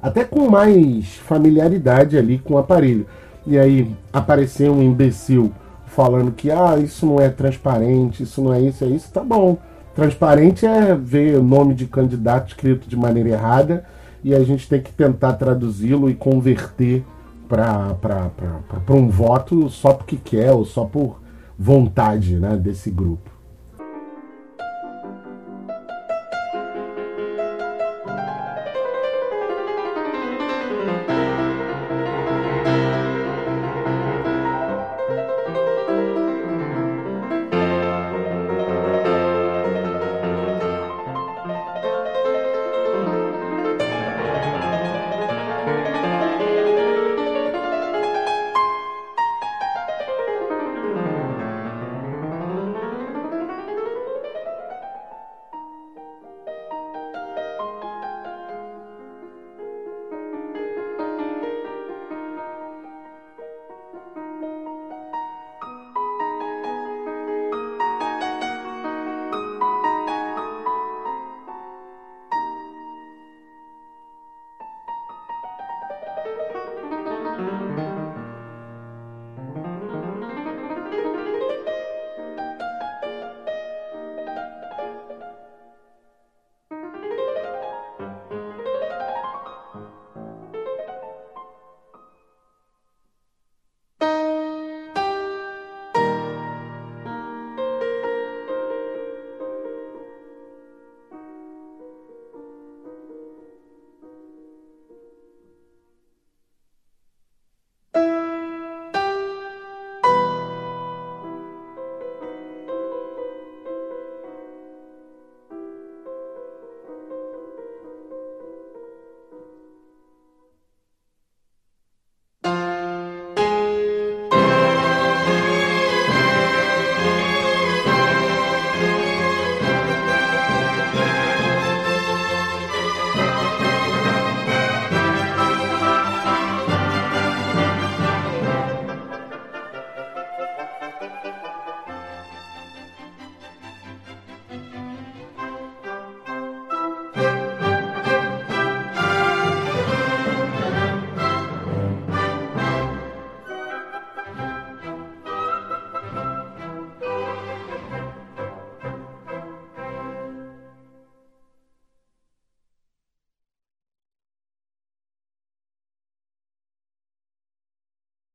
até 0.00 0.24
com 0.24 0.48
mais 0.48 1.16
familiaridade 1.16 2.16
ali 2.16 2.38
com 2.38 2.54
o 2.54 2.58
aparelho. 2.58 3.06
E 3.46 3.58
aí 3.58 3.94
aparecer 4.12 4.70
um 4.70 4.82
imbecil 4.82 5.52
falando 5.86 6.32
que 6.32 6.50
ah, 6.50 6.78
isso 6.78 7.04
não 7.04 7.20
é 7.20 7.28
transparente, 7.28 8.22
isso 8.22 8.40
não 8.40 8.54
é 8.54 8.60
isso, 8.60 8.84
é 8.84 8.88
isso, 8.88 9.12
tá 9.12 9.22
bom. 9.22 9.58
Transparente 9.94 10.64
é 10.64 10.94
ver 10.94 11.36
o 11.36 11.42
nome 11.42 11.74
de 11.74 11.86
candidato 11.86 12.48
escrito 12.48 12.88
de 12.88 12.96
maneira 12.96 13.30
errada 13.30 13.84
e 14.22 14.34
a 14.34 14.42
gente 14.44 14.68
tem 14.68 14.80
que 14.80 14.92
tentar 14.92 15.34
traduzi-lo 15.34 16.10
e 16.10 16.14
converter 16.14 17.04
para 17.48 18.94
um 18.94 19.08
voto 19.08 19.68
só 19.68 19.92
porque 19.92 20.16
quer 20.16 20.52
ou 20.52 20.64
só 20.64 20.84
por 20.84 21.20
vontade 21.58 22.36
né, 22.36 22.56
desse 22.56 22.90
grupo. 22.90 23.39